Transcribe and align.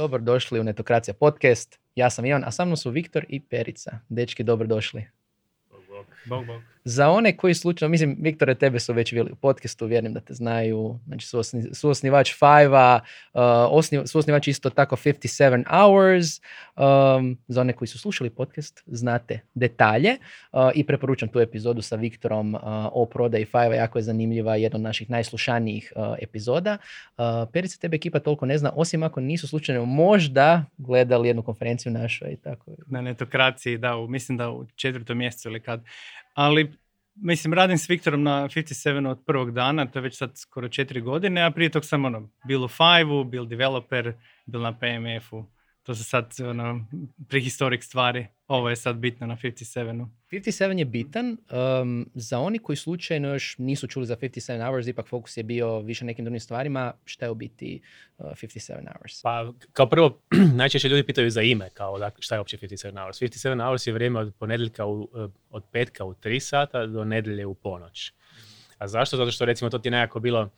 Dobrodošli 0.00 0.60
u 0.60 0.64
Netokracija 0.64 1.14
podcast. 1.14 1.80
Ja 1.94 2.10
sam 2.10 2.24
Ivan, 2.24 2.44
a 2.44 2.50
sa 2.50 2.64
mnom 2.64 2.76
su 2.76 2.90
Viktor 2.90 3.24
i 3.28 3.40
Perica. 3.40 3.98
Dečki, 4.08 4.42
dobrodošli. 4.42 5.06
Bog, 6.24 6.46
bog. 6.46 6.62
Za 6.84 7.10
one 7.10 7.36
koji 7.36 7.54
slučajno, 7.54 7.90
mislim, 7.90 8.16
Viktore, 8.20 8.54
tebe 8.54 8.80
su 8.80 8.92
već 8.92 9.14
bili 9.14 9.30
u 9.32 9.36
podcastu, 9.36 9.86
vjerujem 9.86 10.14
da 10.14 10.20
te 10.20 10.34
znaju, 10.34 10.98
znači 11.06 11.26
suosni, 11.26 11.74
suosnivač 11.74 12.34
Five-a, 12.34 13.00
uh, 13.34 13.40
osni, 13.70 14.06
suosnivač 14.06 14.48
isto 14.48 14.70
tako 14.70 14.96
57 14.96 15.64
Hours, 15.68 16.26
um, 16.76 17.38
za 17.48 17.60
one 17.60 17.72
koji 17.72 17.88
su 17.88 17.98
slušali 17.98 18.30
podcast, 18.30 18.82
znate 18.86 19.40
detalje 19.54 20.16
uh, 20.52 20.70
i 20.74 20.84
preporučam 20.84 21.28
tu 21.28 21.40
epizodu 21.40 21.82
sa 21.82 21.96
Viktorom 21.96 22.54
uh, 22.54 22.60
o 22.92 23.06
prodaji 23.06 23.44
Five-a, 23.44 23.74
jako 23.74 23.98
je 23.98 24.02
zanimljiva, 24.02 24.56
jedna 24.56 24.76
od 24.76 24.82
naših 24.82 25.10
najslušanijih 25.10 25.92
uh, 25.96 26.14
epizoda. 26.20 26.78
Uh, 27.18 27.24
Perica, 27.52 27.78
tebe 27.80 27.96
ekipa 27.96 28.18
toliko 28.18 28.46
ne 28.46 28.58
zna, 28.58 28.72
osim 28.74 29.02
ako 29.02 29.20
nisu 29.20 29.48
slučajno 29.48 29.84
možda 29.84 30.64
gledali 30.78 31.28
jednu 31.28 31.42
konferenciju 31.42 31.92
našu 31.92 32.26
i 32.28 32.36
tako. 32.36 32.70
Na 32.86 33.00
netokraciji, 33.00 33.78
da, 33.78 33.96
u, 33.96 34.08
mislim 34.08 34.38
da 34.38 34.50
u 34.50 34.66
četvrtom 34.76 35.18
mjesecu 35.18 35.48
ili 35.48 35.60
kad. 35.60 35.84
Ali, 36.34 36.72
mislim, 37.14 37.54
radim 37.54 37.78
s 37.78 37.90
Viktorom 37.90 38.22
na 38.22 38.48
57 38.48 39.08
od 39.08 39.18
prvog 39.26 39.52
dana, 39.52 39.86
to 39.86 39.98
je 39.98 40.02
već 40.02 40.18
sad 40.18 40.30
skoro 40.34 40.68
četiri 40.68 41.00
godine, 41.00 41.42
a 41.42 41.50
prije 41.50 41.70
tog 41.70 41.84
sam 41.84 42.04
ono, 42.04 42.30
bil 42.46 42.64
u 42.64 42.68
Five-u, 42.68 43.24
bil 43.24 43.44
developer, 43.44 44.12
bil 44.46 44.60
na 44.60 44.78
PMF-u. 44.78 45.46
To 45.82 45.94
su 45.94 46.04
sad 46.04 46.34
ono, 46.40 46.86
prehistorik 47.28 47.84
stvari. 47.84 48.26
Ovo 48.46 48.70
je 48.70 48.76
sad 48.76 48.96
bitno 48.96 49.26
na 49.26 49.36
57-u. 49.36 50.08
57 50.30 50.78
je 50.78 50.84
bitan. 50.84 51.36
Um, 51.80 52.10
za 52.14 52.38
oni 52.38 52.58
koji 52.58 52.76
slučajno 52.76 53.28
još 53.28 53.58
nisu 53.58 53.86
čuli 53.86 54.06
za 54.06 54.16
57 54.16 54.66
hours, 54.66 54.86
ipak 54.86 55.08
fokus 55.08 55.36
je 55.36 55.42
bio 55.42 55.80
više 55.80 56.04
nekim 56.04 56.24
drugim 56.24 56.40
stvarima. 56.40 56.92
Šta 57.04 57.24
je 57.24 57.30
u 57.30 57.34
biti 57.34 57.80
uh, 58.18 58.26
57 58.26 58.72
hours? 58.92 59.22
Pa, 59.22 59.52
kao 59.72 59.88
prvo, 59.88 60.22
najčešće 60.60 60.88
ljudi 60.88 61.06
pitaju 61.06 61.30
za 61.30 61.42
ime, 61.42 61.70
kao 61.70 61.98
dakle, 61.98 62.22
šta 62.22 62.34
je 62.34 62.38
uopće 62.38 62.58
57 62.58 63.00
hours. 63.00 63.20
57 63.20 63.64
hours 63.64 63.86
je 63.86 63.92
vrijeme 63.92 64.20
od 64.20 64.34
ponedjeljka, 64.38 64.86
u, 64.86 65.00
uh, 65.00 65.30
od 65.50 65.64
petka 65.72 66.04
u 66.04 66.14
3 66.14 66.40
sata 66.40 66.86
do 66.86 67.04
nedelje 67.04 67.46
u 67.46 67.54
ponoć. 67.54 68.12
A 68.78 68.88
zašto? 68.88 69.16
Zato 69.16 69.30
što 69.30 69.44
recimo 69.44 69.70
to 69.70 69.78
ti 69.78 69.88
je 69.88 69.90
nekako 69.90 70.20
bilo, 70.20 70.50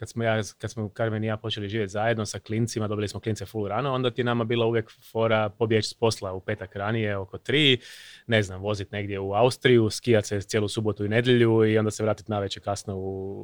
kad 0.00 0.08
smo, 0.08 0.24
ja, 0.24 0.40
kad 0.58 0.70
smo 0.70 0.90
Carmen 0.96 1.24
i 1.24 1.26
ja 1.26 1.36
počeli 1.36 1.68
živjeti 1.68 1.92
zajedno 1.92 2.26
sa 2.26 2.38
klincima, 2.38 2.88
dobili 2.88 3.08
smo 3.08 3.20
klince 3.20 3.46
full 3.46 3.68
rano, 3.68 3.92
onda 3.92 4.10
ti 4.10 4.20
je 4.20 4.24
nama 4.24 4.44
bila 4.44 4.66
uvijek 4.66 4.90
fora 5.12 5.48
pobjeći 5.48 5.88
s 5.88 5.94
posla 5.94 6.32
u 6.32 6.40
petak 6.40 6.76
ranije 6.76 7.16
oko 7.16 7.38
tri, 7.38 7.78
ne 8.26 8.42
znam, 8.42 8.60
voziti 8.60 8.94
negdje 8.94 9.18
u 9.18 9.32
Austriju, 9.32 9.90
skijati 9.90 10.28
se 10.28 10.40
cijelu 10.40 10.68
subotu 10.68 11.04
i 11.04 11.08
nedjelju 11.08 11.64
i 11.64 11.78
onda 11.78 11.90
se 11.90 12.02
vratiti 12.02 12.30
navečer 12.30 12.62
kasno 12.62 12.96
u, 12.96 13.00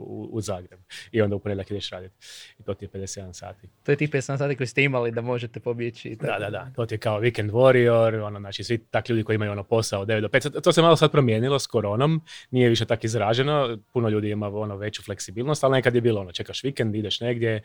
u, 0.08 0.28
u 0.32 0.40
Zagreb. 0.40 0.80
I 1.12 1.22
onda 1.22 1.36
u 1.36 1.38
ponedjeljak 1.38 1.70
ideš 1.70 1.90
raditi. 1.90 2.14
I 2.58 2.62
to 2.62 2.74
ti 2.74 2.84
je 2.84 2.88
57 2.88 3.32
sati. 3.32 3.68
To 3.82 3.92
je 3.92 3.96
tih 3.96 4.10
57 4.10 4.38
sati 4.38 4.56
koji 4.56 4.66
ste 4.66 4.82
imali 4.82 5.10
da 5.10 5.20
možete 5.20 5.60
pobjeći. 5.60 6.16
tako. 6.16 6.32
Da, 6.32 6.38
da, 6.38 6.50
da. 6.50 6.72
To 6.76 6.86
ti 6.86 6.94
je 6.94 6.98
kao 6.98 7.20
weekend 7.20 7.50
warrior, 7.50 8.22
ono, 8.22 8.40
znači 8.40 8.64
svi 8.64 8.78
takvi 8.78 9.12
ljudi 9.12 9.24
koji 9.24 9.34
imaju 9.34 9.52
ono 9.52 9.64
posao 9.64 10.00
od 10.00 10.08
9 10.08 10.20
do 10.20 10.28
5. 10.28 10.62
To 10.62 10.72
se 10.72 10.82
malo 10.82 10.96
sad 10.96 11.12
promijenilo 11.12 11.58
s 11.58 11.66
koronom, 11.66 12.20
nije 12.50 12.68
više 12.68 12.84
tako 12.84 13.06
izraženo, 13.06 13.78
puno 13.92 14.08
ljudi 14.08 14.30
ima 14.30 14.48
ono 14.48 14.76
veću 14.76 15.02
fleksibilnost, 15.02 15.64
ali 15.64 15.72
nekad 15.72 15.94
je 15.94 16.00
bilo 16.00 16.20
ono, 16.20 16.32
čekaš 16.46 16.64
vikend, 16.64 16.94
ideš 16.94 17.20
negdje, 17.20 17.62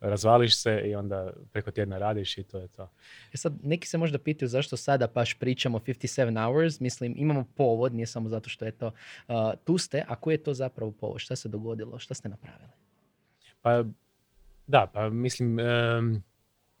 razvališ 0.00 0.62
se 0.62 0.82
i 0.84 0.94
onda 0.94 1.32
preko 1.52 1.70
tjedna 1.70 1.98
radiš 1.98 2.38
i 2.38 2.42
to 2.42 2.58
je 2.58 2.68
to. 2.68 2.90
E 3.32 3.36
sad, 3.36 3.52
neki 3.62 3.88
se 3.88 3.98
možda 3.98 4.18
pitaju 4.18 4.48
zašto 4.48 4.76
sada 4.76 5.06
baš 5.06 5.34
pričamo 5.34 5.78
57 5.78 6.44
hours. 6.44 6.80
Mislim, 6.80 7.14
imamo 7.16 7.44
povod, 7.56 7.94
nije 7.94 8.06
samo 8.06 8.28
zato 8.28 8.48
što 8.48 8.64
je 8.64 8.72
to 8.72 8.86
uh, 9.28 9.34
tu 9.64 9.78
ste, 9.78 10.04
a 10.08 10.16
koji 10.16 10.34
je 10.34 10.42
to 10.42 10.54
zapravo 10.54 10.92
povod? 10.92 11.20
Šta 11.20 11.36
se 11.36 11.48
dogodilo? 11.48 11.98
Šta 11.98 12.14
ste 12.14 12.28
napravili? 12.28 12.70
Pa 13.62 13.84
da, 14.66 14.90
pa 14.92 15.08
mislim, 15.08 15.58
em, 15.58 16.22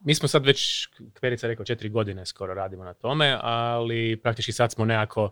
mi 0.00 0.14
smo 0.14 0.28
sad 0.28 0.46
već, 0.46 0.88
Kverica 1.14 1.46
rekao, 1.46 1.64
četiri 1.64 1.88
godine 1.88 2.26
skoro 2.26 2.54
radimo 2.54 2.84
na 2.84 2.94
tome, 2.94 3.38
ali 3.40 4.20
praktički 4.22 4.52
sad 4.52 4.72
smo 4.72 4.84
nekako 4.84 5.30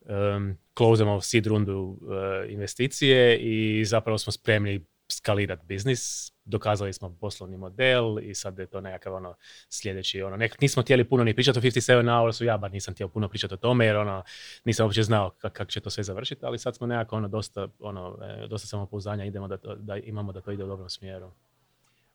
um, 0.00 0.56
closemo 0.78 1.20
seed 1.20 1.46
rundu 1.46 1.98
e, 2.02 2.52
investicije 2.52 3.38
i 3.38 3.84
zapravo 3.84 4.18
smo 4.18 4.32
spremni 4.32 4.84
skalirati 5.12 5.66
biznis, 5.66 6.32
dokazali 6.44 6.92
smo 6.92 7.16
poslovni 7.20 7.56
model 7.56 8.18
i 8.22 8.34
sad 8.34 8.58
je 8.58 8.66
to 8.66 8.80
nekakav 8.80 9.14
ono 9.14 9.34
sljedeći, 9.68 10.22
ono, 10.22 10.36
nekak 10.36 10.60
nismo 10.60 10.82
htjeli 10.82 11.04
puno 11.04 11.24
ni 11.24 11.34
pričati 11.34 11.58
o 11.58 11.62
57 11.62 12.18
hours, 12.18 12.40
ja 12.40 12.56
bar 12.58 12.72
nisam 12.72 12.94
htio 12.94 13.08
puno 13.08 13.28
pričati 13.28 13.54
o 13.54 13.56
tome 13.56 13.86
jer 13.86 13.96
ono, 13.96 14.22
nisam 14.64 14.86
uopće 14.86 15.02
znao 15.02 15.30
kako 15.30 15.54
kak 15.54 15.68
će 15.68 15.80
to 15.80 15.90
sve 15.90 16.04
završiti, 16.04 16.40
ali 16.44 16.58
sad 16.58 16.76
smo 16.76 16.86
nekako 16.86 17.16
ono 17.16 17.28
dosta, 17.28 17.68
ono, 17.78 18.18
e, 18.22 18.46
dosta 18.46 18.68
samopouzdanja 18.68 19.24
idemo 19.24 19.48
da, 19.48 19.56
to, 19.56 19.74
da 19.74 19.96
imamo 19.96 20.32
da 20.32 20.40
to 20.40 20.52
ide 20.52 20.64
u 20.64 20.68
dobrom 20.68 20.90
smjeru. 20.90 21.32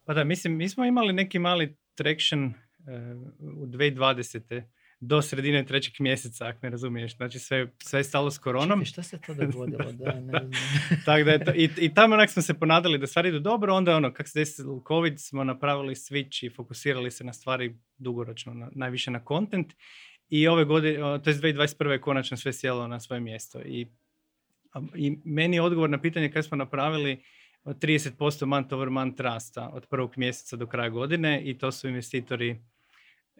Pa 0.05 0.13
da, 0.13 0.23
mislim, 0.23 0.57
mi 0.57 0.69
smo 0.69 0.85
imali 0.85 1.13
neki 1.13 1.39
mali 1.39 1.75
traction 1.95 2.45
uh, 2.45 2.53
u 3.57 3.65
2020. 3.65 4.63
do 5.05 5.21
sredine 5.21 5.65
trećeg 5.65 5.93
mjeseca, 5.99 6.47
ako 6.47 6.59
me 6.61 6.69
razumiješ. 6.69 7.17
Znači 7.17 7.39
sve, 7.39 7.67
sve 7.77 7.99
je 7.99 8.03
stalo 8.03 8.31
s 8.31 8.37
koronom. 8.37 8.79
Čekaj, 8.79 8.85
šta 8.85 9.03
se 9.03 9.21
to 9.21 9.33
dogodilo? 9.33 9.91
Da, 9.91 10.19
ne 10.31 10.39
znam. 10.39 10.51
Tako 11.05 11.23
da 11.23 11.31
je 11.31 11.45
to, 11.45 11.51
i, 11.55 11.69
i 11.77 11.93
tamo 11.93 12.15
onak 12.15 12.29
smo 12.29 12.41
se 12.41 12.53
ponadali 12.53 12.97
da 12.97 13.07
stvari 13.07 13.29
idu 13.29 13.39
dobro, 13.39 13.75
onda 13.75 13.95
ono, 13.95 14.13
kako 14.13 14.29
se 14.29 14.39
desilo 14.39 14.83
COVID, 14.87 15.19
smo 15.19 15.43
napravili 15.43 15.95
switch 15.95 16.45
i 16.45 16.49
fokusirali 16.49 17.11
se 17.11 17.23
na 17.23 17.33
stvari 17.33 17.75
dugoročno, 17.97 18.53
na, 18.53 18.69
najviše 18.75 19.11
na 19.11 19.21
content. 19.27 19.73
I 20.29 20.47
ove 20.47 20.65
godine, 20.65 20.97
to 20.97 21.29
je 21.29 21.35
2021. 21.35 21.89
je 21.89 22.01
konačno 22.01 22.37
sve 22.37 22.53
sjelo 22.53 22.87
na 22.87 22.99
svoje 22.99 23.19
mjesto. 23.19 23.61
I, 23.61 23.87
I 24.95 25.17
meni 25.25 25.55
je 25.55 25.61
odgovor 25.61 25.89
na 25.89 26.01
pitanje 26.01 26.31
kada 26.31 26.43
smo 26.43 26.57
napravili 26.57 27.23
od 27.63 27.77
30% 27.79 28.45
month 28.45 28.73
over 28.73 28.89
month 28.89 29.21
rasta 29.21 29.69
od 29.73 29.85
prvog 29.87 30.13
mjeseca 30.17 30.55
do 30.55 30.67
kraja 30.67 30.89
godine 30.89 31.41
i 31.45 31.57
to 31.57 31.71
su 31.71 31.87
investitori 31.87 32.59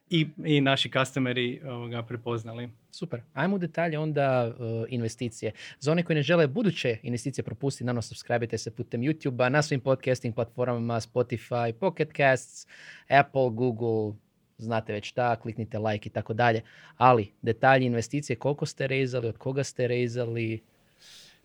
i, 0.09 0.27
i 0.45 0.61
naši 0.61 0.91
customeri 0.91 1.61
ovoga, 1.65 2.03
prepoznali. 2.03 2.69
Super. 2.91 3.21
Ajmo 3.33 3.55
u 3.55 3.59
detalje 3.59 3.99
onda 3.99 4.47
uh, 4.47 4.85
investicije. 4.89 5.51
Za 5.79 5.91
one 5.91 6.03
koji 6.03 6.15
ne 6.15 6.23
žele 6.23 6.47
buduće 6.47 6.97
investicije 7.03 7.43
propustiti, 7.43 7.83
naravno 7.83 8.01
subscribe 8.01 8.57
se 8.57 8.75
putem 8.75 9.01
YouTube-a, 9.01 9.49
na 9.49 9.61
svim 9.61 9.79
podcasting 9.79 10.35
platformama, 10.35 10.99
Spotify, 10.99 11.71
Pocket 11.71 12.09
Casts, 12.17 12.67
Apple, 13.09 13.49
Google, 13.49 14.13
znate 14.57 14.93
već 14.93 15.09
šta, 15.09 15.35
kliknite 15.35 15.79
like 15.79 16.09
i 16.09 16.11
tako 16.11 16.33
dalje. 16.33 16.61
Ali 16.97 17.31
detalji 17.41 17.85
investicije, 17.85 18.35
koliko 18.35 18.65
ste 18.65 18.87
rezali, 18.87 19.27
od 19.27 19.37
koga 19.37 19.63
ste 19.63 19.87
rezali, 19.87 20.61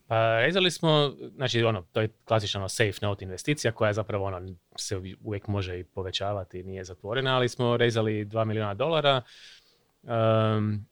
Pa 0.09 0.39
rezali 0.41 0.71
smo, 0.71 1.13
znači 1.37 1.63
ono, 1.63 1.83
to 1.93 2.01
je 2.01 2.09
klasična 2.25 2.61
ono, 2.61 2.69
safe 2.69 2.99
note 3.03 3.25
investicija 3.25 3.73
koja 3.73 3.93
zapravo 3.93 4.25
ono, 4.25 4.55
se 4.77 4.97
uvijek 5.25 5.47
može 5.47 5.81
i 5.81 5.85
povećavati, 5.85 6.63
nije 6.63 6.85
zatvorena, 6.85 7.37
ali 7.37 7.49
smo 7.49 7.77
rezali 7.77 8.25
2 8.25 8.45
milijuna 8.45 8.75
dolara. 8.75 9.23
Um, 10.03 10.87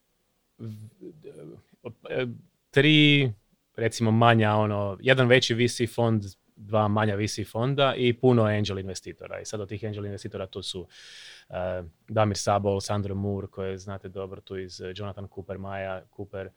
tri, 2.71 3.32
recimo 3.77 4.10
manja, 4.10 4.54
ono, 4.54 4.99
jedan 5.00 5.28
veći 5.28 5.54
VC 5.54 5.94
fond, 5.94 6.25
dva 6.56 6.88
manja 6.88 7.16
VC 7.16 7.50
fonda 7.50 7.94
i 7.97 8.12
puno 8.12 8.43
angel 8.43 8.78
investitora. 8.78 9.41
I 9.41 9.44
sad 9.44 9.60
od 9.60 9.69
tih 9.69 9.84
angel 9.84 10.06
investitora 10.06 10.47
tu 10.47 10.62
su 10.62 10.81
uh, 10.81 11.56
Damir 12.09 12.37
Sabol, 12.37 12.81
Sandro 12.81 13.15
Moore, 13.15 13.47
koje 13.47 13.78
znate 13.78 14.09
dobro 14.09 14.41
tu 14.41 14.59
iz 14.59 14.81
Jonathan 14.94 15.28
Cooper, 15.34 15.59
Maja 15.59 16.03
Cooper, 16.16 16.50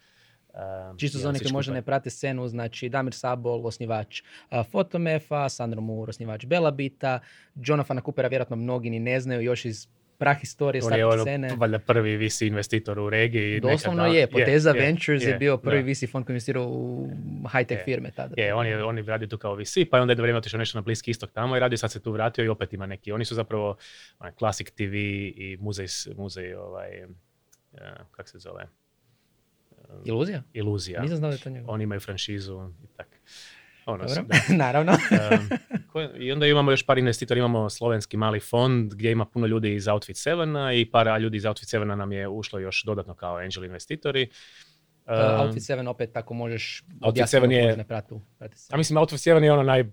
um, 0.54 0.98
Čisto 0.98 1.18
za 1.18 1.30
one 1.30 1.40
koji 1.40 1.52
možda 1.52 1.74
ne 1.74 1.82
prate 1.82 2.10
scenu, 2.10 2.48
znači 2.48 2.90
Damir 2.90 3.14
Sabol, 3.14 3.68
osnivač 3.68 4.22
uh, 4.22 4.66
Fotomefa, 4.72 5.50
Sandro 5.50 5.82
Moore, 5.82 6.10
osnivač 6.10 6.46
Belabita, 6.46 7.20
Jonathana 7.56 8.02
Coopera 8.02 8.28
vjerojatno 8.28 8.56
mnogi 8.56 8.90
ni 8.90 9.00
ne 9.00 9.20
znaju 9.20 9.42
još 9.42 9.66
iz 9.66 9.88
prahistorije 10.20 10.82
startup 10.82 11.14
ono, 11.14 11.24
scene. 11.24 11.56
valjda 11.58 11.80
prvi 11.80 12.28
VC 12.28 12.42
investitor 12.42 13.00
u 13.00 13.10
regiji. 13.10 13.60
Doslovno 13.60 14.04
nekada- 14.04 14.20
je, 14.20 14.28
Poteza 14.28 14.70
je, 14.70 14.82
Ventures 14.82 15.24
je, 15.24 15.30
je, 15.30 15.38
bio 15.38 15.58
prvi 15.58 15.84
da. 15.84 15.92
VC 15.92 16.12
fond 16.12 16.26
koji 16.26 16.34
investirao 16.34 16.68
u 16.68 17.08
high-tech 17.44 17.84
firme 17.86 18.12
tada. 18.12 18.42
Je, 18.42 18.54
on 18.54 18.68
je, 18.68 18.84
on 18.84 18.98
je 18.98 19.04
radio 19.04 19.28
tu 19.28 19.38
kao 19.38 19.56
VC, 19.56 19.74
pa 19.92 19.98
je 19.98 20.02
onda 20.02 20.12
jedno 20.12 20.22
vrijeme 20.22 20.38
otišao 20.38 20.58
nešto 20.58 20.78
na 20.78 20.82
Bliski 20.82 21.12
istok 21.12 21.32
tamo 21.32 21.58
i 21.58 21.60
radio, 21.60 21.78
sad 21.78 21.92
se 21.92 22.02
tu 22.02 22.12
vratio 22.12 22.46
i 22.46 22.48
opet 22.48 22.74
ima 22.74 22.86
neki. 22.86 23.12
Oni 23.12 23.26
su 23.26 23.36
zapravo 23.36 23.76
onaj, 24.20 24.34
Classic 24.40 24.72
TV 24.72 24.94
i 24.94 25.58
muzej, 25.60 25.88
muzej 26.18 26.56
ovaj, 26.56 26.98
eh, 26.98 27.08
kak 28.12 28.30
se 28.30 28.40
zove? 28.40 28.68
Iluzija? 30.06 30.44
Iluzija. 30.54 31.02
Nisam 31.02 31.18
znao 31.18 31.32
da 31.32 31.36
je 31.36 31.42
to 31.42 31.50
njegov. 31.50 31.74
Oni 31.74 31.84
imaju 31.84 32.00
franšizu 32.02 32.54
i 32.84 32.88
tak. 32.88 33.08
Ono, 33.86 34.06
Dobro, 34.06 34.24
da. 34.24 34.56
naravno. 34.66 34.92
Um, 34.92 35.50
I 36.18 36.32
onda 36.32 36.48
imamo 36.48 36.72
još 36.72 36.86
par 36.86 36.98
investitora, 36.98 37.38
imamo 37.38 37.70
slovenski 37.70 38.18
mali 38.18 38.40
fond 38.40 38.94
gdje 38.94 39.12
ima 39.12 39.26
puno 39.26 39.48
ljudi 39.48 39.74
iz 39.74 39.88
Outfit 39.88 40.16
7 40.16 40.74
i 40.76 40.92
par 40.92 41.22
ljudi 41.22 41.38
iz 41.38 41.46
Outfit 41.46 41.70
7 41.70 41.84
nam 41.86 42.12
je 42.12 42.28
ušlo 42.28 42.60
još 42.60 42.84
dodatno 42.84 43.14
kao 43.14 43.36
angel 43.38 43.64
investitori. 43.64 44.30
Um, 45.08 45.40
Outfit 45.40 45.64
7 45.64 45.88
opet 45.88 46.14
tako 46.14 46.34
možeš 46.34 46.82
Outfit 46.82 47.04
objasniti 47.04 47.46
7 47.46 47.52
je- 47.52 47.78
ne 47.78 47.84
pratu. 47.84 48.22
prate 48.38 48.58
se. 48.58 48.74
A 48.74 48.78
mislim, 48.78 48.98
Outfit 48.98 49.20
7 49.20 49.44
je 49.44 49.52
ono 49.52 49.64
naj, 49.64 49.84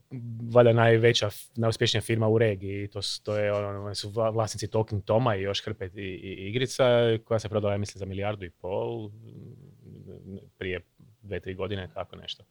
valjda 0.44 0.72
najveća, 0.72 1.28
najuspješnija 1.56 2.00
firma 2.00 2.28
u 2.28 2.38
regiji. 2.38 2.88
To, 2.88 3.02
su- 3.02 3.22
to 3.22 3.36
je, 3.36 3.52
ono, 3.52 3.84
oni 3.84 3.94
su 3.94 4.10
vla- 4.10 4.30
vlasnici 4.30 4.68
Talking 4.68 5.04
Toma 5.04 5.36
i 5.36 5.42
još 5.42 5.64
hrpe 5.64 5.86
i, 5.86 6.00
i 6.00 6.48
igrica 6.48 6.84
koja 7.24 7.38
se 7.38 7.48
prodala, 7.48 7.74
ja 7.74 7.78
mislim, 7.78 7.98
za 7.98 8.06
milijardu 8.06 8.44
i 8.44 8.50
pol 8.50 9.10
prije 10.58 10.80
dve, 11.22 11.40
tri 11.40 11.54
godine, 11.54 11.88
tako 11.94 12.16
nešto. 12.16 12.44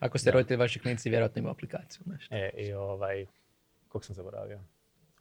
Ako 0.00 0.18
ste 0.18 0.30
roditelji 0.30 0.58
vaši 0.58 0.78
klinici, 0.78 1.10
vjerojatno 1.10 1.40
ima 1.40 1.50
aplikaciju. 1.50 2.02
Nešto. 2.06 2.34
E, 2.34 2.50
i 2.56 2.72
ovaj, 2.72 3.26
kog 3.88 4.04
sam 4.04 4.14
zaboravio? 4.14 4.60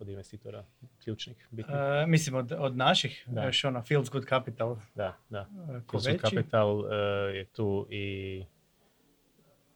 kod 0.01 0.09
investitora 0.09 0.65
ključnih, 1.03 1.47
bitnih? 1.51 1.75
Uh, 1.75 2.09
mislim 2.09 2.35
od, 2.35 2.51
od 2.51 2.77
naših, 2.77 3.23
Da. 3.27 3.43
još 3.43 3.63
ono, 3.63 3.81
Fields 3.83 4.09
Good 4.09 4.25
Capital. 4.29 4.77
Da, 4.95 5.17
da. 5.29 5.45
ko 5.85 5.99
Fields 5.99 6.07
veći. 6.07 6.19
Capital 6.35 6.79
uh, 6.79 6.85
je 7.33 7.45
tu 7.45 7.88
i 7.89 8.45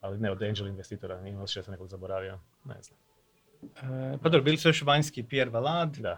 ali 0.02 0.20
ne 0.20 0.32
od 0.32 0.44
angel 0.44 0.68
investitora, 0.68 1.22
nije 1.22 1.38
da 1.38 1.48
sam 1.48 1.72
nekog 1.72 1.88
zaboravio, 1.88 2.40
ne 2.66 2.76
znam. 2.82 3.00
Uh, 3.62 4.20
pa 4.22 4.30
dobro, 4.30 4.42
bili 4.42 4.58
su 4.58 4.70
još 4.70 4.82
vanjski 4.82 5.24
Pierre 5.24 5.52
Valad, 5.52 5.98
Da, 5.98 6.18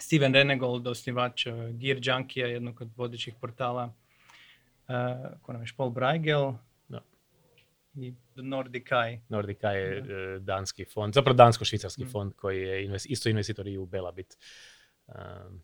Steven 0.00 0.34
Renegold, 0.34 0.86
osnivač 0.86 1.46
uh, 1.46 1.54
Gear 1.54 1.98
Junkie, 2.02 2.48
jednog 2.48 2.80
od 2.80 2.88
vodećih 2.96 3.34
portala. 3.40 3.94
Uh, 4.88 4.94
ko 5.42 5.52
nam 5.52 5.62
je. 5.62 5.68
Da. 6.88 7.00
I 7.94 8.14
The 8.34 8.42
Nordic 8.42 8.86
Eye. 8.90 9.20
Nordica 9.28 9.70
je 9.70 10.00
uh, 10.00 10.42
danski 10.42 10.84
fond, 10.84 11.14
zapravo 11.14 11.36
dansko-švicarski 11.36 12.04
Mm. 12.04 12.10
fond 12.10 12.32
koji 12.36 12.62
je 12.62 12.84
invest, 12.84 13.06
isto 13.06 13.28
investitor 13.28 13.66
i 13.66 13.78
u 13.78 13.86
Belabit. 13.86 14.38
Um, 15.06 15.62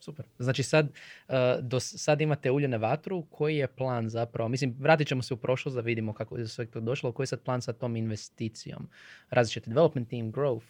Super. 0.00 0.26
Znači 0.38 0.62
sad, 0.62 0.86
uh, 1.28 1.34
do, 1.60 1.80
sad 1.80 2.20
imate 2.20 2.50
ulje 2.50 2.68
na 2.68 2.76
vatru, 2.76 3.26
koji 3.30 3.56
je 3.56 3.66
plan 3.66 4.08
zapravo? 4.08 4.48
Mislim, 4.48 4.76
vratit 4.78 5.08
ćemo 5.08 5.22
se 5.22 5.34
u 5.34 5.36
prošlost 5.36 5.76
da 5.76 5.80
vidimo 5.82 6.12
kako 6.12 6.36
je 6.38 6.48
sve 6.48 6.66
to 6.66 6.80
došlo, 6.80 7.12
koji 7.12 7.24
je 7.24 7.28
sad 7.28 7.42
plan 7.42 7.62
sa 7.62 7.72
tom 7.72 7.96
investicijom? 7.96 8.88
Različite 9.30 9.70
development 9.70 10.10
team, 10.10 10.32
growth? 10.32 10.64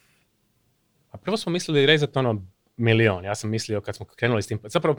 A 1.11 1.17
prvo 1.19 1.37
smo 1.37 1.53
mislili 1.53 1.87
rezati 1.87 2.19
ono 2.19 2.47
milion. 2.77 3.25
Ja 3.25 3.35
sam 3.35 3.51
mislio 3.51 3.81
kad 3.81 3.97
smo 3.97 4.07
krenuli 4.07 4.43
s 4.43 4.47
tim, 4.47 4.61
zapravo, 4.65 4.99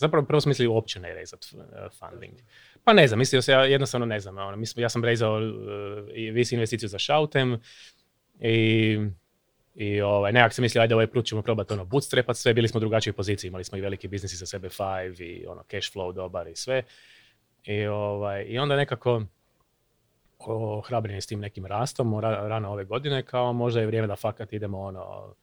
zapravo 0.00 0.26
prvo 0.26 0.40
smo 0.40 0.50
mislili 0.50 0.68
uopće 0.68 1.00
ne 1.00 1.14
rezati 1.14 1.56
uh, 1.56 1.64
funding. 1.98 2.38
Pa 2.84 2.92
ne 2.92 3.06
znam, 3.06 3.18
mislio 3.18 3.42
se, 3.42 3.52
ja 3.52 3.64
jednostavno 3.64 4.06
ne 4.06 4.20
znam. 4.20 4.38
Ono, 4.38 4.64
ja 4.76 4.88
sam 4.88 5.04
rezao 5.04 5.36
uh, 5.38 6.08
i 6.14 6.30
visi 6.30 6.54
investiciju 6.54 6.88
za 6.88 6.98
Shoutem 6.98 7.60
i, 8.40 8.98
i 9.74 10.00
ovaj, 10.00 10.32
nekak 10.32 10.52
sam 10.52 10.62
mislio, 10.62 10.82
ajde 10.82 10.94
ovaj 10.94 11.06
put 11.06 11.26
ćemo 11.26 11.42
probati 11.42 11.72
ono 11.72 11.84
bootstrapat 11.84 12.36
sve, 12.36 12.54
bili 12.54 12.68
smo 12.68 12.78
u 12.78 12.80
drugačijoj 12.80 13.14
poziciji, 13.14 13.48
imali 13.48 13.64
smo 13.64 13.78
i 13.78 13.80
veliki 13.80 14.08
biznis 14.08 14.38
za 14.38 14.46
sebe 14.46 14.68
five 14.68 15.26
i 15.26 15.46
ono 15.46 15.62
cash 15.70 15.96
flow 15.96 16.12
dobar 16.12 16.48
i 16.48 16.56
sve. 16.56 16.82
I, 17.64 17.86
ovaj, 17.86 18.44
i 18.48 18.58
onda 18.58 18.76
nekako 18.76 19.22
ohrabren 20.46 21.14
je 21.14 21.20
s 21.20 21.26
tim 21.26 21.40
nekim 21.40 21.66
rastom 21.66 22.14
ra- 22.14 22.48
rano 22.48 22.70
ove 22.72 22.84
godine, 22.84 23.22
kao 23.22 23.52
možda 23.52 23.80
je 23.80 23.86
vrijeme 23.86 24.08
da 24.08 24.16
fakat 24.16 24.52
idemo 24.52 24.80
ono, 24.80 25.34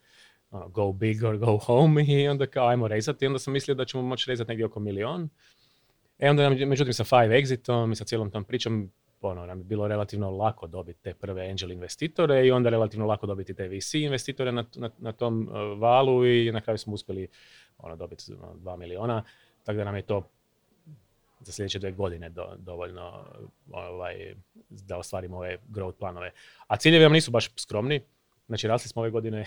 ono, 0.52 0.68
go 0.68 0.92
big 0.92 1.24
or 1.24 1.38
go 1.38 1.58
home 1.58 2.06
i 2.08 2.28
onda 2.28 2.46
kao 2.46 2.68
ajmo 2.68 2.88
rezati. 2.88 3.26
I 3.26 3.28
onda 3.28 3.40
sam 3.40 3.54
mislio 3.54 3.76
da 3.76 3.86
ćemo 3.86 4.04
moći 4.04 4.30
rezati 4.30 4.48
negdje 4.48 4.66
oko 4.66 4.80
milion. 4.80 5.30
E 6.20 6.30
onda 6.30 6.50
nam, 6.50 6.70
međutim 6.70 6.94
sa 6.94 7.04
Five 7.04 7.42
Exitom 7.42 7.92
i 7.92 7.96
sa 7.96 8.06
cijelom 8.06 8.32
tom 8.32 8.44
pričom 8.44 8.92
ono, 9.22 9.46
nam 9.46 9.58
je 9.58 9.64
bilo 9.64 9.88
relativno 9.88 10.32
lako 10.32 10.68
dobiti 10.68 11.00
te 11.02 11.14
prve 11.14 11.50
angel 11.50 11.72
investitore 11.72 12.48
i 12.48 12.52
onda 12.52 12.70
relativno 12.70 13.06
lako 13.06 13.28
dobiti 13.28 13.54
te 13.54 13.68
VC 13.68 13.94
investitore 13.94 14.52
na, 14.52 14.66
na, 14.76 14.90
na 14.98 15.12
tom 15.12 15.50
uh, 15.50 15.80
valu 15.80 16.26
i 16.26 16.52
na 16.52 16.62
kraju 16.62 16.78
smo 16.78 16.94
uspjeli 16.94 17.28
ono, 17.78 17.96
dobiti 17.96 18.34
ono, 18.34 18.54
2 18.54 18.78
miliona. 18.78 19.24
Tako 19.64 19.78
da 19.78 19.84
nam 19.84 19.96
je 19.96 20.02
to 20.02 20.30
za 21.40 21.52
sljedeće 21.52 21.80
dvije 21.80 21.92
godine 21.92 22.30
do, 22.30 22.56
dovoljno 22.58 23.26
ovaj, 23.72 24.36
da 24.70 24.98
ostvarimo 24.98 25.38
ove 25.38 25.58
growth 25.70 25.98
planove. 26.00 26.32
A 26.68 26.78
ciljevi 26.78 27.04
nam 27.04 27.12
nisu 27.12 27.32
baš 27.32 27.50
skromni. 27.58 28.02
Znači, 28.48 28.68
rasli 28.68 28.90
smo 28.90 29.02
ove 29.02 29.12
godine 29.12 29.46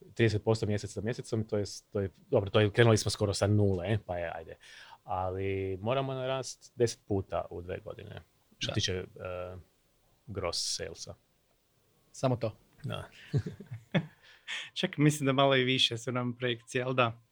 30% 0.00 0.66
mjesec 0.66 0.92
za 0.92 1.00
mjesecom, 1.00 1.44
to 1.44 1.58
je, 1.58 1.64
to 1.92 2.00
je, 2.00 2.10
dobro, 2.30 2.50
to 2.50 2.60
je, 2.60 2.70
krenuli 2.70 2.96
smo 2.96 3.10
skoro 3.10 3.34
sa 3.34 3.46
nule, 3.46 3.98
pa 4.06 4.16
je, 4.18 4.32
ajde. 4.34 4.56
Ali 5.04 5.78
moramo 5.80 6.14
narast 6.14 6.72
10 6.76 6.98
puta 7.08 7.44
u 7.50 7.62
dve 7.62 7.78
godine, 7.84 8.22
što 8.58 8.72
tiče 8.72 9.04
uh, 9.14 9.60
gross 10.26 10.76
salesa. 10.76 11.14
Samo 12.12 12.36
to. 12.36 12.56
Da. 12.84 13.08
Čak 14.78 14.96
mislim 14.96 15.26
da 15.26 15.32
malo 15.32 15.56
i 15.56 15.64
više 15.64 15.98
su 15.98 16.12
nam 16.12 16.36
projekcije, 16.36 16.84
ali 16.84 16.94
da. 16.94 17.22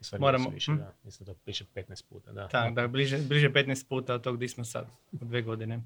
Stvari 0.00 0.20
Moramo- 0.22 0.50
više, 0.50 0.72
hm? 0.72 0.78
da. 0.78 0.94
Mislim 1.04 1.26
da 1.26 1.34
to 1.34 1.40
piše 1.44 1.64
15 1.74 2.04
puta, 2.08 2.32
da. 2.32 2.48
Tak, 2.48 2.74
da, 2.74 2.88
bliže, 2.88 3.18
bliže 3.18 3.50
15 3.50 3.88
puta 3.88 4.14
od 4.14 4.22
tog 4.22 4.36
gdje 4.36 4.48
smo 4.48 4.64
sad, 4.64 4.86
u 5.12 5.24
dve 5.24 5.42
godine. 5.42 5.82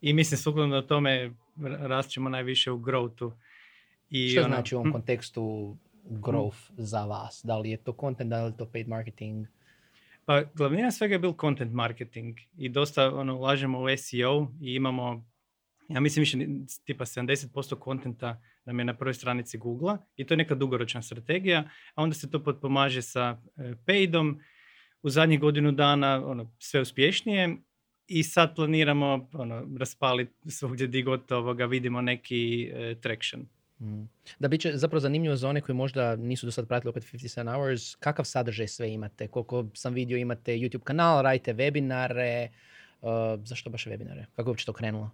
I 0.00 0.12
mislim, 0.12 0.38
sukladno 0.38 0.82
tome, 0.82 1.32
rast 1.62 2.10
ćemo 2.10 2.28
najviše 2.28 2.70
u 2.70 2.78
growthu. 2.78 3.32
I 4.12 4.28
Što 4.28 4.40
ono, 4.40 4.48
znači 4.48 4.74
u 4.74 4.78
ovom 4.78 4.90
hm, 4.90 4.92
kontekstu 4.92 5.76
growth 6.10 6.70
za 6.76 7.04
vas? 7.04 7.40
Da 7.44 7.58
li 7.58 7.70
je 7.70 7.76
to 7.76 7.96
content, 8.00 8.30
da 8.30 8.44
li 8.44 8.52
je 8.52 8.56
to 8.56 8.66
paid 8.66 8.88
marketing? 8.88 9.46
Pa 10.24 10.42
glavnina 10.54 10.90
svega 10.90 11.14
je 11.14 11.18
bil 11.18 11.32
content 11.40 11.72
marketing 11.72 12.38
i 12.58 12.68
dosta 12.68 13.14
ono, 13.14 13.36
ulažemo 13.36 13.82
u 13.82 13.86
SEO 13.96 14.48
i 14.60 14.74
imamo, 14.74 15.24
ja 15.88 16.00
mislim 16.00 16.20
više 16.20 16.38
tipa 16.84 17.04
70% 17.04 17.78
kontenta 17.78 18.40
nam 18.64 18.78
je 18.78 18.84
na 18.84 18.96
prvoj 18.96 19.14
stranici 19.14 19.58
Google 19.58 19.96
i 20.16 20.26
to 20.26 20.34
je 20.34 20.38
neka 20.38 20.54
dugoročna 20.54 21.02
strategija, 21.02 21.68
a 21.94 22.02
onda 22.02 22.14
se 22.14 22.30
to 22.30 22.44
potpomaže 22.44 23.02
sa 23.02 23.38
e, 23.56 23.74
paidom 23.86 24.40
u 25.02 25.10
zadnjih 25.10 25.40
godinu 25.40 25.72
dana 25.72 26.26
ono, 26.26 26.52
sve 26.58 26.80
uspješnije 26.80 27.56
i 28.06 28.22
sad 28.22 28.54
planiramo 28.56 29.28
ono, 29.32 29.66
raspaliti 29.78 30.50
svugdje 30.50 30.86
di 30.86 31.02
god 31.02 31.32
ovoga 31.32 31.66
vidimo 31.66 32.00
neki 32.00 32.70
e, 32.74 32.94
traction. 33.00 33.46
Mm. 33.82 34.08
Da 34.38 34.48
bit 34.48 34.60
će 34.60 34.72
zapravo 34.74 35.00
zanimljivo 35.00 35.36
za 35.36 35.48
one 35.48 35.60
koji 35.60 35.76
možda 35.76 36.16
nisu 36.16 36.46
do 36.46 36.52
sad 36.52 36.68
pratili 36.68 36.90
opet 36.90 37.02
57 37.02 37.54
Hours, 37.54 37.94
kakav 37.94 38.24
sadržaj 38.24 38.68
sve 38.68 38.92
imate? 38.92 39.28
Koliko 39.28 39.66
sam 39.74 39.94
vidio 39.94 40.18
imate 40.18 40.52
YouTube 40.52 40.82
kanal, 40.82 41.22
radite 41.22 41.54
webinare, 41.54 42.48
uh, 43.00 43.10
zašto 43.44 43.70
baš 43.70 43.86
webinare? 43.86 44.24
Kako 44.36 44.48
je 44.48 44.50
uopće 44.50 44.66
to 44.66 44.72
krenulo? 44.72 45.10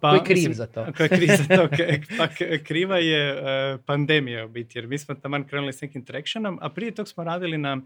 Pa, 0.00 0.10
Ko 0.10 0.16
je 0.16 0.24
kriv 0.24 0.36
mislim, 0.36 0.54
za 0.54 0.66
to? 0.66 0.86
Ko 0.96 1.02
je 1.02 1.08
kriv 1.08 1.28
za 1.28 1.56
to? 1.56 1.68
Pa 2.18 2.28
kriva 2.64 2.98
je 2.98 3.30
e, 3.30 3.78
pandemija 3.86 4.44
u 4.44 4.48
biti, 4.48 4.78
jer 4.78 4.86
mi 4.86 4.98
smo 4.98 5.14
taman 5.14 5.44
krenuli 5.44 5.72
s 5.72 5.80
nekim 5.80 6.04
tractionom, 6.04 6.58
a 6.62 6.70
prije 6.70 6.94
tog 6.94 7.08
smo 7.08 7.24
radili 7.24 7.58
na, 7.58 7.80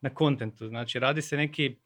na 0.00 0.10
kontentu. 0.10 0.68
Znači, 0.68 0.98
radi 0.98 1.22
se 1.22 1.36
neki 1.36 1.76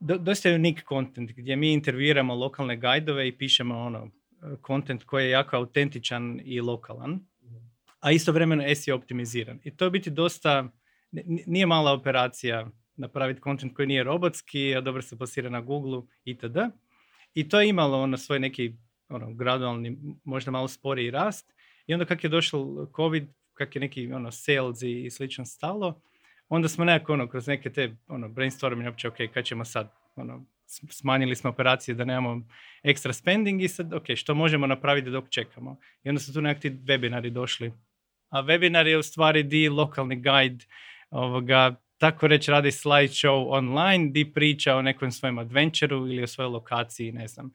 do, 0.00 0.18
dosta 0.18 0.50
unik 0.50 0.84
content 0.88 1.32
gdje 1.32 1.56
mi 1.56 1.72
intervjuiramo 1.72 2.34
lokalne 2.34 2.76
gajdove 2.76 3.28
i 3.28 3.32
pišemo 3.32 3.78
ono 3.78 4.10
kontent 4.60 5.04
koji 5.04 5.24
je 5.24 5.30
jako 5.30 5.56
autentičan 5.56 6.40
i 6.44 6.60
lokalan, 6.60 7.20
a 8.00 8.12
istovremeno 8.12 8.74
SEO 8.74 8.96
optimiziran. 8.96 9.60
I 9.64 9.76
to 9.76 9.84
je 9.84 9.90
biti 9.90 10.10
dosta, 10.10 10.68
nije 11.46 11.66
mala 11.66 11.92
operacija 11.92 12.70
napraviti 12.96 13.40
kontent 13.40 13.74
koji 13.74 13.86
nije 13.86 14.02
robotski, 14.02 14.76
a 14.76 14.80
dobro 14.80 15.02
se 15.02 15.18
plasira 15.18 15.50
na 15.50 15.60
Google 15.60 16.02
itd. 16.24 16.56
I 17.34 17.48
to 17.48 17.60
je 17.60 17.68
imalo 17.68 18.02
ono 18.02 18.16
svoj 18.16 18.38
neki 18.38 18.74
ono, 19.08 19.34
gradualni, 19.34 19.98
možda 20.24 20.50
malo 20.50 20.68
sporiji 20.68 21.10
rast. 21.10 21.54
I 21.86 21.94
onda 21.94 22.04
kak 22.04 22.24
je 22.24 22.30
došao 22.30 22.90
COVID, 22.96 23.28
kak 23.54 23.76
je 23.76 23.80
neki 23.80 24.12
ono, 24.12 24.30
sales 24.30 24.82
i, 24.82 25.04
i 25.04 25.10
slično 25.10 25.44
stalo, 25.44 26.00
onda 26.48 26.68
smo 26.68 26.84
nekako 26.84 27.12
ono, 27.12 27.28
kroz 27.28 27.46
neke 27.46 27.72
te 27.72 27.96
ono, 28.08 28.28
brainstorming 28.28 28.86
uopće, 28.86 29.08
ok, 29.08 29.16
kad 29.34 29.44
ćemo 29.44 29.64
sad, 29.64 29.92
ono, 30.16 30.44
smanjili 30.90 31.36
smo 31.36 31.50
operacije 31.50 31.94
da 31.94 32.04
nemamo 32.04 32.42
ekstra 32.82 33.12
spending 33.12 33.62
i 33.62 33.68
sad, 33.68 33.92
ok, 33.94 34.04
što 34.16 34.34
možemo 34.34 34.66
napraviti 34.66 35.10
dok 35.10 35.28
čekamo. 35.28 35.76
I 36.04 36.08
onda 36.08 36.20
su 36.20 36.32
tu 36.34 36.40
nekakvi 36.40 36.70
webinari 36.70 37.30
došli. 37.30 37.72
A 38.30 38.42
webinar 38.42 38.86
je 38.86 38.98
u 38.98 39.02
stvari 39.02 39.42
di 39.42 39.68
lokalni 39.68 40.16
guide, 40.16 40.64
ovoga, 41.10 41.74
tako 41.98 42.26
reći 42.26 42.50
radi 42.50 42.68
slideshow 42.70 43.46
online, 43.48 44.10
di 44.10 44.32
priča 44.32 44.76
o 44.76 44.82
nekom 44.82 45.10
svojem 45.10 45.38
adventureu 45.38 46.06
ili 46.08 46.22
o 46.22 46.26
svojoj 46.26 46.50
lokaciji, 46.50 47.12
ne 47.12 47.28
znam, 47.28 47.50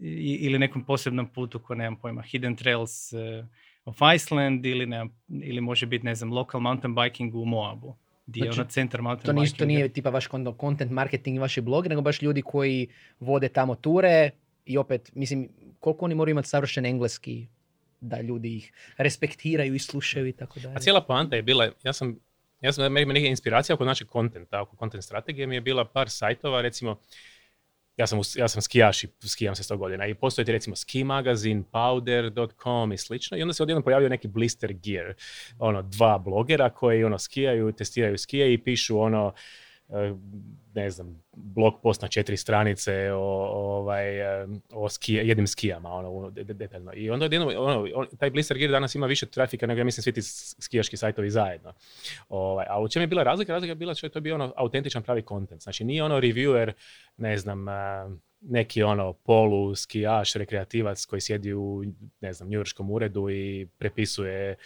i- 0.00 0.38
ili 0.40 0.58
nekom 0.58 0.84
posebnom 0.84 1.26
putu 1.28 1.58
ko 1.58 1.74
nemam 1.74 1.96
pojma, 2.00 2.22
Hidden 2.22 2.56
Trails 2.56 3.12
eh, 3.12 3.44
of 3.84 3.98
Iceland 4.14 4.66
ili, 4.66 4.86
nemam, 4.86 5.10
ili 5.28 5.60
može 5.60 5.86
biti, 5.86 6.04
ne 6.06 6.14
znam, 6.14 6.32
local 6.32 6.60
mountain 6.60 6.94
biking 6.94 7.34
u 7.34 7.44
Moabu, 7.44 7.96
di 8.26 8.40
je 8.40 8.44
Znači, 8.44 8.60
ono 8.60 8.70
centar 8.70 9.02
mountain 9.02 9.36
To, 9.36 9.40
bikinga. 9.42 9.64
nije 9.64 9.88
tipa 9.88 10.10
vaš 10.10 10.28
content 10.60 10.90
marketing 10.90 11.36
i 11.36 11.40
vaši 11.40 11.60
blogi, 11.60 11.88
nego 11.88 12.00
baš 12.00 12.22
ljudi 12.22 12.42
koji 12.42 12.88
vode 13.20 13.48
tamo 13.48 13.74
ture 13.74 14.30
i 14.64 14.78
opet, 14.78 15.10
mislim, 15.14 15.48
koliko 15.80 16.04
oni 16.04 16.14
moraju 16.14 16.32
imati 16.32 16.48
savršen 16.48 16.86
engleski 16.86 17.46
da 18.00 18.20
ljudi 18.20 18.56
ih 18.56 18.72
respektiraju 18.96 19.74
i 19.74 19.78
slušaju 19.78 20.26
i 20.26 20.32
tako 20.32 20.60
dalje. 20.60 20.74
A 20.76 20.78
cijela 20.78 21.00
poanta 21.00 21.36
je 21.36 21.42
bila, 21.42 21.70
ja 21.82 21.92
sam, 21.92 22.18
ja 22.60 22.72
sam, 22.72 22.92
meni 22.92 23.06
meni 23.06 23.22
je 23.22 23.30
inspiracija 23.30 23.74
oko 23.74 23.84
našeg 23.84 24.08
kontenta, 24.08 24.62
oko 24.62 24.76
content 24.76 25.04
strategije 25.04 25.46
mi 25.46 25.54
je 25.54 25.60
bila 25.60 25.84
par 25.84 26.10
sajtova, 26.10 26.60
recimo, 26.62 27.00
ja 28.00 28.06
sam, 28.06 28.20
ja 28.36 28.48
sam 28.48 28.62
skijaš 28.62 29.04
i 29.04 29.08
skijam 29.28 29.54
se 29.54 29.62
100 29.62 29.76
godina. 29.76 30.06
I 30.06 30.14
postoji 30.14 30.44
ti 30.44 30.52
recimo 30.52 30.76
ski 30.76 31.04
magazin, 31.04 31.64
powder.com 31.72 32.92
i 32.92 32.98
slično 32.98 33.36
i 33.36 33.42
onda 33.42 33.54
se 33.54 33.62
odjednom 33.62 33.82
pojavio 33.82 34.08
neki 34.08 34.28
blister 34.28 34.72
gear, 34.72 35.14
ono 35.58 35.82
dva 35.82 36.18
blogera 36.18 36.70
koji 36.70 37.04
ono 37.04 37.18
skijaju, 37.18 37.72
testiraju 37.72 38.18
skije 38.18 38.52
i 38.52 38.58
pišu 38.58 39.00
ono 39.00 39.32
ne 40.74 40.90
znam, 40.90 41.22
blog 41.32 41.74
post 41.82 42.02
na 42.02 42.08
četiri 42.08 42.36
stranice 42.36 43.12
o, 43.12 43.18
ovaj, 43.76 44.04
o 44.72 44.88
skije, 44.88 45.28
jednim 45.28 45.46
skijama, 45.46 45.92
ono, 45.92 46.30
detaljno. 46.30 46.92
I 46.94 47.10
onda 47.10 47.24
odjednom, 47.24 47.48
ono, 47.56 47.86
on- 47.94 48.06
taj 48.18 48.30
Blister 48.30 48.58
Gear 48.58 48.70
danas 48.70 48.94
ima 48.94 49.06
više 49.06 49.26
trafika 49.26 49.66
nego 49.66 49.78
ja 49.78 49.84
mislim 49.84 50.02
svi 50.02 50.12
ti 50.12 50.22
skijaški 50.58 50.96
sajtovi 50.96 51.30
zajedno. 51.30 51.72
Ovaj, 52.28 52.66
a 52.68 52.80
u 52.80 52.88
čem 52.88 53.02
je 53.02 53.06
bila 53.06 53.22
razlika? 53.22 53.52
Razlika 53.52 53.70
je 53.70 53.74
bila 53.74 53.94
što 53.94 54.06
je 54.06 54.10
to 54.10 54.20
bio 54.20 54.34
ono 54.34 54.52
autentičan 54.56 55.02
pravi 55.02 55.22
kontent. 55.22 55.62
Znači 55.62 55.84
nije 55.84 56.04
ono 56.04 56.20
reviewer, 56.20 56.72
ne 57.16 57.36
znam, 57.36 57.66
neki 58.40 58.82
ono 58.82 59.12
polu 59.12 59.74
skijaš, 59.74 60.32
rekreativac 60.34 61.04
koji 61.04 61.20
sjedi 61.20 61.54
u 61.54 61.84
ne 62.20 62.32
znam, 62.32 62.48
njujorskom 62.48 62.90
uredu 62.90 63.30
i 63.30 63.66
prepisuje 63.78 64.56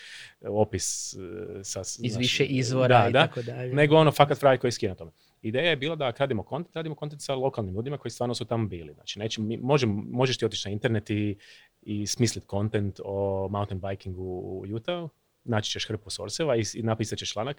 opis 0.41 1.15
e, 1.15 1.19
sa... 1.65 1.81
Iz 1.81 2.13
znaš, 2.13 2.19
više 2.19 2.45
izvora 2.45 3.03
da, 3.03 3.09
i 3.09 3.13
da, 3.13 3.27
tako 3.27 3.43
dalje. 3.43 3.75
nego 3.75 3.97
ono 3.97 4.13
fakat 4.13 4.39
frajer 4.39 4.61
koji 4.61 4.73
skije 4.73 4.89
na 4.89 4.95
tome. 4.95 5.11
Ideja 5.45 5.71
je 5.71 5.77
bila 5.77 5.97
da 5.97 6.13
radimo 6.19 6.43
kontent, 6.43 6.77
radimo 6.77 6.95
kontent 6.95 7.23
sa 7.23 7.35
lokalnim 7.35 7.75
ljudima 7.75 7.99
koji 7.99 8.13
stvarno 8.13 8.35
su 8.35 8.45
tamo 8.45 8.69
bili. 8.69 8.93
Znači, 8.95 9.19
neće, 9.19 9.41
mi, 9.41 9.57
možem- 9.57 10.07
možeš 10.11 10.39
ti 10.39 10.45
otići 10.45 10.69
na 10.69 10.73
internet 10.73 11.11
i, 11.11 11.37
i 11.83 12.07
smisliti 12.07 12.47
kontent 12.47 13.01
o 13.05 13.49
mountain 13.51 13.81
bikingu 13.81 14.23
u 14.23 14.65
Utah, 14.75 15.09
naći 15.45 15.71
ćeš 15.71 15.89
hrpu 15.89 16.11
sourceva 16.11 16.57
i, 16.57 16.63
i 16.75 16.83
napisat 16.83 17.19
ćeš 17.19 17.33
članak, 17.33 17.57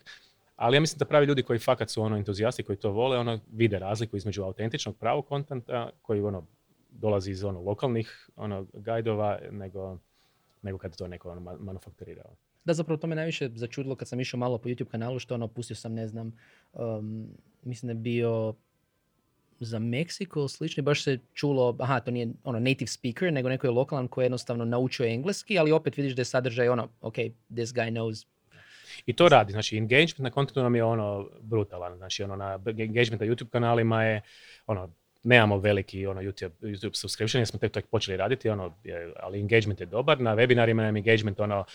ali 0.56 0.78
ja 0.78 0.82
mislim 0.82 1.00
da 1.00 1.06
pravi 1.06 1.26
ljudi 1.26 1.44
koji 1.44 1.60
fakat 1.60 1.90
su 1.90 2.02
ono 2.02 2.18
entuzijasti 2.18 2.64
koji 2.64 2.78
to 2.78 2.92
vole, 2.92 3.18
ono 3.18 3.40
vide 3.52 3.80
razliku 3.80 4.18
između 4.18 4.44
autentičnog 4.44 4.98
pravog 4.98 5.28
kontenta 5.28 5.90
koji 6.02 6.22
ono 6.22 6.44
dolazi 6.90 7.32
iz 7.32 7.44
ono 7.44 7.62
lokalnih 7.62 8.30
ono 8.36 8.66
gajdova 8.74 9.40
nego 9.52 9.98
nego 10.62 10.78
kad 10.78 10.98
to 10.98 11.08
neko 11.08 11.32
ono 11.32 11.42
ma- 11.42 11.60
manufakturirao. 11.60 12.36
Da, 12.66 12.74
zapravo 12.74 12.98
to 12.98 13.08
me 13.08 13.16
najviše 13.16 13.50
začudilo 13.56 13.96
kad 13.96 14.08
sam 14.08 14.20
išao 14.20 14.38
malo 14.38 14.58
po 14.58 14.70
YouTube 14.70 14.92
kanalu, 14.92 15.20
što 15.20 15.34
ono, 15.34 15.48
pustio 15.48 15.76
sam, 15.76 15.94
ne 15.94 16.08
znam, 16.08 16.32
um, 16.74 17.28
mislim 17.64 17.88
da 17.88 17.92
je 17.92 18.02
bio 18.02 18.54
za 19.60 19.80
Meksiko 19.80 20.40
ili 20.40 20.50
slično, 20.50 20.82
i 20.82 20.84
baš 20.84 21.04
se 21.04 21.20
čulo, 21.34 21.76
aha, 21.80 22.00
to 22.00 22.12
nije 22.12 22.28
ono 22.44 22.60
native 22.60 22.88
speaker, 22.88 23.34
nego 23.34 23.50
neko 23.50 23.68
je 23.68 23.72
lokalan 23.72 24.08
koji 24.08 24.24
je 24.24 24.26
jednostavno 24.26 24.66
naučio 24.66 25.06
engleski, 25.06 25.60
ali 25.60 25.72
opet 25.72 25.98
vidiš 25.98 26.16
da 26.16 26.22
je 26.22 26.26
sadržaj 26.26 26.70
ono, 26.70 26.90
ok, 27.02 27.16
this 27.50 27.74
guy 27.74 27.92
knows. 27.92 28.26
I 29.06 29.14
to 29.14 29.30
radi, 29.30 29.52
znači 29.52 29.78
engagement 29.78 30.20
na 30.20 30.30
kontentu 30.30 30.64
nam 30.64 30.76
je 30.76 30.84
ono 30.84 31.30
brutalan, 31.42 31.98
znači 31.98 32.24
ono 32.24 32.36
na 32.36 32.60
engagement 32.66 33.22
na 33.22 33.28
YouTube 33.28 33.50
kanalima 33.50 34.04
je 34.04 34.22
ono 34.68 34.90
nemamo 35.24 35.58
veliki 35.58 36.08
ono 36.08 36.22
YouTube, 36.22 36.52
YouTube 36.62 36.96
subscription 36.96 37.40
jer 37.40 37.48
smo 37.48 37.60
tek 37.60 37.86
počeli 37.88 38.18
raditi, 38.18 38.50
ono, 38.50 38.74
ali 39.20 39.40
engagement 39.40 39.80
je 39.80 39.86
dobar, 39.86 40.22
na 40.22 40.36
webinarima 40.36 40.82
nam 40.82 40.98
engagement 40.98 41.40
ono 41.40 41.66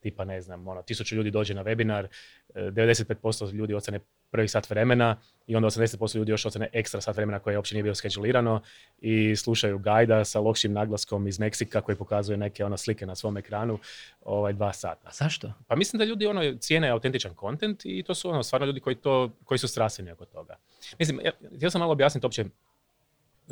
tipa 0.00 0.24
ne 0.24 0.40
znam, 0.40 0.68
ono, 0.68 0.82
tisuću 0.82 1.16
ljudi 1.16 1.30
dođe 1.30 1.54
na 1.54 1.64
webinar, 1.64 2.06
eh, 2.54 2.70
95% 2.70 3.52
ljudi 3.52 3.74
ostane 3.74 4.00
prvi 4.30 4.48
sat 4.48 4.70
vremena 4.70 5.16
i 5.46 5.56
onda 5.56 5.66
80% 5.66 6.18
ljudi 6.18 6.30
još 6.30 6.46
ostane 6.46 6.68
ekstra 6.72 7.00
sat 7.00 7.16
vremena 7.16 7.38
koje 7.38 7.56
uopće 7.56 7.74
nije 7.74 7.82
bilo 7.82 7.94
skedulirano 7.94 8.62
i 9.00 9.36
slušaju 9.36 9.78
gajda 9.78 10.24
sa 10.24 10.40
lošim 10.40 10.72
naglaskom 10.72 11.26
iz 11.26 11.38
Meksika 11.38 11.80
koji 11.80 11.96
pokazuje 11.96 12.36
neke 12.36 12.64
ono 12.64 12.76
slike 12.76 13.06
na 13.06 13.14
svom 13.14 13.36
ekranu 13.36 13.78
ovaj, 14.20 14.52
dva 14.52 14.72
sata. 14.72 15.08
A 15.08 15.12
zašto? 15.12 15.52
Pa 15.66 15.76
mislim 15.76 15.98
da 15.98 16.04
ljudi 16.04 16.26
ono 16.26 16.54
cijene 16.58 16.88
autentičan 16.88 17.34
kontent 17.34 17.80
i 17.84 18.02
to 18.02 18.14
su 18.14 18.30
ono 18.30 18.42
stvarno 18.42 18.66
ljudi 18.66 18.80
koji 18.80 18.96
to 18.96 19.30
koji 19.44 19.58
su 19.58 19.68
strastveni 19.68 20.10
oko 20.10 20.24
toga. 20.24 20.56
Mislim, 20.98 21.20
ja, 21.24 21.32
htio 21.56 21.70
sam 21.70 21.78
malo 21.78 21.92
objasniti 21.92 22.26
uopće 22.26 22.44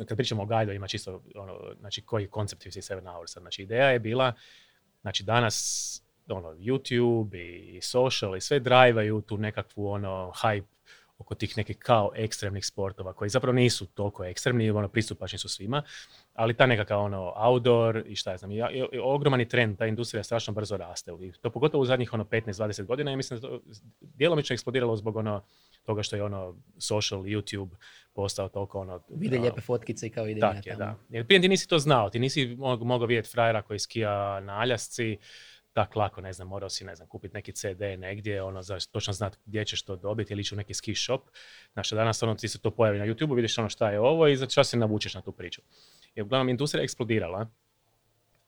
kad 0.07 0.17
pričamo 0.17 0.43
o 0.43 0.45
gajdovima 0.45 0.87
čisto 0.87 1.21
ono, 1.35 1.59
znači 1.79 2.01
koji 2.01 2.23
je 2.23 2.27
koncept 2.27 2.65
57 2.65 3.11
hours. 3.13 3.31
Znači 3.31 3.63
ideja 3.63 3.89
je 3.89 3.99
bila 3.99 4.33
znači 5.01 5.23
danas 5.23 6.01
ono 6.35 6.49
YouTube 6.49 7.37
i 7.77 7.81
social 7.81 8.37
i 8.37 8.41
sve 8.41 8.59
drajvaju 8.59 9.21
tu 9.21 9.37
nekakvu 9.37 9.87
ono 9.87 10.31
hype 10.35 10.79
oko 11.19 11.35
tih 11.35 11.57
nekih 11.57 11.77
kao 11.77 12.11
ekstremnih 12.15 12.65
sportova 12.65 13.13
koji 13.13 13.29
zapravo 13.29 13.53
nisu 13.53 13.85
toliko 13.85 14.23
ekstremni, 14.23 14.69
ono 14.69 14.87
pristupačni 14.87 15.39
su 15.39 15.49
svima, 15.49 15.83
ali 16.33 16.53
ta 16.53 16.65
nekakav 16.65 17.03
ono 17.03 17.33
outdoor 17.35 18.03
i 18.07 18.15
šta 18.15 18.31
ja 18.31 18.37
znam, 18.37 18.51
i, 18.51 18.55
i, 18.55 18.85
i 18.91 18.99
ogroman 19.03 19.39
je 19.39 19.49
trend, 19.49 19.77
ta 19.77 19.85
industrija 19.85 20.23
strašno 20.23 20.53
brzo 20.53 20.77
raste. 20.77 21.11
I 21.21 21.31
to 21.31 21.49
pogotovo 21.49 21.81
u 21.81 21.85
zadnjih 21.85 22.13
ono 22.13 22.23
15-20 22.23 22.85
godina 22.85 23.11
i 23.11 23.15
mislim 23.15 23.39
da 23.39 23.47
je 23.47 23.51
to 23.51 23.61
djelomično 23.99 24.53
eksplodiralo 24.53 24.95
zbog 24.95 25.15
ono 25.15 25.43
toga 25.83 26.03
što 26.03 26.15
je 26.15 26.23
ono 26.23 26.55
social 26.77 27.21
YouTube 27.21 27.69
postao 28.13 28.49
toliko 28.49 28.79
ono... 28.79 29.01
Vide 29.09 29.35
ono, 29.35 29.43
lijepe 29.43 29.61
fotkice 29.61 30.07
i 30.07 30.09
kao 30.09 30.27
idem 30.27 30.43
ja 30.43 30.53
tak 30.53 30.65
je, 30.65 30.75
da. 30.75 30.95
Jer 31.09 31.25
prije 31.25 31.41
ti 31.41 31.49
nisi 31.49 31.67
to 31.67 31.79
znao, 31.79 32.09
ti 32.09 32.19
nisi 32.19 32.55
mog- 32.55 32.83
mogao 32.83 33.07
vidjeti 33.07 33.29
frajera 33.29 33.61
koji 33.61 33.79
skija 33.79 34.39
na 34.39 34.59
Aljasci, 34.59 35.17
tak 35.73 35.95
lako, 35.95 36.21
ne 36.21 36.33
znam, 36.33 36.47
morao 36.47 36.69
si, 36.69 36.85
ne 36.85 36.95
znam, 36.95 37.07
kupiti 37.07 37.33
neki 37.33 37.51
CD 37.51 37.81
negdje, 37.97 38.43
ono, 38.43 38.61
za 38.61 38.77
točno 38.91 39.13
znat 39.13 39.37
gdje 39.45 39.65
ćeš 39.65 39.81
to 39.81 39.95
dobiti 39.95 40.33
ili 40.33 40.41
ići 40.41 40.55
u 40.55 40.57
neki 40.57 40.73
ski 40.73 40.95
shop. 40.95 41.21
Znaš, 41.73 41.91
a 41.91 41.95
danas 41.95 42.23
ono, 42.23 42.35
ti 42.35 42.47
se 42.47 42.61
to 42.61 42.71
pojavi 42.71 42.99
na 42.99 43.05
YouTube, 43.05 43.35
vidiš 43.35 43.57
ono 43.57 43.69
šta 43.69 43.91
je 43.91 43.99
ovo 43.99 44.27
i 44.27 44.37
za 44.37 44.49
šta 44.49 44.63
se 44.63 44.77
navučeš 44.77 45.13
na 45.13 45.21
tu 45.21 45.31
priču. 45.31 45.61
I 46.15 46.21
uglavnom, 46.21 46.49
industrija 46.49 46.81
je 46.81 46.83
eksplodirala, 46.83 47.49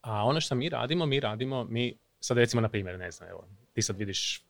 a 0.01 0.25
ono 0.25 0.42
što 0.42 0.56
mi 0.56 0.70
radimo, 0.70 1.06
mi 1.06 1.20
radimo, 1.20 1.63
mi, 1.63 1.98
sad 2.20 2.38
recimo, 2.38 2.62
na 2.62 2.70
primjer, 2.70 3.00
ne 3.00 3.12
znam, 3.12 3.30
evo, 3.30 3.48
ti 3.74 3.82
sad 3.82 3.98
vidiš 3.98 4.46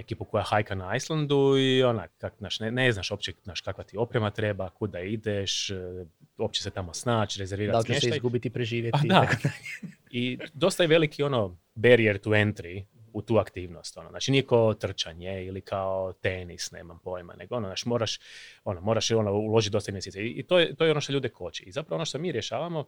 ekipu 0.00 0.24
koja 0.24 0.44
hajka 0.44 0.74
na 0.74 0.96
Islandu 0.96 1.58
i 1.58 1.82
onak, 1.82 2.10
kak, 2.18 2.34
znaš, 2.38 2.60
ne, 2.60 2.70
ne 2.70 2.92
znaš 2.92 3.10
uopće 3.10 3.32
znaš, 3.42 3.60
kakva 3.60 3.84
ti 3.84 3.96
oprema 3.96 4.30
treba, 4.30 4.70
kuda 4.70 5.00
ideš, 5.00 5.70
e, 5.70 6.06
uopće 6.38 6.62
se 6.62 6.70
tamo 6.70 6.94
snaći, 6.94 7.38
Da 7.38 7.42
rezervirati 7.42 7.76
li 7.78 7.84
ćeš 7.84 7.94
se 7.94 8.00
smještaj. 8.00 8.16
izgubiti, 8.16 8.50
preživjeti? 8.50 8.98
Pa 8.98 9.04
i 9.04 9.08
da. 9.08 9.28
I 10.20 10.38
dosta 10.52 10.82
je 10.82 10.86
veliki 10.86 11.22
ono 11.22 11.58
barrier 11.74 12.18
to 12.18 12.30
entry 12.30 12.84
u 13.12 13.22
tu 13.22 13.36
aktivnost. 13.36 13.96
Ono. 13.98 14.10
Znači 14.10 14.30
nije 14.30 14.46
kao 14.46 14.74
trčanje 14.74 15.44
ili 15.44 15.60
kao 15.60 16.12
tenis, 16.12 16.70
nemam 16.70 16.98
pojma, 16.98 17.34
nego 17.34 17.56
ono, 17.56 17.68
znaš, 17.68 17.86
moraš, 17.86 18.18
ono, 18.64 18.80
moraš 18.80 19.10
ono, 19.10 19.32
uložiti 19.32 19.72
dosta 19.72 19.90
investicija. 19.90 20.24
I, 20.24 20.42
to, 20.42 20.58
je, 20.58 20.74
to 20.74 20.84
je 20.84 20.90
ono 20.90 21.00
što 21.00 21.12
ljude 21.12 21.28
koči. 21.28 21.64
I 21.64 21.72
zapravo 21.72 21.94
ono 21.96 22.04
što 22.04 22.18
mi 22.18 22.32
rješavamo, 22.32 22.84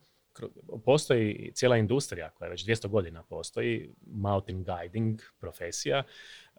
postoji 0.85 1.51
cijela 1.55 1.77
industrija 1.77 2.31
koja 2.31 2.51
već 2.51 2.67
200 2.67 2.89
godina 2.89 3.23
postoji, 3.23 3.91
mountain 4.07 4.65
guiding 4.65 5.21
profesija, 5.41 6.03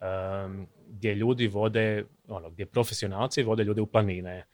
um, 0.02 0.68
gdje 0.90 1.16
ljudi 1.16 1.48
vode, 1.48 2.06
ono, 2.28 2.50
gdje 2.50 2.66
profesionalci 2.66 3.44
vode 3.44 3.64
ljude 3.64 3.82
u 3.82 3.86
planine, 3.86 4.46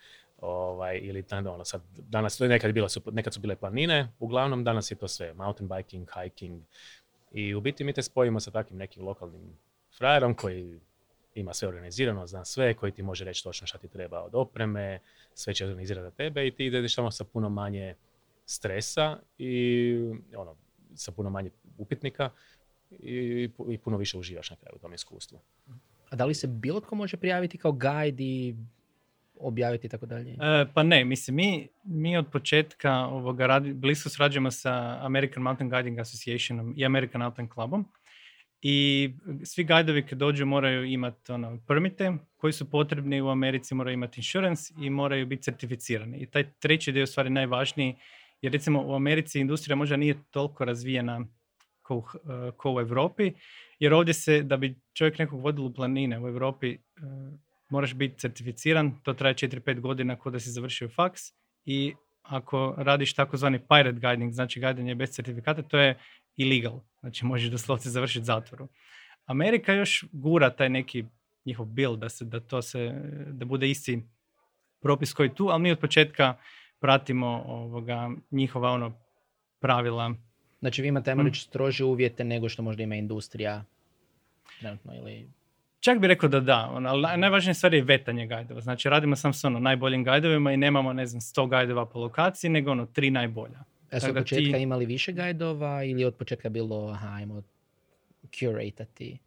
ovaj, 0.41 0.99
ili 1.03 1.23
ono, 1.31 1.65
sad, 1.65 1.81
danas, 1.97 2.39
nekad, 2.39 2.73
bila 2.73 2.89
su, 2.89 3.01
nekad 3.11 3.33
su 3.33 3.39
bile 3.39 3.55
planine, 3.55 4.11
uglavnom 4.19 4.63
danas 4.63 4.91
je 4.91 4.95
to 4.95 5.07
sve, 5.07 5.33
mountain 5.33 5.69
biking, 5.69 6.09
hiking, 6.23 6.61
i 7.31 7.55
u 7.55 7.61
biti 7.61 7.83
mi 7.83 7.93
te 7.93 8.03
spojimo 8.03 8.39
sa 8.39 8.51
takvim 8.51 8.77
nekim 8.77 9.03
lokalnim 9.03 9.57
frajerom 9.97 10.33
koji 10.33 10.79
ima 11.35 11.53
sve 11.53 11.67
organizirano, 11.67 12.27
zna 12.27 12.45
sve, 12.45 12.73
koji 12.73 12.91
ti 12.91 13.03
može 13.03 13.25
reći 13.25 13.43
točno 13.43 13.67
šta 13.67 13.77
ti 13.77 13.87
treba 13.87 14.21
od 14.21 14.35
opreme, 14.35 14.99
sve 15.33 15.53
će 15.53 15.65
organizirati 15.65 16.03
za 16.03 16.11
tebe 16.11 16.47
i 16.47 16.51
ti 16.51 16.65
ideš 16.65 16.95
tamo 16.95 17.11
sa 17.11 17.23
puno 17.23 17.49
manje 17.49 17.95
stresa 18.45 19.17
i 19.37 19.95
ono, 20.35 20.55
sa 20.95 21.11
puno 21.11 21.29
manje 21.29 21.49
upitnika 21.77 22.29
i, 22.91 23.49
i 23.69 23.77
puno 23.77 23.97
više 23.97 24.17
uživaš 24.17 24.49
na 24.49 24.55
kraju 24.55 24.75
u 24.75 24.79
tom 24.79 24.93
iskustvu. 24.93 25.39
A 26.09 26.15
da 26.15 26.25
li 26.25 26.33
se 26.33 26.47
bilo 26.47 26.79
tko 26.79 26.95
može 26.95 27.17
prijaviti 27.17 27.57
kao 27.57 27.71
guide 27.71 28.23
i 28.23 28.55
objaviti 29.39 29.87
i 29.87 29.89
tako 29.89 30.05
dalje? 30.05 30.31
E, 30.31 30.65
pa 30.73 30.83
ne, 30.83 31.05
mislim, 31.05 31.35
mi, 31.35 31.67
mi 31.83 32.17
od 32.17 32.25
početka 32.31 32.93
ovoga 32.93 33.47
radi, 33.47 33.73
blisko 33.73 34.09
surađujemo 34.09 34.51
sa 34.51 34.97
American 35.01 35.43
Mountain 35.43 35.69
Guiding 35.69 35.99
Associationom 35.99 36.73
i 36.77 36.85
American 36.85 37.21
Mountain 37.21 37.49
Clubom 37.53 37.85
i 38.61 39.09
svi 39.43 39.63
gajdovi 39.63 40.05
kad 40.05 40.19
dođu 40.19 40.45
moraju 40.45 40.85
imati 40.85 41.31
ono, 41.31 41.59
permite 41.67 42.13
koji 42.37 42.53
su 42.53 42.69
potrebni 42.69 43.21
u 43.21 43.29
Americi, 43.29 43.75
moraju 43.75 43.93
imati 43.93 44.19
insurance 44.19 44.73
i 44.81 44.89
moraju 44.89 45.25
biti 45.25 45.43
certificirani. 45.43 46.17
I 46.17 46.25
taj 46.25 46.51
treći 46.59 46.91
dio 46.91 46.99
je 46.99 47.03
u 47.03 47.07
stvari 47.07 47.29
najvažniji 47.29 47.95
jer 48.41 48.53
recimo 48.53 48.83
u 48.85 48.95
Americi 48.95 49.39
industrija 49.39 49.75
možda 49.75 49.97
nije 49.97 50.15
toliko 50.31 50.65
razvijena 50.65 51.25
kao 51.89 51.97
u, 51.97 52.01
H- 52.01 52.17
e, 52.17 52.51
kao 52.57 52.73
u 52.73 52.79
Europi, 52.79 53.33
jer 53.79 53.93
ovdje 53.93 54.13
se, 54.13 54.43
da 54.43 54.57
bi 54.57 54.75
čovjek 54.93 55.19
nekog 55.19 55.41
vodil 55.41 55.65
u 55.65 55.73
planine 55.73 56.19
u 56.19 56.27
Europi, 56.27 56.73
e, 56.73 56.77
moraš 57.69 57.93
biti 57.93 58.19
certificiran, 58.19 58.91
to 59.03 59.13
traje 59.13 59.35
4-5 59.35 59.79
godina 59.79 60.15
kod 60.15 60.33
da 60.33 60.39
si 60.39 60.51
završio 60.51 60.89
faks 60.89 61.21
i 61.65 61.93
ako 62.21 62.75
radiš 62.77 63.13
takozvani 63.13 63.59
pirate 63.59 63.99
guiding, 63.99 64.33
znači 64.33 64.59
guidanje 64.59 64.95
bez 64.95 65.09
certifikata, 65.09 65.61
to 65.61 65.79
je 65.79 65.97
illegal, 66.37 66.79
znači 66.99 67.25
možeš 67.25 67.49
doslovce 67.49 67.89
završiti 67.89 68.25
zatvoru. 68.25 68.67
Amerika 69.25 69.73
još 69.73 70.05
gura 70.11 70.49
taj 70.49 70.69
neki 70.69 71.05
njihov 71.45 71.65
bil 71.65 71.95
da, 71.95 72.09
se, 72.09 72.25
da 72.25 72.39
to 72.39 72.61
se, 72.61 72.93
da 73.27 73.45
bude 73.45 73.69
isti 73.69 74.03
propis 74.81 75.13
koji 75.13 75.33
tu, 75.35 75.49
ali 75.49 75.61
mi 75.61 75.71
od 75.71 75.79
početka 75.79 76.35
pratimo 76.79 77.43
ovoga, 77.47 78.09
njihova 78.31 78.71
ono 78.71 78.93
pravila. 79.59 80.13
Znači 80.59 80.81
vi 80.81 80.87
imate, 80.87 81.09
ajmo 81.11 81.23
Mm. 81.23 81.25
reći, 81.25 81.41
strože 81.41 81.83
uvjete 81.85 82.23
nego 82.23 82.49
što 82.49 82.61
možda 82.61 82.83
ima 82.83 82.95
industrija 82.95 83.63
trenutno 84.59 84.95
ili... 84.95 85.29
Čak 85.79 85.99
bi 85.99 86.07
rekao 86.07 86.29
da 86.29 86.39
da, 86.39 86.69
ono, 86.69 86.89
ali 86.89 87.03
naj- 87.03 87.17
najvažnija 87.17 87.53
stvar 87.53 87.73
je 87.73 87.81
vetanje 87.83 88.27
gajdova. 88.27 88.61
Znači 88.61 88.89
radimo 88.89 89.15
sam 89.15 89.33
s 89.33 89.43
ono 89.43 89.59
najboljim 89.59 90.03
gajdovima 90.03 90.51
i 90.51 90.57
nemamo, 90.57 90.93
ne 90.93 91.05
znam, 91.05 91.21
100 91.21 91.47
gajdova 91.47 91.85
po 91.85 91.99
lokaciji, 91.99 92.49
nego 92.51 92.71
ono 92.71 92.85
tri 92.85 93.11
najbolja. 93.11 93.59
A 93.91 93.99
su 93.99 94.05
Tako 94.05 94.11
od 94.11 94.23
početka 94.23 94.43
ti- 94.47 94.61
imali 94.61 94.85
više 94.85 95.11
gajdova 95.11 95.83
ili 95.83 96.05
od 96.05 96.15
početka 96.15 96.49
bilo, 96.49 96.87
aha, 96.87 97.07
ajmo 97.09 97.43
curatati 98.31 99.17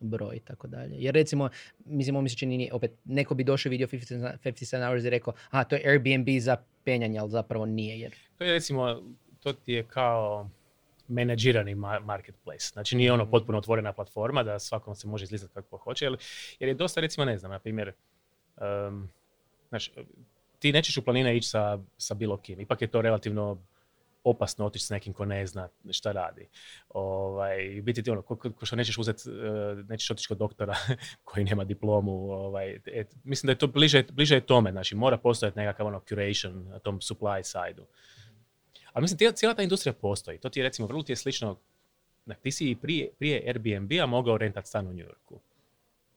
broj 0.00 0.36
i 0.36 0.40
tako 0.40 0.66
dalje. 0.66 0.96
Jer 0.96 1.14
recimo, 1.14 1.48
mislim, 1.80 2.16
ovo 2.16 2.22
mi 2.22 2.28
se 2.28 2.36
čini, 2.36 2.70
opet, 2.72 2.92
neko 3.04 3.34
bi 3.34 3.44
došao 3.44 3.70
vidio 3.70 3.86
57 3.86 4.36
57 4.38 4.86
hours 4.86 5.04
i 5.04 5.10
rekao, 5.10 5.34
aha, 5.46 5.64
to 5.64 5.76
je 5.76 5.82
Airbnb 5.86 6.28
za 6.38 6.56
penjanje, 6.84 7.18
ali 7.18 7.30
zapravo 7.30 7.66
nije, 7.66 8.00
jer 8.00 8.14
To 8.38 8.44
je 8.44 8.52
recimo, 8.52 9.02
to 9.40 9.52
ti 9.52 9.72
je 9.72 9.82
kao 9.84 10.48
menadžirani 11.12 11.74
ma- 11.74 12.00
marketplace. 12.04 12.68
Znači 12.72 12.96
nije 12.96 13.12
ono 13.12 13.30
potpuno 13.30 13.58
otvorena 13.58 13.92
platforma 13.92 14.42
da 14.42 14.58
svakom 14.58 14.94
se 14.94 15.06
može 15.08 15.24
izlistati 15.24 15.54
kako 15.54 15.76
hoće, 15.76 16.04
jer, 16.04 16.16
jer 16.58 16.68
je 16.68 16.74
dosta 16.74 17.00
recimo, 17.00 17.24
ne 17.24 17.38
znam, 17.38 17.52
na 17.52 17.58
primjer, 17.58 17.92
um, 18.88 19.08
znaš, 19.68 19.90
ti 20.58 20.72
nećeš 20.72 20.96
u 20.96 21.04
planine 21.04 21.36
ići 21.36 21.48
sa, 21.48 21.78
sa 21.98 22.14
bilo 22.14 22.36
kim. 22.36 22.60
Ipak 22.60 22.82
je 22.82 22.88
to 22.88 23.02
relativno 23.02 23.58
opasno 24.24 24.66
otići 24.66 24.86
s 24.86 24.90
nekim 24.90 25.12
ko 25.12 25.24
ne 25.24 25.46
zna 25.46 25.68
šta 25.90 26.12
radi. 26.12 26.48
Ovaj, 26.88 27.80
biti 27.82 28.02
ti 28.02 28.10
ono, 28.10 28.22
ko, 28.22 28.36
ko 28.36 28.66
što 28.66 28.76
nećeš 28.76 28.98
uzeti, 28.98 29.30
uh, 29.30 29.88
nećeš 29.88 30.10
otići 30.10 30.28
kod 30.28 30.38
doktora 30.38 30.74
koji 31.24 31.44
nema 31.44 31.64
diplomu. 31.64 32.30
Ovaj, 32.32 32.78
et, 32.86 33.14
mislim 33.24 33.46
da 33.46 33.52
je 33.52 33.58
to 33.58 33.66
bliže, 33.66 34.04
bliže 34.12 34.34
je 34.34 34.46
tome, 34.46 34.70
znači 34.72 34.94
mora 34.94 35.16
postojati 35.16 35.58
nekakav 35.58 35.86
ono 35.86 36.00
curation 36.08 36.68
na 36.68 36.78
tom 36.78 37.00
supply 37.00 37.42
side-u. 37.42 37.86
Ali 38.92 39.02
mislim, 39.02 39.34
cijela 39.34 39.54
ta 39.54 39.62
industrija 39.62 39.92
postoji. 39.92 40.38
To 40.38 40.48
ti 40.48 40.60
je 40.60 40.64
recimo, 40.64 40.88
vrlo 40.88 41.02
ti 41.02 41.12
je 41.12 41.16
slično, 41.16 41.56
ti 42.42 42.50
si 42.50 42.76
prije, 42.82 43.10
prije 43.18 43.44
Airbnb-a 43.46 44.06
mogao 44.06 44.38
rentati 44.38 44.68
stan 44.68 44.86
u 44.86 44.92
New 44.92 45.06
Yorku 45.06 45.38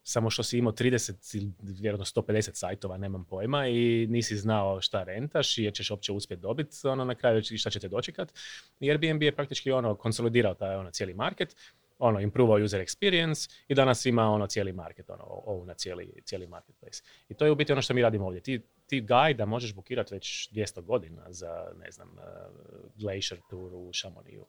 samo 0.07 0.29
što 0.29 0.43
si 0.43 0.57
imao 0.57 0.73
30 0.73 1.37
ili 1.37 1.51
vjerojatno 1.61 2.21
150 2.21 2.49
sajtova, 2.53 2.97
nemam 2.97 3.25
pojma, 3.25 3.67
i 3.67 4.07
nisi 4.09 4.37
znao 4.37 4.81
šta 4.81 5.03
rentaš 5.03 5.57
i 5.57 5.63
jer 5.63 5.73
ćeš 5.73 5.91
uopće 5.91 6.11
uspjeti 6.11 6.41
dobiti 6.41 6.87
ono 6.87 7.05
na 7.05 7.15
kraju 7.15 7.41
šta 7.43 7.69
ćete 7.69 7.87
dočekat. 7.87 8.33
I 8.79 8.91
Airbnb 8.91 9.23
je 9.23 9.35
praktički 9.35 9.71
ono 9.71 9.95
konsolidirao 9.95 10.53
taj 10.53 10.75
ono 10.75 10.91
cijeli 10.91 11.13
market, 11.13 11.55
ono 11.99 12.19
improvao 12.19 12.63
user 12.63 12.81
experience 12.81 13.51
i 13.67 13.75
danas 13.75 14.05
ima 14.05 14.29
ono 14.29 14.47
cijeli 14.47 14.73
market, 14.73 15.09
ono 15.09 15.23
ovu 15.27 15.65
na 15.65 15.73
cijeli, 15.73 16.21
cijeli 16.23 16.47
marketplace. 16.47 17.03
I 17.29 17.33
to 17.33 17.45
je 17.45 17.51
u 17.51 17.55
biti 17.55 17.71
ono 17.71 17.81
što 17.81 17.93
mi 17.93 18.01
radimo 18.01 18.25
ovdje. 18.25 18.41
Ti, 18.41 18.61
ti 18.87 19.01
guide 19.01 19.37
da 19.37 19.45
možeš 19.45 19.73
bukirati 19.73 20.13
već 20.13 20.49
200 20.53 20.81
godina 20.81 21.31
za, 21.31 21.71
ne 21.79 21.91
znam, 21.91 22.09
uh, 22.09 22.23
Glacier 22.95 23.39
Tour 23.49 23.73
u 23.73 23.91
Chamonixu. 23.93 24.43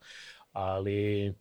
Ali 0.52 1.34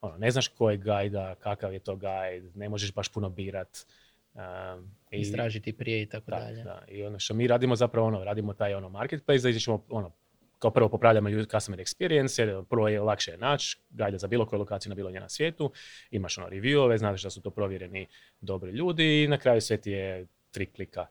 ono, 0.00 0.16
ne 0.16 0.30
znaš 0.30 0.48
ko 0.48 0.70
je 0.70 0.76
gajda, 0.76 1.34
kakav 1.34 1.72
je 1.72 1.78
to 1.78 1.96
guide, 1.96 2.50
ne 2.54 2.68
možeš 2.68 2.94
baš 2.94 3.08
puno 3.08 3.28
birat. 3.28 3.86
Um, 4.34 4.90
Istražiti 5.10 5.72
prije 5.72 6.02
i 6.02 6.06
tako 6.06 6.30
da, 6.30 6.38
dalje. 6.38 6.62
Da, 6.62 6.84
i 6.88 7.04
ono 7.04 7.18
što 7.18 7.34
mi 7.34 7.46
radimo 7.46 7.76
zapravo 7.76 8.06
ono, 8.06 8.24
radimo 8.24 8.54
taj 8.54 8.74
ono 8.74 8.88
marketplace, 8.88 9.52
da 9.52 9.58
ćemo 9.58 9.84
ono, 9.88 10.10
kao 10.58 10.70
prvo 10.70 10.88
popravljamo 10.88 11.28
customer 11.44 11.80
experience, 11.80 12.40
jer 12.40 12.64
prvo 12.64 12.88
je 12.88 13.00
lakše 13.00 13.36
naći 13.36 13.78
gajda 13.90 14.18
za 14.18 14.26
bilo 14.26 14.46
koju 14.46 14.58
lokaciju 14.58 14.90
na 14.90 14.94
bilo 14.94 15.08
gdje 15.08 15.20
na 15.20 15.28
svijetu, 15.28 15.72
imaš 16.10 16.38
ono 16.38 16.48
reviewove, 16.48 16.96
znaš 16.98 17.22
da 17.22 17.30
su 17.30 17.40
to 17.40 17.50
provjereni 17.50 18.06
dobri 18.40 18.70
ljudi 18.70 19.22
i 19.22 19.28
na 19.28 19.38
kraju 19.38 19.60
sve 19.60 19.76
ti 19.76 19.90
je 19.90 20.26
tri 20.50 20.66
klika. 20.66 21.06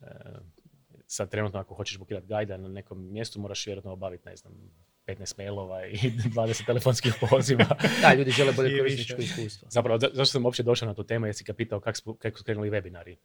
Uh, 0.00 0.06
sad 1.06 1.30
trenutno 1.30 1.60
ako 1.60 1.74
hoćeš 1.74 1.98
bukirati 1.98 2.26
gajda 2.26 2.56
na 2.56 2.68
nekom 2.68 3.12
mjestu 3.12 3.40
moraš 3.40 3.66
vjerojatno 3.66 3.92
obaviti, 3.92 4.28
ne 4.28 4.36
znam, 4.36 4.52
15 5.06 5.38
mailova 5.38 5.86
i 5.86 5.96
20 6.36 6.66
telefonskih 6.66 7.14
poziva. 7.30 7.66
da, 8.02 8.14
ljudi 8.14 8.30
žele 8.30 8.52
bolje 8.52 8.78
korisničko 8.78 9.20
iskustvo. 9.20 9.68
Zapravo, 9.70 9.98
zašto 9.98 10.24
sam 10.24 10.44
uopće 10.44 10.62
došao 10.62 10.88
na 10.88 10.94
tu 10.94 11.04
temu, 11.04 11.26
jesi 11.26 11.44
ga 11.44 11.52
pitao 11.52 11.80
kako 11.80 11.96
su, 11.96 12.14
kako 12.14 12.38
su 12.38 12.44
krenuli 12.44 12.70
webinari. 12.70 13.16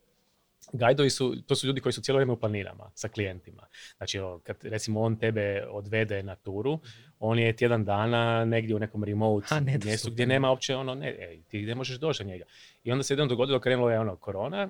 Gajdovi 0.73 1.09
su, 1.09 1.35
to 1.47 1.55
su 1.55 1.67
ljudi 1.67 1.81
koji 1.81 1.93
su 1.93 2.01
cijelo 2.01 2.17
vrijeme 2.17 2.33
u 2.33 2.39
planinama 2.39 2.91
sa 2.95 3.07
klijentima. 3.07 3.67
Znači, 3.97 4.19
kad 4.43 4.57
recimo 4.63 5.01
on 5.01 5.15
tebe 5.15 5.65
odvede 5.69 6.23
na 6.23 6.35
turu, 6.35 6.79
on 7.19 7.39
je 7.39 7.55
tjedan 7.55 7.85
dana 7.85 8.45
negdje 8.45 8.75
u 8.75 8.79
nekom 8.79 9.03
remote 9.03 9.47
Ha, 9.47 9.59
mjestu 9.59 10.11
gdje 10.11 10.25
nema 10.25 10.49
uopće 10.49 10.75
ono, 10.75 10.95
ne, 10.95 11.15
ej, 11.19 11.41
ti 11.43 11.61
ne 11.61 11.75
možeš 11.75 11.97
doći 11.97 12.23
do 12.23 12.29
njega. 12.29 12.45
I 12.83 12.91
onda 12.91 13.03
se 13.03 13.13
jednom 13.13 13.27
dogodilo, 13.27 13.59
krenulo 13.59 13.89
je 13.89 13.99
ono 13.99 14.15
korona, 14.15 14.69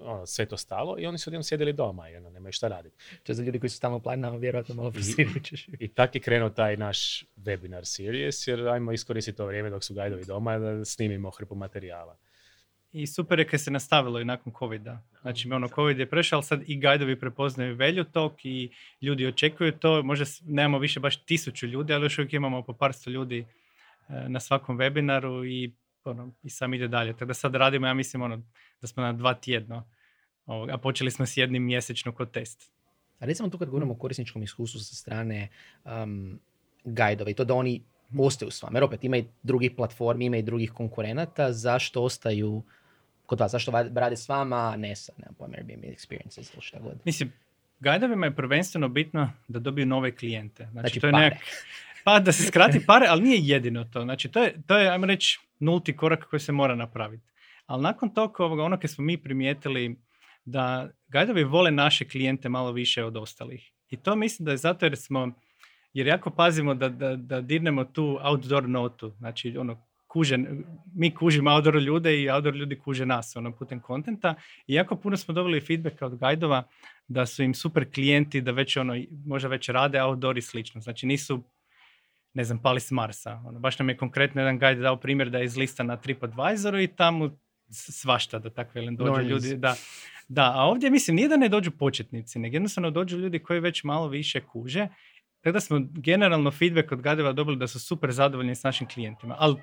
ono, 0.00 0.26
sve 0.26 0.46
to 0.46 0.56
stalo 0.56 0.96
i 0.98 1.06
oni 1.06 1.18
su 1.18 1.30
odjednom 1.30 1.42
sjedili 1.42 1.72
doma 1.72 2.10
i 2.10 2.16
ono, 2.16 2.30
nemaju 2.30 2.52
šta 2.52 2.68
raditi. 2.68 2.96
To 3.22 3.32
je 3.32 3.36
za 3.36 3.42
ljudi 3.42 3.60
koji 3.60 3.70
su 3.70 3.80
tamo 3.80 4.00
planinama 4.00 4.36
vjerojatno 4.36 4.74
malo 4.74 4.92
I, 5.18 5.84
I 5.84 5.88
tak 5.88 6.14
je 6.14 6.20
krenuo 6.20 6.50
taj 6.50 6.76
naš 6.76 7.24
webinar 7.36 7.84
series, 7.84 8.46
jer 8.46 8.68
ajmo 8.68 8.92
iskoristiti 8.92 9.36
to 9.36 9.46
vrijeme 9.46 9.70
dok 9.70 9.84
su 9.84 9.94
gajdovi 9.94 10.24
doma 10.24 10.58
da 10.58 10.84
snimimo 10.84 11.30
hrpu 11.30 11.54
materijala. 11.54 12.16
I 12.92 13.06
super 13.06 13.38
je 13.38 13.48
kad 13.48 13.60
se 13.60 13.70
nastavilo 13.70 14.20
i 14.20 14.24
nakon 14.24 14.52
COVID-a. 14.58 14.98
Znači, 15.22 15.52
ono, 15.52 15.68
COVID 15.68 15.98
je 15.98 16.10
prešao, 16.10 16.36
ali 16.36 16.44
sad 16.44 16.62
i 16.66 16.76
gajdovi 16.80 17.20
prepoznaju 17.20 17.76
velju 17.76 18.04
tog 18.04 18.32
i 18.42 18.70
ljudi 19.00 19.26
očekuju 19.26 19.72
to. 19.72 20.02
Možda 20.02 20.24
nemamo 20.44 20.78
više 20.78 21.00
baš 21.00 21.24
tisuću 21.24 21.66
ljudi, 21.66 21.92
ali 21.92 22.04
još 22.04 22.18
uvijek 22.18 22.32
imamo 22.32 22.62
po 22.62 22.72
par 22.72 22.92
sto 22.92 23.10
ljudi 23.10 23.38
e, 24.08 24.28
na 24.28 24.40
svakom 24.40 24.78
webinaru 24.78 25.46
i 25.46 25.72
ono, 26.04 26.32
i 26.42 26.50
sam 26.50 26.74
ide 26.74 26.88
dalje. 26.88 27.12
Tako 27.12 27.24
da 27.24 27.34
sad 27.34 27.54
radimo, 27.54 27.86
ja 27.86 27.94
mislim, 27.94 28.22
ono, 28.22 28.42
da 28.84 28.88
smo 28.88 29.02
na 29.02 29.12
dva 29.12 29.34
tjedno, 29.34 29.84
a 30.46 30.78
počeli 30.78 31.10
smo 31.10 31.26
s 31.26 31.36
jednim 31.36 31.64
mjesečno 31.64 32.12
kod 32.12 32.30
test. 32.30 32.72
A 33.18 33.24
recimo 33.24 33.48
tu 33.48 33.58
kad 33.58 33.68
govorimo 33.68 33.92
o 33.92 33.96
korisničkom 33.96 34.42
iskustvu 34.42 34.80
sa 34.80 34.94
strane 34.94 35.48
um, 35.84 36.40
gajdova 36.84 37.30
i 37.30 37.34
to 37.34 37.44
da 37.44 37.54
oni 37.54 37.82
ostaju 38.18 38.50
s 38.50 38.62
vama, 38.62 38.78
jer 38.78 38.84
opet 38.84 39.04
ima 39.04 39.16
i 39.16 39.24
drugih 39.42 39.70
platformi, 39.76 40.24
ima 40.24 40.36
i 40.36 40.42
drugih 40.42 40.72
konkurenata, 40.72 41.52
zašto 41.52 42.02
ostaju 42.02 42.62
kod 43.26 43.40
vas, 43.40 43.52
zašto 43.52 43.72
rade 43.94 44.16
s 44.16 44.28
vama, 44.28 44.76
ne 44.76 44.96
sa, 44.96 45.12
ne 45.16 45.26
pojma, 45.38 45.54
Airbnb 45.56 45.84
experiences 45.84 46.54
ili 46.54 46.62
šta 46.62 46.78
god. 46.80 47.00
Mislim, 47.04 47.32
gajdovima 47.80 48.26
je 48.26 48.36
prvenstveno 48.36 48.88
bitno 48.88 49.30
da 49.48 49.58
dobiju 49.58 49.86
nove 49.86 50.16
klijente. 50.16 50.68
Znači, 50.72 50.88
Znači, 50.88 51.00
to 51.00 51.06
je 51.06 51.12
pare. 51.12 51.24
nekak, 51.24 51.42
pa 52.04 52.20
da 52.20 52.32
se 52.32 52.42
skrati 52.42 52.86
pare, 52.86 53.06
ali 53.08 53.22
nije 53.22 53.38
jedino 53.42 53.84
to. 53.84 54.02
Znači, 54.02 54.28
to 54.28 54.42
je, 54.42 54.62
to 54.66 54.78
je 54.78 54.88
ajmo 54.90 55.06
reći, 55.06 55.40
nulti 55.58 55.96
korak 55.96 56.24
koji 56.30 56.40
se 56.40 56.52
mora 56.52 56.74
napraviti. 56.74 57.33
Ali 57.66 57.82
nakon 57.82 58.14
toga, 58.14 58.44
ovoga, 58.44 58.62
ono 58.62 58.78
kad 58.80 58.90
smo 58.90 59.04
mi 59.04 59.22
primijetili 59.22 59.96
da 60.44 60.90
gajdovi 61.08 61.44
vole 61.44 61.70
naše 61.70 62.08
klijente 62.08 62.48
malo 62.48 62.72
više 62.72 63.04
od 63.04 63.16
ostalih. 63.16 63.72
I 63.90 63.96
to 63.96 64.16
mislim 64.16 64.44
da 64.44 64.50
je 64.50 64.56
zato 64.56 64.86
jer 64.86 64.96
smo, 64.96 65.32
jer 65.92 66.06
jako 66.06 66.30
pazimo 66.30 66.74
da, 66.74 66.88
da, 66.88 67.16
da 67.16 67.40
dirnemo 67.40 67.84
tu 67.84 68.18
outdoor 68.22 68.68
notu. 68.68 69.10
Znači, 69.18 69.56
ono, 69.58 69.86
kuže, 70.06 70.38
mi 70.94 71.14
kužimo 71.14 71.50
outdoor 71.50 71.76
ljude 71.76 72.20
i 72.22 72.30
outdoor 72.30 72.56
ljudi 72.56 72.78
kuže 72.78 73.06
nas 73.06 73.36
ono, 73.36 73.52
putem 73.56 73.80
kontenta. 73.80 74.34
I 74.66 74.74
jako 74.74 74.96
puno 74.96 75.16
smo 75.16 75.34
dobili 75.34 75.60
feedbacka 75.60 76.06
od 76.06 76.18
gajdova 76.18 76.62
da 77.08 77.26
su 77.26 77.42
im 77.42 77.54
super 77.54 77.92
klijenti, 77.94 78.40
da 78.40 78.52
već 78.52 78.76
ono, 78.76 78.94
možda 79.26 79.48
već 79.48 79.68
rade 79.68 80.02
outdoor 80.02 80.38
i 80.38 80.42
slično. 80.42 80.80
Znači 80.80 81.06
nisu 81.06 81.42
ne 82.34 82.44
znam, 82.44 82.58
pali 82.58 82.80
s 82.80 82.90
Marsa. 82.90 83.42
Ono, 83.46 83.60
baš 83.60 83.78
nam 83.78 83.88
je 83.88 83.96
konkretno 83.96 84.40
jedan 84.40 84.58
guide 84.58 84.80
dao 84.80 84.96
primjer 84.96 85.30
da 85.30 85.38
je 85.38 85.44
iz 85.44 85.56
lista 85.56 85.82
na 85.82 85.96
TripAdvisoru 85.96 86.80
i 86.80 86.86
tamo 86.86 87.30
svašta 87.74 88.38
da 88.38 88.50
tako 88.50 88.70
velim 88.74 88.96
dođu 88.96 89.10
Normies. 89.10 89.30
ljudi. 89.30 89.56
Da, 89.56 89.74
da, 90.28 90.52
a 90.54 90.64
ovdje 90.64 90.90
mislim 90.90 91.16
nije 91.16 91.28
da 91.28 91.36
ne 91.36 91.48
dođu 91.48 91.70
početnici, 91.70 92.38
nego 92.38 92.56
jednostavno 92.56 92.90
dođu 92.90 93.18
ljudi 93.18 93.38
koji 93.38 93.60
već 93.60 93.84
malo 93.84 94.08
više 94.08 94.40
kuže. 94.40 94.88
Tako 95.40 95.52
da 95.52 95.60
smo 95.60 95.80
generalno 95.92 96.50
feedback 96.50 96.92
od 96.92 97.00
gadeva 97.00 97.32
dobili 97.32 97.56
da 97.56 97.66
su 97.66 97.80
super 97.80 98.12
zadovoljni 98.12 98.54
s 98.54 98.62
našim 98.62 98.88
klijentima. 98.88 99.36
Ali 99.38 99.56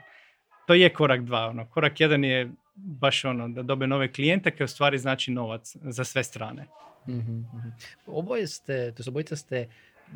to 0.68 0.74
je 0.74 0.94
korak 0.94 1.22
dva. 1.22 1.48
Ono. 1.48 1.70
Korak 1.70 2.00
jedan 2.00 2.24
je 2.24 2.52
baš 2.76 3.26
ono 3.26 3.50
da 3.50 3.64
dobe 3.64 3.88
nove 3.88 4.14
klijente 4.14 4.52
koji 4.52 4.66
u 4.66 4.68
stvari 4.68 4.98
znači 4.98 5.32
novac 5.32 5.76
za 5.82 6.04
sve 6.04 6.24
strane. 6.24 6.68
Mhm, 7.08 7.38
mhm. 7.38 7.70
Oboje 8.06 8.48
ste, 8.48 8.94
to 8.98 9.04
obojica 9.08 9.36
ste 9.36 9.70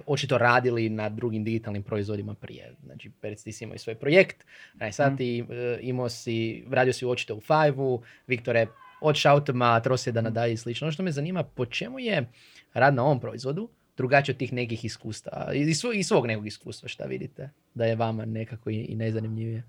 očito 0.06 0.38
radili 0.38 0.90
na 0.90 1.10
drugim 1.10 1.44
digitalnim 1.44 1.84
proizvodima 1.84 2.34
prije. 2.34 2.74
Znači, 2.84 3.12
Peric, 3.12 3.44
ti 3.44 3.52
si 3.52 3.64
imao 3.64 3.76
i 3.76 3.80
svoj 3.80 3.96
projekt, 3.96 4.46
a 4.80 4.92
sad 4.92 5.08
Mhm. 5.08 5.18
ti 5.18 5.46
imao 5.82 6.10
si, 6.10 6.66
radio 6.70 6.94
si 6.94 7.06
očito 7.06 7.36
u 7.36 7.42
Five-u, 7.42 8.02
Viktore, 8.28 8.68
od 9.02 9.18
Shoutama, 9.18 9.80
Trosjeda 9.80 10.22
Mhm. 10.22 10.26
nadalje 10.26 10.54
i 10.54 10.58
slično. 10.58 10.86
Ono 10.86 10.92
što 10.92 11.04
me 11.04 11.12
zanima, 11.12 11.44
po 11.44 11.66
čemu 11.66 12.00
je 12.00 12.30
rad 12.74 12.94
na 12.94 13.04
ovom 13.04 13.20
proizvodu 13.20 13.70
drugačiji 13.98 14.34
od 14.34 14.40
tih 14.40 14.54
nekih 14.54 14.86
iskustava, 14.86 15.54
i 15.54 15.74
svog, 15.74 15.96
i 15.96 16.04
svog 16.04 16.28
nekog 16.28 16.48
iskustva, 16.48 16.90
šta 16.90 17.06
vidite, 17.06 17.50
da 17.74 17.86
je 17.86 17.96
vama 17.96 18.26
nekako 18.26 18.70
i, 18.70 18.76
i 18.76 18.96
najzanimljivije. 18.96 19.64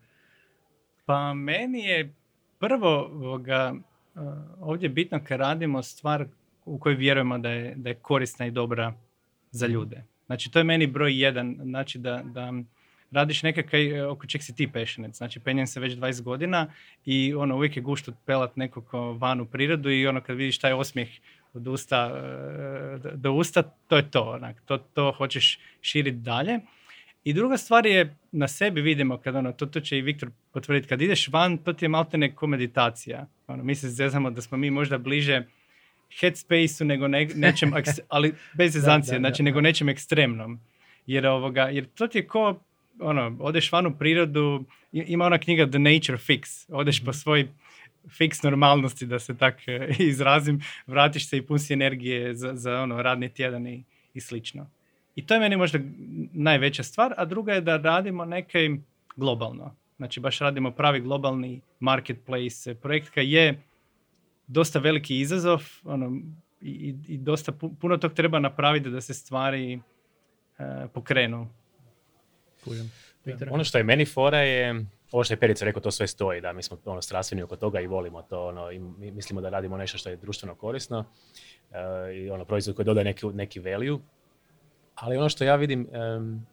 Pa 1.04 1.34
meni 1.34 1.80
je 1.80 2.14
prvo 2.58 2.88
ovoga, 3.04 3.74
uh, 4.14 4.22
ovdje 4.60 4.88
bitno 4.88 5.20
kad 5.24 5.40
radimo 5.40 5.82
stvar 5.82 6.26
u 6.64 6.78
kojoj 6.78 6.96
vjerujemo 6.96 7.38
da 7.38 7.50
je, 7.50 7.74
da 7.76 7.88
je 7.88 7.94
korisna 7.94 8.46
i 8.46 8.50
dobra 8.50 8.94
za 9.50 9.66
ljude. 9.66 10.04
Znači 10.26 10.50
to 10.50 10.58
je 10.58 10.64
meni 10.64 10.86
broj 10.86 11.22
jedan, 11.22 11.56
znači 11.62 11.98
da, 11.98 12.22
da 12.24 12.52
radiš 13.10 13.42
nekakaj 13.42 14.00
oko 14.00 14.26
čeg 14.26 14.42
si 14.42 14.54
ti 14.54 14.68
passionate. 14.72 15.14
Znači 15.14 15.40
penjem 15.40 15.66
se 15.66 15.80
već 15.80 15.94
20 15.94 16.22
godina 16.22 16.66
i 17.04 17.34
ono 17.34 17.56
uvijek 17.56 17.76
je 17.76 17.82
gušt 17.82 18.08
otpelat 18.08 18.56
nekog 18.56 18.88
van 19.18 19.40
u 19.40 19.46
prirodu 19.46 19.90
i 19.90 20.06
ono 20.06 20.20
kad 20.20 20.36
vidiš 20.36 20.58
taj 20.58 20.72
osmijeh 20.72 21.08
od 21.54 21.66
usta 21.66 22.12
uh, 22.14 23.12
do- 23.14 23.32
usta, 23.32 23.62
to 23.62 23.96
je 23.96 24.10
to. 24.10 24.22
Onak, 24.22 24.62
to, 24.64 24.78
to 24.78 25.12
hoćeš 25.18 25.58
širiti 25.80 26.16
dalje. 26.16 26.60
I 27.24 27.32
druga 27.32 27.56
stvar 27.56 27.86
je, 27.86 28.16
na 28.32 28.48
sebi 28.48 28.80
vidimo, 28.80 29.18
kad 29.18 29.36
ono, 29.36 29.52
to, 29.52 29.66
to 29.66 29.80
će 29.80 29.98
i 29.98 30.02
Viktor 30.02 30.30
potvrditi, 30.52 30.88
kad 30.88 31.02
ideš 31.02 31.28
van, 31.28 31.58
to 31.58 31.72
ti 31.72 31.84
je 31.84 31.88
maltene 31.88 32.34
ko 32.34 32.46
meditacija. 32.46 33.26
Ono, 33.46 33.64
mi 33.64 33.74
se 33.74 33.88
zezamo 33.88 34.30
da 34.30 34.42
smo 34.42 34.58
mi 34.58 34.70
možda 34.70 34.98
bliže 34.98 35.42
headspace-u 36.20 36.86
nego 36.86 37.08
ne, 37.08 37.28
nečem, 37.34 37.72
ali 38.08 38.34
bez 38.54 38.72
zezancije, 38.72 39.18
znači 39.18 39.42
da. 39.42 39.44
nego 39.44 39.60
nečem 39.60 39.88
ekstremnom. 39.88 40.60
Jer, 41.06 41.26
ovoga, 41.26 41.62
jer 41.62 41.86
to 41.94 42.06
ti 42.06 42.18
je 42.18 42.26
ko, 42.26 42.60
ono, 43.00 43.36
odeš 43.40 43.72
van 43.72 43.86
u 43.86 43.98
prirodu, 43.98 44.64
ima 44.92 45.24
ona 45.24 45.38
knjiga 45.38 45.66
The 45.66 45.78
Nature 45.78 46.18
Fix, 46.18 46.66
odeš 46.68 47.04
po 47.04 47.12
svoj 47.12 47.48
fiks 48.08 48.42
normalnosti, 48.42 49.06
da 49.06 49.18
se 49.18 49.36
tak 49.36 49.68
e, 49.68 49.94
izrazim, 50.10 50.60
vratiš 50.86 51.28
se 51.28 51.36
i 51.36 51.42
pun 51.42 51.58
si 51.58 51.72
energije 51.72 52.34
za, 52.34 52.54
za 52.54 52.80
ono, 52.80 53.02
radni 53.02 53.28
tjedan 53.28 53.66
i, 53.66 53.84
i 54.14 54.20
slično. 54.20 54.70
I 55.16 55.26
to 55.26 55.34
je 55.34 55.40
meni 55.40 55.56
možda 55.56 55.78
najveća 56.32 56.82
stvar, 56.82 57.14
a 57.16 57.24
druga 57.24 57.52
je 57.52 57.60
da 57.60 57.76
radimo 57.76 58.24
nekaj 58.24 58.68
globalno. 59.16 59.74
Znači 59.96 60.20
baš 60.20 60.38
radimo 60.38 60.70
pravi 60.70 61.00
globalni 61.00 61.60
marketplace 61.80 62.74
projekt 62.74 63.10
koji 63.14 63.30
je 63.30 63.62
dosta 64.46 64.78
veliki 64.78 65.20
izazov. 65.20 65.62
Ono, 65.84 66.20
i, 66.60 66.94
i 67.08 67.18
dosta 67.18 67.52
puno 67.80 67.96
tog 67.96 68.12
treba 68.12 68.38
napraviti 68.38 68.90
da 68.90 69.00
se 69.00 69.14
stvari 69.14 69.80
pokrenu. 70.92 71.48
Ono 73.50 73.64
što 73.64 73.78
je 73.78 73.84
meni 73.84 74.04
fora 74.04 74.38
je, 74.38 74.86
ovo 75.12 75.24
što 75.24 75.34
je 75.34 75.38
Perica 75.38 75.64
rekao, 75.64 75.82
to 75.82 75.90
sve 75.90 76.06
stoji, 76.06 76.40
da 76.40 76.52
mi 76.52 76.62
smo 76.62 76.78
ono, 76.84 77.02
strastveni 77.02 77.42
oko 77.42 77.56
toga 77.56 77.80
i 77.80 77.86
volimo 77.86 78.22
to, 78.22 78.46
ono, 78.46 78.70
i 78.70 78.78
mislimo 79.10 79.40
da 79.40 79.48
radimo 79.48 79.76
nešto 79.76 79.98
što 79.98 80.08
je 80.10 80.16
društveno 80.16 80.54
korisno 80.54 81.04
i 82.14 82.30
ono, 82.30 82.44
proizvod 82.44 82.76
koji 82.76 82.86
dodaje 82.86 83.04
neki, 83.04 83.26
neki 83.26 83.60
value. 83.60 83.98
Ali 84.94 85.16
ono 85.16 85.28
što 85.28 85.44
ja 85.44 85.56
vidim, 85.56 85.88
um, 86.16 86.46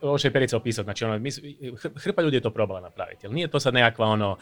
ovo 0.00 0.18
što 0.18 0.28
je 0.28 0.32
Perica 0.32 0.56
opisao, 0.56 0.84
znači 0.84 1.04
ono, 1.04 1.20
hrpa 1.96 2.22
ljudi 2.22 2.36
je 2.36 2.40
to 2.40 2.50
probala 2.50 2.80
napraviti, 2.80 3.26
jer 3.26 3.32
nije 3.32 3.48
to 3.48 3.60
sad 3.60 3.74
nekakva 3.74 4.06
ono, 4.06 4.36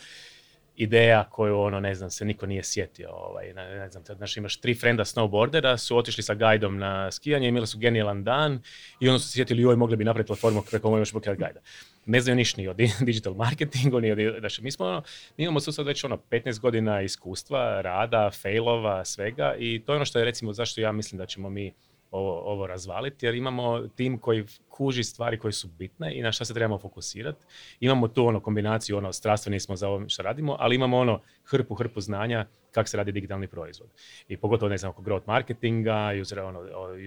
ideja 0.78 1.24
koju 1.30 1.60
ono 1.60 1.80
ne 1.80 1.94
znam 1.94 2.10
se 2.10 2.24
niko 2.24 2.46
nije 2.46 2.62
sjetio 2.64 3.10
ovaj 3.12 3.52
ne, 3.54 3.78
ne 3.78 3.90
znam 3.90 4.04
znači 4.16 4.40
imaš 4.40 4.60
tri 4.60 4.74
frenda 4.74 5.04
snowboardera 5.04 5.76
su 5.76 5.96
otišli 5.96 6.22
sa 6.22 6.34
gajdom 6.34 6.78
na 6.78 7.10
skijanje 7.10 7.48
imali 7.48 7.66
su 7.66 7.78
genijalan 7.78 8.24
dan 8.24 8.62
i 9.00 9.08
onda 9.08 9.18
su 9.18 9.28
sjetili 9.28 9.62
joj 9.62 9.76
mogli 9.76 9.96
bi 9.96 10.04
napraviti 10.04 10.26
platformu 10.26 10.62
preko 10.70 10.90
možeš 10.90 11.12
blokirati 11.12 11.40
gajda. 11.40 11.60
Ne 12.06 12.20
znaju 12.20 12.36
ništa 12.36 12.60
ni 12.60 12.68
o 12.68 12.74
digital 13.06 13.34
marketingu 13.34 14.00
ni 14.00 14.12
od 14.12 14.18
znači 14.40 14.62
mi 14.62 14.70
smo 14.70 14.86
ono, 14.86 15.02
mi 15.36 15.44
imamo 15.44 15.60
sustav 15.60 15.84
već 15.84 16.04
ono 16.04 16.16
15 16.30 16.60
godina 16.60 17.02
iskustva 17.02 17.80
rada 17.80 18.30
failova 18.30 19.04
svega 19.04 19.54
i 19.58 19.82
to 19.86 19.92
je 19.92 19.96
ono 19.96 20.04
što 20.04 20.18
je 20.18 20.24
recimo 20.24 20.52
zašto 20.52 20.80
ja 20.80 20.92
mislim 20.92 21.18
da 21.18 21.26
ćemo 21.26 21.50
mi 21.50 21.72
ovo, 22.10 22.40
ovo 22.40 22.66
razvaliti, 22.66 23.26
jer 23.26 23.34
imamo 23.34 23.88
tim 23.96 24.18
koji 24.18 24.44
kuži 24.68 25.04
stvari 25.04 25.38
koje 25.38 25.52
su 25.52 25.68
bitne 25.68 26.18
i 26.18 26.22
na 26.22 26.32
šta 26.32 26.44
se 26.44 26.54
trebamo 26.54 26.78
fokusirati. 26.78 27.44
Imamo 27.80 28.08
tu 28.08 28.26
ono 28.26 28.40
kombinaciju, 28.40 28.96
ono, 28.96 29.12
strastveni 29.12 29.60
smo 29.60 29.76
za 29.76 29.88
ovo 29.88 30.08
što 30.08 30.22
radimo, 30.22 30.56
ali 30.58 30.74
imamo 30.74 30.98
ono 30.98 31.20
hrpu, 31.44 31.74
hrpu 31.74 32.00
znanja 32.00 32.46
kako 32.70 32.88
se 32.88 32.96
radi 32.96 33.12
digitalni 33.12 33.46
proizvod. 33.46 33.88
I 34.28 34.36
pogotovo, 34.36 34.68
ne 34.68 34.78
znam, 34.78 34.90
oko 34.90 35.02
growth 35.02 35.26
marketinga, 35.26 36.10
user, 36.20 36.40
ono, 36.40 36.60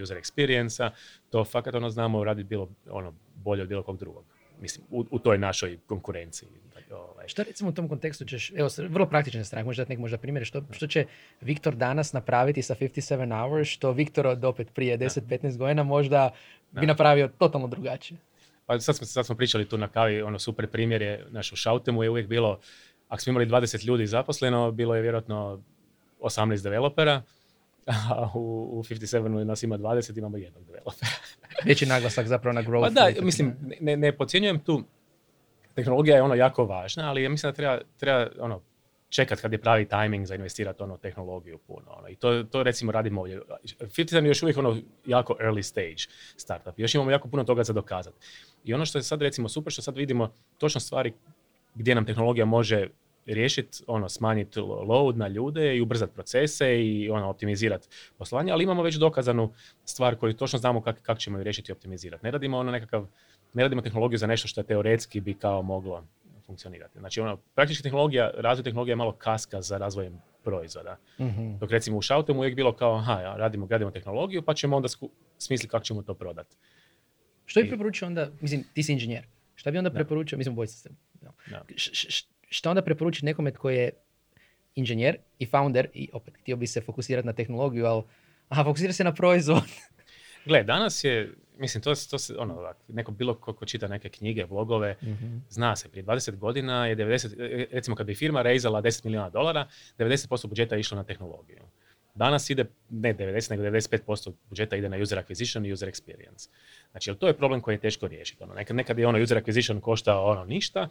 user 0.04 0.18
experience 0.18 0.90
to 1.30 1.46
fakat 1.46 1.76
ono 1.76 1.90
znamo 1.90 2.24
raditi 2.24 2.48
bilo 2.50 2.70
ono, 2.90 3.14
bolje 3.36 3.62
od 3.62 3.68
bilo 3.68 3.84
kog 3.84 3.98
drugog. 3.98 4.41
Mislim, 4.62 4.86
u, 4.90 5.06
u 5.12 5.20
toj 5.20 5.38
našoj 5.38 5.78
konkurenciji. 5.88 6.50
Ovaj. 6.92 7.28
Što 7.28 7.44
recimo 7.44 7.70
u 7.70 7.74
tom 7.74 7.90
kontekstu 7.90 8.26
ćeš, 8.26 8.52
evo, 8.56 8.70
vrlo 8.90 9.06
praktičan 9.06 9.46
stran, 9.46 9.66
možda 9.66 9.86
nek 9.90 10.00
možda 10.00 10.18
primjer, 10.18 10.46
što, 10.46 10.64
što 10.72 10.88
će 10.88 11.06
Viktor 11.42 11.76
danas 11.76 12.14
napraviti 12.14 12.62
sa 12.62 12.76
57 12.76 13.42
hours, 13.42 13.68
što 13.68 13.92
Viktor 13.92 14.28
od 14.28 14.46
opet 14.46 14.74
prije 14.74 14.98
10-15 14.98 15.58
godina 15.58 15.84
možda 15.84 16.30
bi 16.72 16.86
napravio 16.86 17.28
totalno 17.38 17.68
drugačije. 17.68 18.18
Pa 18.66 18.80
sad 18.80 18.96
smo, 18.96 19.08
sad 19.08 19.26
smo 19.26 19.36
pričali 19.36 19.70
tu 19.70 19.78
na 19.78 19.88
kavi, 19.88 20.22
ono 20.22 20.40
super 20.40 20.68
primjer 20.68 21.02
je, 21.02 21.26
naš 21.30 21.52
u 21.52 21.56
Šautemu 21.56 22.04
je 22.04 22.10
uvijek 22.10 22.28
bilo, 22.28 22.60
ako 23.10 23.22
smo 23.22 23.32
imali 23.32 23.46
20 23.46 23.86
ljudi 23.86 24.08
zaposleno, 24.08 24.72
bilo 24.72 24.96
je 24.96 25.02
vjerojatno 25.02 25.62
18 26.20 26.64
developera, 26.64 27.22
a 28.16 28.32
u, 28.34 28.80
u 28.80 28.84
57 28.84 29.44
nas 29.44 29.64
ima 29.64 29.78
20, 29.78 30.18
imamo 30.18 30.38
jednog 30.38 30.66
developera. 30.66 31.12
Veći 31.66 31.86
naglasak 31.86 32.28
zapravo 32.28 32.54
na 32.54 32.64
growth. 32.64 32.82
Pa 32.82 32.90
da, 32.90 33.22
mislim, 33.22 33.56
ne, 33.80 33.98
ne 33.98 34.18
podcjenjujem 34.18 34.60
tu 34.60 34.84
tehnologija 35.76 36.16
je 36.16 36.22
ono 36.22 36.36
jako 36.36 36.66
važna, 36.66 37.10
ali 37.10 37.24
ja 37.24 37.30
mislim 37.30 37.52
da 37.52 37.56
treba, 37.56 37.80
treba 37.98 38.28
ono, 38.40 38.62
čekat 39.10 39.42
kad 39.42 39.52
je 39.52 39.62
pravi 39.62 39.88
timing 39.88 40.26
za 40.26 40.36
investirati 40.36 40.84
ono 40.84 40.98
tehnologiju 40.98 41.58
puno. 41.58 41.92
Ono. 41.98 42.08
I 42.08 42.16
to, 42.16 42.44
to 42.44 42.64
recimo 42.64 42.92
radimo 42.92 43.22
ovdje. 43.22 43.42
Fifty 43.80 44.24
je 44.24 44.28
još 44.28 44.44
uvijek 44.44 44.58
ono 44.58 44.78
jako 45.06 45.36
early 45.40 45.62
stage 45.62 46.14
startup. 46.36 46.80
Još 46.80 46.96
imamo 46.96 47.12
jako 47.12 47.28
puno 47.28 47.44
toga 47.44 47.64
za 47.64 47.74
dokazati. 47.74 48.18
I 48.64 48.74
ono 48.74 48.86
što 48.86 48.98
je 48.98 49.04
sad 49.04 49.22
recimo 49.22 49.50
super, 49.50 49.74
što 49.74 49.82
sad 49.82 49.98
vidimo 49.98 50.34
točno 50.58 50.82
stvari 50.82 51.14
gdje 51.76 51.96
nam 51.96 52.06
tehnologija 52.06 52.46
može 52.46 52.88
riješiti, 53.26 53.84
ono, 53.88 54.10
smanjiti 54.10 54.60
load 54.60 55.18
na 55.18 55.28
ljude 55.28 55.76
i 55.76 55.82
ubrzati 55.82 56.14
procese 56.14 56.86
i 56.86 57.10
ono, 57.10 57.30
optimizirati 57.30 57.88
poslovanje, 58.18 58.52
ali 58.52 58.64
imamo 58.64 58.84
već 58.84 58.96
dokazanu 58.96 59.54
stvar 59.86 60.16
koju 60.16 60.34
točno 60.34 60.60
znamo 60.60 60.82
kako 60.82 61.00
kak 61.02 61.20
ćemo 61.20 61.38
ju 61.38 61.44
riješiti 61.44 61.72
i 61.72 61.74
optimizirati. 61.74 62.26
Ne 62.26 62.32
radimo 62.32 62.58
ono 62.58 62.72
nekakav 62.72 63.08
ne 63.54 63.64
radimo 63.64 63.82
tehnologiju 63.82 64.18
za 64.18 64.28
nešto 64.28 64.48
što 64.48 64.62
je 64.62 64.66
teoretski 64.66 65.22
bi 65.22 65.34
kao 65.34 65.62
moglo 65.62 66.04
funkcionirati. 66.46 67.00
Znači, 67.00 67.22
ono, 67.22 67.38
praktički 67.38 67.84
tehnologija, 67.84 68.32
razvoj 68.38 68.64
tehnologije 68.64 68.92
je 68.92 68.96
malo 68.96 69.12
kaska 69.12 69.62
za 69.62 69.78
razvojem 69.78 70.22
proizvoda. 70.44 70.98
mm 71.20 71.58
Dok 71.60 71.72
recimo 71.72 71.98
u 71.98 72.02
Shoutemu 72.02 72.40
uvijek 72.40 72.56
bilo 72.56 72.74
kao, 72.74 72.96
aha, 72.96 73.22
ja, 73.22 73.36
radimo, 73.38 73.66
gradimo 73.66 73.92
tehnologiju, 73.92 74.42
pa 74.42 74.54
ćemo 74.54 74.76
onda 74.76 74.88
smisliti 75.38 75.68
kako 75.68 75.86
ćemo 75.86 76.02
to 76.02 76.14
prodati. 76.14 76.56
Što 77.46 77.62
bi 77.62 77.68
preporučio 77.68 78.08
onda, 78.08 78.30
mislim, 78.42 78.64
ti 78.74 78.84
si 78.84 78.94
inženjer, 78.94 79.24
šta 79.56 79.72
bi 79.72 79.78
onda 79.78 79.92
preporučio, 79.92 80.38
mislim, 80.38 80.56
boj 80.56 80.68
se, 80.68 80.90
šta 82.52 82.70
onda 82.70 82.82
preporučiti 82.82 83.26
nekome 83.26 83.52
tko 83.52 83.70
je 83.70 83.92
inženjer 84.76 85.18
i 85.40 85.46
founder 85.46 85.88
i 85.94 86.10
opet 86.14 86.34
htio 86.42 86.56
bi 86.56 86.68
se 86.68 86.82
fokusirati 86.82 87.28
na 87.28 87.34
tehnologiju, 87.34 87.86
ali 87.86 88.04
aha, 88.50 88.64
fokusira 88.64 88.94
se 88.94 89.04
na 89.04 89.14
proizvod. 89.14 89.64
Gle, 90.46 90.64
danas 90.64 91.04
je 91.04 91.34
mislim, 91.62 91.84
to, 91.84 91.94
to 92.10 92.18
se, 92.20 92.36
ono, 92.38 92.74
neko 92.88 93.12
bilo 93.12 93.36
ko, 93.36 93.54
ko 93.54 93.66
čita 93.66 93.88
neke 93.88 94.10
knjige, 94.10 94.46
blogove, 94.46 94.96
mm 95.02 95.42
zna 95.50 95.76
se, 95.76 95.90
prije 95.90 96.04
20 96.06 96.38
godina 96.38 96.88
je 96.88 96.96
90, 96.96 97.34
e, 97.40 97.68
recimo 97.72 97.96
kad 97.96 98.08
bi 98.08 98.16
firma 98.16 98.42
rezala 98.42 98.82
10 98.82 99.06
milijuna 99.06 99.30
dolara, 99.30 99.68
90% 99.98 100.48
budžeta 100.48 100.76
je 100.76 100.80
išlo 100.80 100.98
na 100.98 101.04
tehnologiju. 101.04 101.64
Danas 102.16 102.50
ide, 102.50 102.66
ne 102.90 103.14
90, 103.16 103.52
nego 103.52 103.64
95% 103.64 104.32
budžeta 104.50 104.76
ide 104.76 104.90
na 104.90 104.98
user 104.98 105.20
acquisition 105.20 105.68
i 105.68 105.74
user 105.74 105.90
experience. 105.90 106.50
Znači, 106.92 107.16
to 107.16 107.28
je 107.28 107.38
problem 107.38 107.62
koji 107.62 107.76
je 107.76 107.80
teško 107.80 108.08
riješiti. 108.08 108.44
Ono, 108.44 108.54
nekad, 108.54 108.76
nekad 108.76 109.00
je 109.00 109.08
ono 109.08 109.24
user 109.24 109.38
acquisition 109.44 109.80
košta 109.80 110.20
ono 110.20 110.46
ništa, 110.46 110.90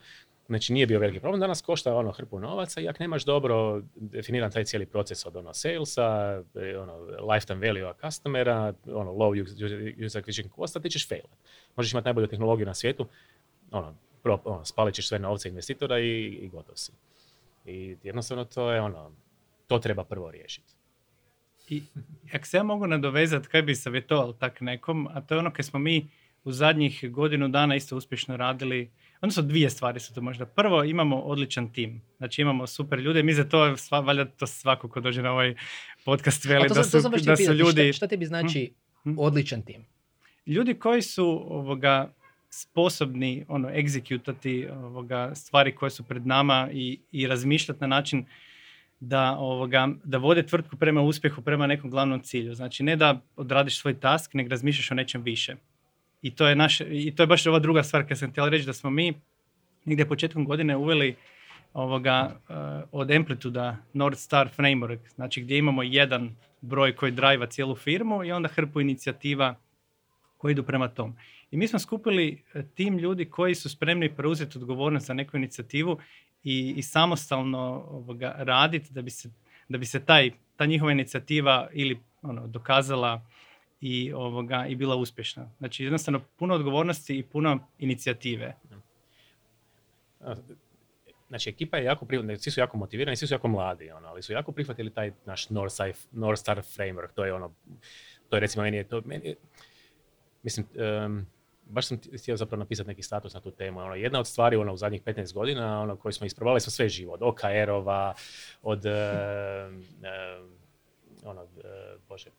znači 0.51 0.73
nije 0.73 0.87
bio 0.87 0.99
veliki 0.99 1.21
problem. 1.21 1.41
Danas 1.41 1.63
košta 1.63 1.95
ono 1.95 2.13
hrpu 2.13 2.41
novaca 2.41 2.81
i 2.81 2.89
ako 2.89 2.97
nemaš 3.01 3.25
dobro 3.25 3.83
definiran 3.95 4.51
taj 4.51 4.65
cijeli 4.65 4.87
proces 4.87 5.27
od 5.27 5.37
ono 5.37 5.55
salesa, 5.55 6.43
e, 6.55 6.79
ono 6.79 6.97
lifetime 7.33 7.67
value 7.67 7.89
a 7.89 7.95
customera, 8.01 8.75
ono 8.87 9.13
low 9.13 9.43
user 10.07 10.23
acquisition 10.23 10.57
costa, 10.57 10.81
ti 10.81 10.91
ćeš 10.91 11.09
failat. 11.09 11.31
Možeš 11.77 11.93
imati 11.93 12.05
najbolju 12.05 12.27
tehnologiju 12.27 12.67
na 12.67 12.75
svijetu, 12.75 13.07
ono, 13.71 13.95
pro, 14.23 14.41
ono 14.45 14.65
spalit 14.65 14.95
ćeš 14.95 15.09
sve 15.09 15.19
novce 15.19 15.49
investitora 15.49 15.99
i, 15.99 16.27
i 16.27 16.49
gotov 16.49 16.75
si. 16.77 16.93
I 17.67 17.97
jednostavno 18.03 18.45
to 18.45 18.73
je 18.73 18.81
ono, 18.81 19.13
to 19.67 19.79
treba 19.79 20.05
prvo 20.05 20.31
riješiti. 20.31 20.75
I 21.69 21.83
ako 22.33 22.47
se 22.47 22.57
ja 22.57 22.63
mogu 22.63 22.87
nadovezati, 22.87 23.49
kaj 23.49 23.63
bi 23.63 23.75
savjetovao 23.75 24.33
tak 24.33 24.61
nekom, 24.61 25.09
a 25.13 25.21
to 25.21 25.35
je 25.35 25.39
ono 25.39 25.53
kad 25.53 25.67
smo 25.67 25.79
mi 25.79 26.09
u 26.45 26.53
zadnjih 26.53 27.05
godinu 27.11 27.49
dana 27.49 27.77
isto 27.77 27.97
uspješno 27.97 28.37
radili, 28.37 28.91
odnosno 29.21 29.43
dvije 29.43 29.71
stvari 29.71 30.01
su 30.01 30.15
to 30.15 30.21
možda. 30.21 30.47
Prvo, 30.47 30.85
imamo 30.85 31.17
odličan 31.17 31.73
tim. 31.73 32.03
Znači 32.19 32.43
imamo 32.43 32.67
super 32.67 32.99
ljude. 32.99 33.23
Mi 33.23 33.35
za 33.35 33.45
to, 33.45 33.77
sva, 33.77 34.01
valjda 34.01 34.25
to 34.25 34.47
svako 34.47 34.89
ko 34.89 35.01
dođe 35.01 35.23
na 35.23 35.33
ovaj 35.33 35.55
podcast 36.05 36.45
veli 36.45 36.69
da 36.69 36.85
su, 36.85 37.01
da 37.27 37.37
su 37.37 37.53
ljudi... 37.53 37.93
Šta, 37.93 37.97
šta 37.97 38.07
tebi 38.07 38.27
znači 38.27 38.73
hm? 39.03 39.11
Hm? 39.11 39.19
odličan 39.19 39.63
tim? 39.63 39.85
Ljudi 40.47 40.75
koji 40.75 41.03
su 41.03 41.47
ovoga, 41.49 42.13
sposobni 42.51 43.45
ono, 43.49 43.71
egzekutati 43.71 44.67
ovoga, 44.69 45.35
stvari 45.35 45.75
koje 45.75 45.91
su 45.91 46.03
pred 46.03 46.27
nama 46.27 46.69
i, 46.73 46.99
i 47.13 47.27
razmišljati 47.27 47.81
na 47.81 47.87
način 47.87 48.25
da, 49.01 49.37
ovoga, 49.39 49.89
da 50.05 50.19
vode 50.19 50.43
tvrtku 50.47 50.77
prema 50.77 51.01
uspjehu, 51.01 51.43
prema 51.43 51.67
nekom 51.67 51.91
glavnom 51.91 52.21
cilju. 52.21 52.55
Znači 52.55 52.83
ne 52.83 52.97
da 52.97 53.21
odradiš 53.37 53.81
svoj 53.81 54.01
task, 54.01 54.35
nego 54.35 54.51
razmišljaš 54.51 54.91
o 54.91 54.95
nečem 54.95 55.23
više. 55.23 55.57
I 56.23 56.35
to 56.35 56.47
je, 56.47 56.57
naš, 56.57 56.81
i 56.81 57.13
to 57.17 57.23
je 57.23 57.27
baš 57.27 57.47
ova 57.47 57.59
druga 57.59 57.83
stvar 57.83 58.09
kad 58.09 58.19
sam 58.19 58.31
htjela 58.31 58.49
reći 58.49 58.67
da 58.67 58.73
smo 58.73 58.91
mi 58.91 59.15
negdje 59.85 60.09
početkom 60.09 60.45
godine 60.45 60.77
uveli 60.77 61.17
ovoga, 61.73 62.37
uh, 62.49 62.57
od 62.93 63.11
Amplituda 63.11 63.77
North 63.93 64.19
Star 64.19 64.49
Framework, 64.57 64.99
znači 65.15 65.43
gdje 65.43 65.59
imamo 65.59 65.83
jedan 65.83 66.37
broj 66.61 66.97
koji 66.97 67.13
drajva 67.13 67.47
cijelu 67.47 67.77
firmu 67.77 68.25
i 68.25 68.33
onda 68.33 68.49
hrpu 68.49 68.81
inicijativa 68.81 69.55
koji 70.37 70.53
idu 70.53 70.63
prema 70.63 70.89
tom. 70.89 71.17
I 71.51 71.57
mi 71.57 71.69
smo 71.69 71.79
skupili 71.79 72.43
eh, 72.55 72.63
tim 72.75 72.99
ljudi 72.99 73.25
koji 73.25 73.55
su 73.55 73.69
spremni 73.69 74.17
preuzeti 74.17 74.59
odgovornost 74.59 75.07
za 75.07 75.15
neku 75.15 75.37
inicijativu 75.37 75.99
i, 76.45 76.75
i 76.77 76.83
samostalno 76.83 77.85
ovoga, 77.89 78.35
raditi 78.39 78.93
da 78.93 79.03
bi 79.03 79.11
se, 79.11 79.31
da 79.69 79.79
bi 79.79 79.87
se 79.87 80.05
taj, 80.05 80.31
ta 80.57 80.67
njihova 80.67 80.93
inicijativa 80.93 81.69
ili 81.73 81.99
ono, 82.23 82.47
dokazala 82.47 83.27
i, 83.81 84.13
ovoga, 84.13 84.67
i 84.69 84.75
bila 84.75 84.97
uspješna. 84.97 85.51
Znači 85.59 85.85
jednostavno 85.85 86.21
puno 86.37 86.55
odgovornosti 86.55 87.19
i 87.19 87.23
puno 87.23 87.69
inicijative. 87.79 88.57
Znači 91.29 91.51
ekipa 91.51 91.77
je 91.77 91.85
jako, 91.85 92.07
svi 92.39 92.51
su 92.51 92.61
jako 92.61 92.77
motivirani, 92.77 93.17
svi 93.17 93.27
su 93.27 93.35
jako 93.35 93.49
mladi, 93.49 93.91
ono, 93.91 94.09
ali 94.09 94.23
su 94.23 94.33
jako 94.33 94.53
prihvatili 94.53 94.91
taj 94.91 95.13
naš 95.27 95.51
North, 95.51 95.77
North 96.13 96.41
Star 96.41 96.59
framework, 96.59 97.13
to 97.15 97.25
je 97.25 97.35
ono, 97.35 97.55
to 98.29 98.37
je 98.37 98.41
recimo 98.41 98.63
meni 98.63 98.77
je 98.77 98.85
to, 98.85 99.03
meni, 99.05 99.37
mislim, 100.43 100.67
um, 101.05 101.27
baš 101.65 101.87
sam 101.87 101.99
htio 102.23 102.37
zapravo 102.37 102.59
napisati 102.59 102.89
neki 102.89 103.03
status 103.03 103.35
na 103.35 103.41
tu 103.41 103.51
temu. 103.51 103.81
Ono, 103.81 103.95
jedna 103.95 104.21
od 104.21 104.27
stvari 104.27 104.57
ono, 104.57 104.73
u 104.73 104.77
zadnjih 104.77 105.03
15 105.03 105.35
godina 105.35 105.81
ono, 105.81 105.97
koje 105.97 106.13
smo 106.13 106.27
isprobali 106.27 106.61
smo 106.61 106.71
sve 106.71 106.89
živo. 106.89 107.15
Od 107.15 107.23
OKR-ova, 107.23 108.15
od 108.63 108.85
uh, 108.85 108.93
ono, 111.25 111.43
uh, 111.43 111.49
bože, 112.09 112.31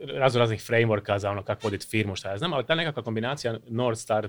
razno 0.00 0.40
raznih 0.40 0.60
frameworka 0.60 1.18
za 1.18 1.30
ono 1.30 1.42
kako 1.42 1.60
voditi 1.66 1.86
firmu, 1.86 2.16
šta 2.16 2.30
ja 2.30 2.38
znam, 2.38 2.52
ali 2.52 2.66
ta 2.66 2.74
nekakva 2.74 3.02
kombinacija 3.02 3.58
North 3.68 4.00
Star 4.00 4.28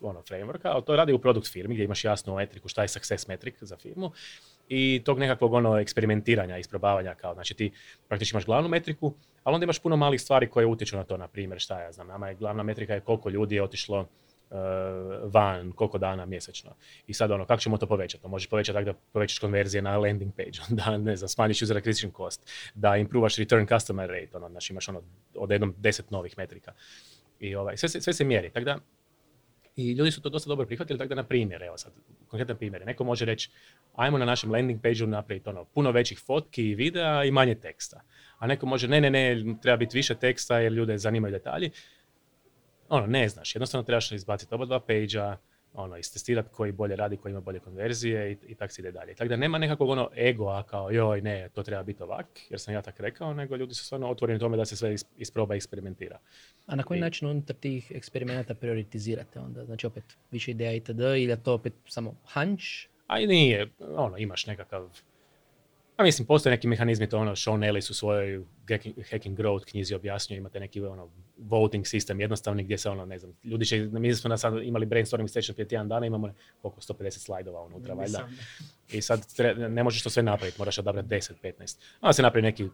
ono, 0.00 0.22
frameworka, 0.22 0.68
ali 0.68 0.84
to 0.84 0.96
radi 0.96 1.12
u 1.12 1.18
produkt 1.18 1.52
firmi 1.52 1.74
gdje 1.74 1.84
imaš 1.84 2.04
jasnu 2.04 2.36
metriku 2.36 2.68
šta 2.68 2.82
je 2.82 2.88
success 2.88 3.28
metric 3.28 3.54
za 3.60 3.76
firmu 3.76 4.12
i 4.68 5.02
tog 5.04 5.18
nekakvog 5.18 5.52
ono 5.52 5.78
eksperimentiranja, 5.78 6.58
isprobavanja 6.58 7.14
kao, 7.14 7.34
znači 7.34 7.54
ti 7.54 7.72
praktički 8.08 8.34
imaš 8.34 8.46
glavnu 8.46 8.68
metriku, 8.68 9.14
ali 9.44 9.54
onda 9.54 9.64
imaš 9.64 9.78
puno 9.78 9.96
malih 9.96 10.20
stvari 10.20 10.50
koje 10.50 10.66
utječu 10.66 10.96
na 10.96 11.04
to, 11.04 11.16
na 11.16 11.28
primjer, 11.28 11.60
šta 11.60 11.80
ja 11.80 11.92
znam, 11.92 12.06
nama 12.06 12.28
je 12.28 12.34
glavna 12.34 12.62
metrika 12.62 12.94
je 12.94 13.00
koliko 13.00 13.28
ljudi 13.28 13.54
je 13.54 13.62
otišlo 13.62 14.08
van, 15.22 15.72
koliko 15.72 15.98
dana 15.98 16.26
mjesečno. 16.26 16.70
I 17.06 17.14
sad 17.14 17.30
ono, 17.30 17.46
kako 17.46 17.60
ćemo 17.60 17.78
to 17.78 17.86
povećati? 17.86 18.22
To 18.22 18.28
možeš 18.28 18.48
povećati 18.48 18.74
tako 18.74 18.84
da 18.84 18.98
povećaš 19.12 19.38
konverzije 19.38 19.82
na 19.82 19.98
landing 19.98 20.34
page, 20.36 20.58
da 20.84 20.98
ne 20.98 21.16
znam, 21.16 21.28
smanjiš 21.28 21.62
user 21.62 21.76
acquisition 21.76 22.16
cost, 22.16 22.50
da 22.74 22.96
improvaš 22.96 23.36
return 23.36 23.66
customer 23.66 24.10
rate, 24.10 24.36
ono, 24.36 24.48
znači 24.48 24.72
imaš 24.72 24.88
ono, 24.88 25.02
od 25.34 25.50
jednom 25.50 25.74
deset 25.78 26.10
novih 26.10 26.38
metrika. 26.38 26.72
I 27.40 27.54
ovaj, 27.54 27.76
sve, 27.76 27.88
sve 27.88 28.12
se 28.12 28.24
mjeri, 28.24 28.50
tako 28.50 28.64
da 28.64 28.78
i 29.76 29.92
ljudi 29.92 30.10
su 30.10 30.22
to 30.22 30.28
dosta 30.28 30.48
dobro 30.48 30.66
prihvatili, 30.66 30.98
tako 30.98 31.08
da 31.08 31.14
na 31.14 31.24
primjer, 31.24 31.62
evo 31.62 31.78
sad, 31.78 31.92
konkretan 32.28 32.56
primjer, 32.56 32.86
neko 32.86 33.04
može 33.04 33.24
reći, 33.24 33.50
ajmo 33.94 34.18
na 34.18 34.24
našem 34.24 34.52
landing 34.52 34.82
page-u 34.82 35.06
napraviti 35.06 35.48
ono, 35.48 35.64
puno 35.64 35.90
većih 35.90 36.18
fotki 36.18 36.64
i 36.64 36.74
videa 36.74 37.24
i 37.24 37.30
manje 37.30 37.54
teksta. 37.54 38.00
A 38.38 38.46
neko 38.46 38.66
može, 38.66 38.88
ne, 38.88 39.00
ne, 39.00 39.10
ne, 39.10 39.56
treba 39.62 39.76
biti 39.76 39.96
više 39.96 40.14
teksta 40.14 40.58
jer 40.58 40.72
ljude 40.72 40.98
zanimaju 40.98 41.32
detalji. 41.32 41.70
Ono, 42.88 43.06
ne 43.06 43.28
znaš, 43.28 43.54
jednostavno 43.54 43.84
trebaš 43.84 44.12
izbaciti 44.12 44.54
oba 44.54 44.64
dva 44.64 44.80
page 44.80 45.36
ono, 45.76 45.96
istestirati 45.96 46.48
koji 46.52 46.72
bolje 46.72 46.96
radi, 46.96 47.16
koji 47.16 47.30
ima 47.30 47.40
bolje 47.40 47.60
konverzije 47.60 48.32
i, 48.32 48.36
i 48.46 48.54
tako 48.54 48.72
se 48.72 48.82
ide 48.82 48.92
dalje. 48.92 49.14
Tako 49.14 49.28
da 49.28 49.36
nema 49.36 49.58
nekakvog 49.58 49.88
ono 49.88 50.10
egoa 50.16 50.62
kao 50.62 50.90
joj 50.90 51.20
ne, 51.20 51.48
to 51.48 51.62
treba 51.62 51.82
biti 51.82 52.02
ovak, 52.02 52.26
jer 52.50 52.60
sam 52.60 52.74
ja 52.74 52.82
tak 52.82 53.00
rekao, 53.00 53.34
nego 53.34 53.56
ljudi 53.56 53.74
su 53.74 53.84
stvarno 53.84 54.10
otvoreni 54.10 54.40
tome 54.40 54.56
da 54.56 54.64
se 54.64 54.76
sve 54.76 54.96
isproba 55.16 55.54
i 55.54 55.56
eksperimentira. 55.56 56.18
A 56.66 56.76
na 56.76 56.82
koji 56.82 57.00
način 57.00 57.28
unutar 57.28 57.56
tih 57.56 57.92
eksperimenata 57.94 58.54
prioritizirate 58.54 59.40
onda? 59.40 59.64
Znači 59.64 59.86
opet 59.86 60.04
više 60.30 60.50
ideja 60.50 60.72
itd. 60.72 61.00
ili 61.00 61.28
je 61.28 61.42
to 61.42 61.54
opet 61.54 61.72
samo 61.88 62.14
hunch? 62.34 62.64
A 63.06 63.20
i 63.20 63.26
nije, 63.26 63.68
ono, 63.80 64.16
imaš 64.18 64.46
nekakav 64.46 64.90
a 65.96 66.02
mislim, 66.02 66.26
postoje 66.26 66.50
neki 66.50 66.68
mehanizmi, 66.68 67.08
to 67.08 67.18
ono, 67.18 67.36
Sean 67.36 67.64
Ellis 67.64 67.90
u 67.90 67.94
svojoj 67.94 68.44
Hacking 69.10 69.38
Growth 69.38 69.64
knjizi 69.70 69.94
objasnio, 69.94 70.36
imate 70.36 70.60
neki 70.60 70.80
ono, 70.80 71.08
voting 71.38 71.86
sistem 71.86 72.20
jednostavni 72.20 72.62
gdje 72.62 72.78
se 72.78 72.90
ono, 72.90 73.04
ne 73.04 73.18
znam, 73.18 73.32
ljudi 73.44 73.64
će, 73.66 73.78
mi 73.78 74.14
smo 74.14 74.28
na 74.28 74.36
sad 74.36 74.62
imali 74.62 74.86
brainstorming 74.86 75.30
session 75.30 75.54
prije 75.54 75.68
tjedan 75.68 75.88
dana, 75.88 76.06
imamo 76.06 76.34
oko 76.62 76.80
150 76.80 77.10
slajdova 77.10 77.62
unutra, 77.62 77.94
valjda. 77.94 78.28
I 78.92 79.00
sad 79.00 79.26
ne 79.56 79.82
možeš 79.82 80.02
to 80.02 80.10
sve 80.10 80.22
napraviti, 80.22 80.58
moraš 80.58 80.78
odabrati 80.78 81.08
10, 81.08 81.32
15. 81.42 81.78
Onda 82.00 82.12
se 82.12 82.22
napravi 82.22 82.42
neki 82.42 82.68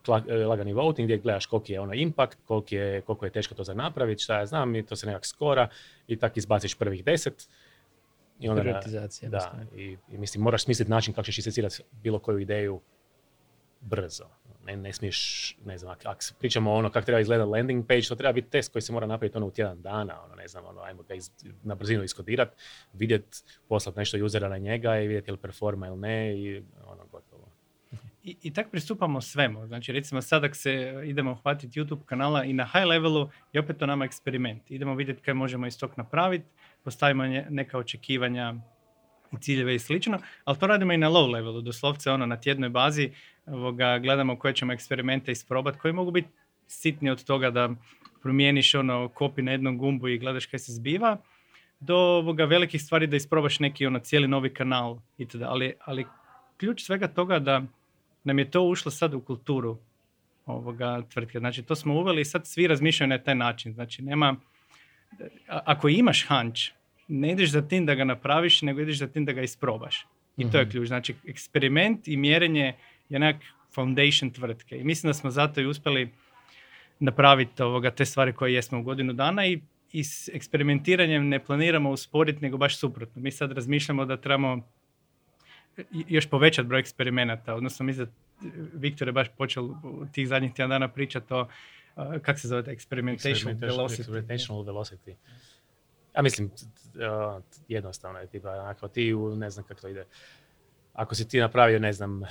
lagani 0.47 0.73
voting 0.73 1.07
gdje 1.07 1.19
gledaš 1.19 1.47
koliki 1.47 1.73
je 1.73 1.81
ono 1.81 1.95
impact, 1.95 2.39
koliko 2.47 2.75
je, 2.75 3.01
koliko 3.01 3.25
je 3.25 3.33
teško 3.33 3.55
to 3.55 3.65
za 3.65 3.75
napraviti, 3.75 4.23
šta 4.23 4.39
ja 4.39 4.47
znam, 4.47 4.77
i 4.77 4.87
to 4.87 4.97
se 4.97 5.07
nekak 5.07 5.27
skora 5.27 5.69
i 6.07 6.17
tak 6.17 6.37
izbaciš 6.37 6.75
prvih 6.75 7.05
10. 7.05 7.49
I 8.41 8.49
onda. 8.49 8.63
Da, 9.23 9.53
i, 9.77 9.97
i, 10.13 10.19
mislim, 10.19 10.45
moraš 10.45 10.65
smisliti 10.65 10.91
način 10.91 11.15
kako 11.15 11.25
ćeš 11.25 11.39
isecirati 11.39 11.83
bilo 12.03 12.19
koju 12.19 12.39
ideju 12.39 12.81
brzo. 13.83 14.25
Ne, 14.65 14.77
ne 14.77 14.93
smiješ, 14.93 15.57
ne 15.65 15.79
znam, 15.79 15.97
ako 16.05 16.21
pričamo 16.39 16.73
ono 16.73 16.91
kako 16.91 17.07
treba 17.07 17.21
izgledati 17.21 17.51
landing 17.51 17.87
page, 17.87 18.03
to 18.03 18.15
treba 18.15 18.33
biti 18.33 18.51
test 18.51 18.73
koji 18.73 18.83
se 18.83 18.93
mora 18.93 19.07
napraviti 19.07 19.37
ono 19.37 19.47
u 19.47 19.51
tjedan 19.51 19.83
dana, 19.83 20.23
ono, 20.25 20.35
ne 20.35 20.49
znam, 20.49 20.65
ono, 20.67 20.81
ajmo 20.81 21.03
ga 21.03 21.15
iz, 21.15 21.31
na 21.63 21.75
brzinu 21.75 22.05
iskodirati, 22.05 22.57
vidjeti, 22.93 23.39
poslati 23.69 23.99
nešto 23.99 24.25
usera 24.25 24.49
na 24.49 24.59
njega 24.59 25.01
i 25.01 25.07
vidjeti 25.07 25.31
je 25.31 25.33
li 25.33 25.39
performa 25.39 25.87
ili 25.87 25.99
ne 25.99 26.39
i 26.39 26.63
ono, 26.87 27.07
gotovo. 27.07 27.49
I, 28.23 28.37
I 28.43 28.53
tako 28.53 28.71
pristupamo 28.71 29.21
svemu. 29.21 29.67
Znači, 29.67 29.93
recimo 29.93 30.23
sad 30.23 30.45
ako 30.45 30.55
se 30.55 31.03
idemo 31.05 31.35
hvatiti 31.35 31.81
YouTube 31.81 32.05
kanala 32.05 32.45
i 32.45 32.53
na 32.53 32.65
high 32.65 32.87
levelu 32.87 33.31
je 33.53 33.61
opet 33.61 33.79
to 33.79 33.87
nama 33.87 34.05
eksperiment. 34.05 34.71
Idemo 34.71 34.95
vidjeti 34.95 35.23
kaj 35.23 35.35
možemo 35.35 35.67
iz 35.67 35.79
tog 35.79 35.91
napraviti, 35.97 36.45
postavimo 36.85 37.25
neka 37.51 37.79
očekivanja, 37.79 38.55
ciljeve 39.41 39.75
i 39.75 39.79
slično, 39.79 40.19
ali 40.45 40.59
to 40.59 40.67
radimo 40.67 40.93
i 40.93 40.99
na 40.99 41.11
low 41.11 41.33
levelu, 41.33 41.61
doslovce 41.61 42.11
ono 42.11 42.27
na 42.27 42.37
tjednoj 42.37 42.69
bazi 42.69 43.13
ovoga, 43.47 43.99
gledamo 43.99 44.39
koje 44.39 44.55
ćemo 44.55 44.73
eksperimente 44.73 45.33
isprobati, 45.33 45.79
koji 45.79 45.93
mogu 45.93 46.11
biti 46.11 46.29
sitni 46.67 47.11
od 47.11 47.25
toga 47.25 47.51
da 47.51 47.71
promijeniš 48.23 48.75
ono 48.75 49.09
kopi 49.09 49.43
na 49.43 49.53
jednom 49.53 49.79
gumbu 49.79 50.09
i 50.09 50.19
gledaš 50.19 50.47
kaj 50.47 50.59
se 50.59 50.73
zbiva, 50.73 51.17
do 51.81 51.97
ovoga 51.97 52.45
velikih 52.45 52.83
stvari 52.83 53.07
da 53.07 53.17
isprobaš 53.17 53.61
neki 53.61 53.87
ono 53.87 53.99
cijeli 53.99 54.29
novi 54.29 54.55
kanal 54.55 54.99
itd. 55.19 55.43
Ali, 55.43 55.75
ali 55.85 56.07
ključ 56.57 56.83
svega 56.83 57.09
toga 57.09 57.39
da 57.39 57.63
nam 58.25 58.39
je 58.39 58.51
to 58.51 58.63
ušlo 58.63 58.91
sad 58.91 59.15
u 59.15 59.21
kulturu 59.21 59.79
ovoga 60.47 61.03
tvrtke. 61.13 61.39
Znači 61.39 61.63
to 61.63 61.75
smo 61.75 61.95
uveli 61.95 62.21
i 62.21 62.25
sad 62.25 62.47
svi 62.47 62.67
razmišljaju 62.67 63.09
na 63.09 63.19
taj 63.19 63.35
način. 63.35 63.73
Znači 63.73 64.03
nema, 64.03 64.37
ako 65.49 65.89
imaš 65.89 66.27
hunch, 66.29 66.61
ne 67.09 67.33
ideš 67.33 67.51
za 67.51 67.69
tim 67.69 67.87
da 67.87 67.95
ga 67.95 68.05
napraviš, 68.05 68.63
nego 68.63 68.81
ideš 68.81 68.99
za 68.99 69.07
tim 69.07 69.25
da 69.25 69.33
ga 69.33 69.43
isprobaš. 69.43 70.07
I 70.37 70.51
to 70.51 70.59
je 70.59 70.63
mhm. 70.65 70.71
ključ. 70.71 70.89
Znači 70.89 71.15
eksperiment 71.27 72.09
i 72.09 72.17
mjerenje 72.17 72.75
je 73.13 73.19
nek 73.19 73.37
foundation 73.75 74.31
tvrtke. 74.31 74.79
I 74.79 74.85
mislim 74.85 75.09
da 75.09 75.15
smo 75.15 75.31
zato 75.31 75.61
i 75.61 75.67
uspjeli 75.67 76.11
napraviti 76.99 77.63
ovoga, 77.63 77.91
te 77.91 78.05
stvari 78.05 78.33
koje 78.33 78.55
jesmo 78.55 78.79
u 78.79 78.83
godinu 78.83 79.13
dana 79.13 79.47
i, 79.47 79.61
i 79.93 80.05
s 80.05 80.29
eksperimentiranjem 80.29 81.29
ne 81.29 81.45
planiramo 81.45 81.91
usporiti, 81.91 82.43
nego 82.43 82.57
baš 82.57 82.79
suprotno. 82.79 83.23
Mi 83.23 83.31
sad 83.31 83.53
razmišljamo 83.53 84.05
da 84.05 84.17
trebamo 84.17 84.63
još 86.09 86.27
povećati 86.27 86.69
broj 86.69 86.81
eksperimenata, 86.81 87.55
odnosno 87.55 87.87
mislim 87.87 88.07
da 88.07 88.13
Viktor 88.75 89.09
je 89.09 89.13
baš 89.13 89.29
počeo 89.39 89.69
tih 90.13 90.29
zadnjih 90.29 90.53
tjedan 90.53 90.71
dana 90.71 90.89
pričati 90.89 91.35
o, 91.35 91.41
uh, 91.41 92.05
kako 92.23 92.39
se 92.39 92.49
zove, 92.49 92.63
experimentation, 92.63 93.59
velocity. 93.59 94.23
Velocity. 94.65 95.15
Ja 96.17 96.23
mislim, 96.23 96.51
uh, 96.51 97.43
jednostavno 97.69 98.19
je, 98.19 98.27
tipa, 98.27 98.49
ako 98.49 98.89
ti, 98.89 99.15
ne 99.37 99.51
znam 99.51 99.67
kako 99.67 99.81
to 99.81 99.89
ide, 99.89 100.05
ako 100.93 101.15
si 101.15 101.29
ti 101.29 101.41
napravio, 101.41 101.79
ne 101.79 101.93
znam, 101.93 102.23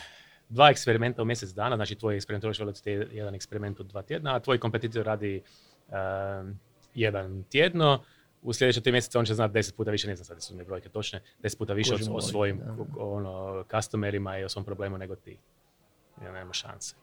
dva 0.52 0.70
eksperimenta 0.70 1.22
u 1.22 1.26
mjesec 1.26 1.50
dana, 1.50 1.76
znači 1.76 1.96
tvoj 1.96 2.16
eksperiment 2.16 2.88
je 2.88 3.08
jedan 3.12 3.36
eksperiment 3.36 3.80
u 3.80 3.84
dva 3.84 4.02
tjedna, 4.02 4.36
a 4.36 4.40
tvoj 4.40 4.60
kompetitor 4.60 5.06
radi 5.06 5.42
um, 5.88 6.60
jedan 6.96 7.44
tjedno, 7.44 8.04
u 8.42 8.54
sljedeće 8.54 8.82
tri 8.82 8.92
mjeseca 8.92 9.20
on 9.20 9.26
će 9.26 9.34
znati 9.34 9.54
deset 9.54 9.76
puta 9.76 9.92
više, 9.92 10.08
ne 10.08 10.16
znam 10.16 10.26
sad 10.26 10.44
su 10.44 10.56
mi 10.56 10.64
brojke 10.64 10.90
točne, 10.90 11.22
deset 11.40 11.60
puta 11.60 11.74
više 11.74 11.94
o, 12.12 12.22
svojim 12.22 12.62
ono, 12.98 13.66
customerima 13.72 14.38
i 14.38 14.44
o 14.44 14.50
svom 14.50 14.66
problemu 14.66 14.98
nego 14.98 15.16
ti. 15.16 15.38
Ja 16.24 16.32
nema 16.32 16.54
šanse. 16.54 16.96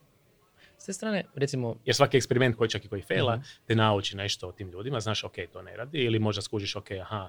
S 0.78 0.84
te 0.84 0.92
strane, 0.92 1.24
recimo... 1.34 1.76
Jer 1.84 1.94
svaki 1.96 2.16
eksperiment 2.16 2.56
koji 2.56 2.70
čak 2.70 2.84
i 2.84 2.88
koji 2.88 3.02
faila, 3.02 3.34
uh 3.34 3.42
te 3.66 3.74
nauči 3.74 4.16
nešto 4.16 4.48
o 4.48 4.52
tim 4.52 4.70
ljudima, 4.70 5.00
znaš, 5.00 5.24
ok, 5.24 5.34
to 5.52 5.62
ne 5.62 5.76
radi, 5.76 5.98
ili 5.98 6.18
možda 6.18 6.42
skužiš, 6.42 6.76
ok, 6.76 6.90
aha, 6.90 7.28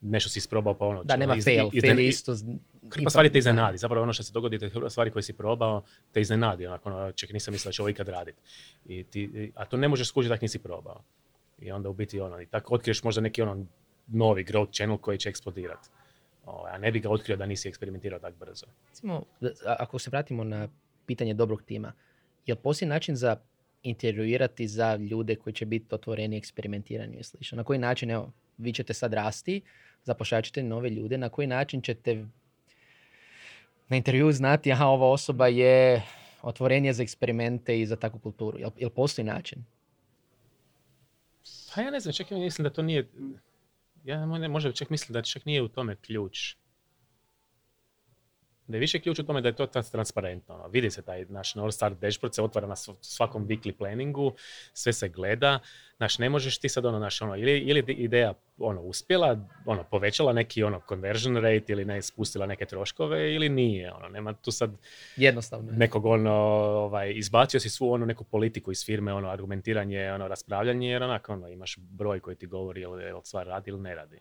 nešto 0.00 0.30
si 0.30 0.38
isprobao 0.38 0.74
pa 0.74 0.86
ono... 0.86 1.04
Da, 1.04 1.16
nema 1.16 1.36
iz, 1.36 1.44
fail, 1.44 1.68
iz, 1.72 1.82
fail 1.82 1.98
je 1.98 2.08
isto... 2.08 2.34
Pa 3.04 3.10
stvari 3.10 3.32
te 3.32 3.38
iznenadi, 3.38 3.78
zapravo 3.78 4.02
ono 4.02 4.12
što 4.12 4.22
se 4.22 4.32
dogodi, 4.32 4.58
te 4.58 4.70
stvari 4.88 5.10
koje 5.10 5.22
si 5.22 5.32
probao, 5.32 5.82
te 6.12 6.20
iznenadi, 6.20 6.66
onako, 6.66 6.88
ono, 6.88 7.12
ček, 7.12 7.32
nisam 7.32 7.52
mislio 7.52 7.68
da 7.68 7.72
će 7.72 7.82
ovo 7.82 7.88
ikad 7.88 8.08
raditi. 8.08 8.38
I 8.86 9.04
ti, 9.04 9.52
a 9.54 9.64
to 9.64 9.76
ne 9.76 9.88
možeš 9.88 10.08
skužiti 10.08 10.34
tako 10.34 10.44
nisi 10.44 10.58
probao. 10.58 11.02
I 11.58 11.72
onda 11.72 11.88
u 11.88 11.92
biti 11.92 12.20
ono, 12.20 12.40
i 12.40 12.46
tako 12.46 12.74
otkriješ 12.74 13.02
možda 13.02 13.20
neki 13.20 13.42
ono 13.42 13.66
novi 14.06 14.44
growth 14.44 14.72
channel 14.72 14.98
koji 14.98 15.18
će 15.18 15.28
eksplodirati. 15.28 15.88
Ovaj, 16.44 16.72
a 16.72 16.78
ne 16.78 16.92
bi 16.92 17.00
ga 17.00 17.10
otkrio 17.10 17.36
da 17.36 17.46
nisi 17.46 17.68
eksperimentirao 17.68 18.18
tako 18.20 18.36
brzo. 18.36 18.66
Recimo, 18.88 19.22
ako 19.66 19.98
se 19.98 20.10
vratimo 20.10 20.44
na 20.44 20.68
pitanje 21.06 21.34
dobrog 21.34 21.62
tima, 21.62 21.92
je 22.46 22.54
li 22.54 22.60
postoji 22.62 22.88
način 22.88 23.16
za 23.16 23.36
intervjuirati 23.82 24.68
za 24.68 24.96
ljude 24.96 25.36
koji 25.36 25.54
će 25.54 25.66
biti 25.66 25.94
otvoreni 25.94 26.36
eksperimentiranju 26.36 27.18
i 27.18 27.22
slično? 27.22 27.56
Na 27.56 27.64
koji 27.64 27.78
način, 27.78 28.10
evo, 28.10 28.32
vi 28.58 28.72
ćete 28.72 28.94
sad 28.94 29.12
rasti, 29.12 29.60
zapošljat 30.04 30.44
ćete 30.44 30.62
nove 30.62 30.90
ljude, 30.90 31.18
na 31.18 31.28
koji 31.28 31.46
način 31.46 31.82
ćete 31.82 32.24
na 33.88 33.96
intervju 33.96 34.32
znati, 34.32 34.72
aha, 34.72 34.86
ova 34.86 35.10
osoba 35.10 35.46
je 35.46 36.02
otvorenje 36.42 36.92
za 36.92 37.02
eksperimente 37.02 37.80
i 37.80 37.86
za 37.86 37.96
takvu 37.96 38.18
kulturu. 38.18 38.58
Jel, 38.58 38.70
jel 38.76 38.90
postoji 38.90 39.24
način? 39.24 39.64
Pa 41.74 41.80
ja 41.80 41.90
ne 41.90 42.00
znam, 42.00 42.12
čak 42.12 42.30
mislim 42.30 42.62
da 42.62 42.70
to 42.70 42.82
nije, 42.82 43.08
ja 44.04 44.26
možda 44.26 44.72
čak 44.72 44.90
mislim 44.90 45.12
da 45.12 45.22
čak 45.22 45.44
nije 45.44 45.62
u 45.62 45.68
tome 45.68 45.96
ključ 45.96 46.54
da 48.68 48.76
je 48.76 48.80
više 48.80 49.00
ključ 49.00 49.18
u 49.18 49.26
tome 49.26 49.40
da 49.40 49.48
je 49.48 49.56
to 49.56 49.66
transparentno. 49.66 50.54
Ono. 50.54 50.68
Vidi 50.68 50.90
se 50.90 51.02
taj 51.02 51.24
naš 51.24 51.54
North 51.54 51.74
Star 51.74 51.94
dashboard 51.94 52.34
se 52.34 52.42
otvara 52.42 52.66
na 52.66 52.76
svakom 53.00 53.48
weekly 53.48 53.72
planningu, 53.72 54.32
sve 54.72 54.92
se 54.92 55.08
gleda. 55.08 55.58
Znaš, 55.96 56.18
ne 56.18 56.28
možeš 56.28 56.58
ti 56.58 56.68
sad 56.68 56.86
ono, 56.86 56.98
naš, 56.98 57.22
ono, 57.22 57.36
ili, 57.36 57.58
ili 57.58 57.84
ideja 57.88 58.34
ono, 58.58 58.80
uspjela, 58.80 59.48
ono, 59.66 59.84
povećala 59.84 60.32
neki 60.32 60.62
ono, 60.62 60.80
conversion 60.88 61.36
rate 61.36 61.72
ili 61.72 61.84
ne 61.84 62.02
spustila 62.02 62.46
neke 62.46 62.66
troškove 62.66 63.34
ili 63.34 63.48
nije. 63.48 63.92
Ono, 63.92 64.08
nema 64.08 64.32
tu 64.32 64.50
sad 64.50 64.70
Jednostavno. 65.16 65.72
nekog 65.72 66.04
ono, 66.04 66.32
ovaj, 66.32 67.12
izbacio 67.12 67.60
si 67.60 67.70
svu 67.70 67.92
ono, 67.92 68.06
neku 68.06 68.24
politiku 68.24 68.72
iz 68.72 68.84
firme, 68.84 69.12
ono, 69.12 69.28
argumentiranje, 69.28 70.12
ono, 70.12 70.28
raspravljanje, 70.28 70.90
jer 70.90 71.02
onako 71.02 71.32
ono, 71.32 71.48
imaš 71.48 71.76
broj 71.78 72.20
koji 72.20 72.36
ti 72.36 72.46
govori 72.46 72.80
je 72.80 72.88
li 72.88 73.20
stvar 73.24 73.46
radi 73.46 73.70
ili 73.70 73.80
ne 73.80 73.94
radi. 73.94 74.20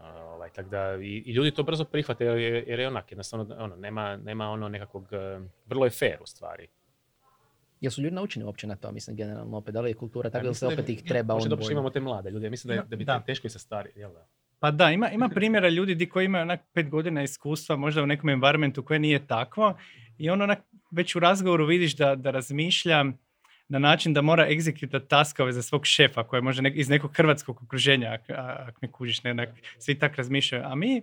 Ovaj, 0.00 0.50
tak 0.50 0.68
da, 0.68 0.94
i, 1.02 1.22
i, 1.26 1.32
ljudi 1.32 1.50
to 1.50 1.62
brzo 1.62 1.84
prihvate 1.84 2.24
jer, 2.24 2.64
jer 2.68 2.80
je 2.80 2.88
onak, 2.88 3.12
jednostavno 3.12 3.56
ono, 3.58 3.76
nema, 3.76 4.16
nema 4.16 4.48
ono 4.48 4.68
nekakvog, 4.68 5.08
eh, 5.12 5.40
vrlo 5.66 5.84
je 5.84 5.90
fair 5.90 6.16
u 6.22 6.26
stvari. 6.26 6.68
Jel 7.80 7.90
su 7.90 8.02
ljudi 8.02 8.14
naučeni 8.14 8.44
uopće 8.44 8.66
na 8.66 8.76
to, 8.76 8.92
mislim, 8.92 9.16
generalno 9.16 9.56
opet, 9.56 9.74
da 9.74 9.80
li 9.80 9.90
je 9.90 9.94
kultura 9.94 10.30
tako, 10.30 10.46
da 10.46 10.54
se 10.54 10.66
opet 10.66 10.88
ih 10.88 11.02
treba 11.02 11.34
Možda 11.34 11.48
dobro 11.48 11.66
imamo 11.70 11.90
te 11.90 12.00
mlade 12.00 12.30
ljude, 12.30 12.50
mislim 12.50 12.68
da, 12.68 12.74
je, 12.74 12.82
da 12.88 12.96
bi 12.96 13.04
da. 13.04 13.20
teško 13.20 13.46
i 13.46 13.50
sa 13.50 13.58
stari, 13.58 13.90
jel 13.96 14.12
da? 14.12 14.26
Pa 14.58 14.70
da, 14.70 14.90
ima, 14.90 15.10
ima 15.10 15.28
primjera 15.28 15.68
ljudi 15.68 15.94
di 15.94 16.08
koji 16.08 16.24
imaju 16.24 16.42
onak 16.42 16.60
pet 16.72 16.90
godina 16.90 17.22
iskustva, 17.22 17.76
možda 17.76 18.02
u 18.02 18.06
nekom 18.06 18.30
environmentu 18.30 18.82
koje 18.82 18.98
nije 18.98 19.26
takvo 19.26 19.78
i 20.18 20.30
on 20.30 20.42
onak 20.42 20.58
već 20.90 21.16
u 21.16 21.20
razgovoru 21.20 21.66
vidiš 21.66 21.96
da, 21.96 22.14
da 22.14 22.30
razmišlja 22.30 23.04
na 23.72 23.78
način 23.78 24.12
da 24.14 24.22
mora 24.22 24.48
egzekutati 24.50 25.08
taskove 25.08 25.52
za 25.52 25.62
svog 25.62 25.86
šefa 25.86 26.24
koje 26.24 26.42
može 26.42 26.62
nek, 26.62 26.76
iz 26.76 26.88
nekog 26.88 27.16
hrvatskog 27.16 27.62
okruženja, 27.62 28.12
ako 28.12 28.32
ak 28.68 28.82
me 28.82 28.92
kužiš, 28.92 29.22
ne, 29.22 29.30
onak, 29.30 29.48
svi 29.78 29.94
tak 29.98 30.16
razmišljaju. 30.16 30.64
A 30.66 30.74
mi, 30.74 31.02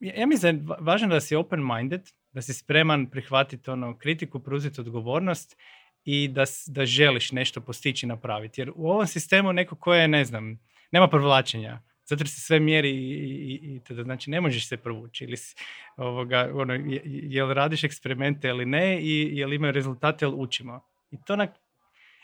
ja 0.00 0.26
mislim 0.26 0.68
važno 0.80 1.08
da 1.08 1.20
si 1.20 1.36
open-minded, 1.36 2.08
da 2.32 2.42
si 2.42 2.54
spreman 2.54 3.06
prihvatiti 3.06 3.70
ono 3.70 3.98
kritiku, 3.98 4.40
preuzeti 4.40 4.80
odgovornost 4.80 5.56
i 6.04 6.28
da, 6.28 6.44
da 6.66 6.86
želiš 6.86 7.32
nešto 7.32 7.60
postići 7.60 8.06
i 8.06 8.08
napraviti. 8.08 8.60
Jer 8.60 8.70
u 8.74 8.90
ovom 8.90 9.06
sistemu 9.06 9.52
neko 9.52 9.76
koje, 9.76 10.08
ne 10.08 10.24
znam, 10.24 10.58
nema 10.92 11.08
provlačenja. 11.08 11.80
Zato 12.04 12.26
se 12.26 12.40
sve 12.40 12.60
mjeri 12.60 12.90
i, 12.90 13.12
i, 13.62 13.80
i 13.90 14.02
znači 14.02 14.30
ne 14.30 14.40
možeš 14.40 14.68
se 14.68 14.76
provući. 14.76 15.24
Ili 15.24 15.36
ovoga, 15.96 16.50
ono, 16.54 16.74
je- 16.74 17.02
jel 17.04 17.52
radiš 17.52 17.84
eksperimente 17.84 18.48
ili 18.48 18.66
ne 18.66 19.00
i 19.02 19.36
jel 19.36 19.52
imaju 19.52 19.72
rezultate 19.72 20.24
ili 20.24 20.34
učimo. 20.34 20.80
I 21.10 21.16
to 21.26 21.32
onak 21.32 21.50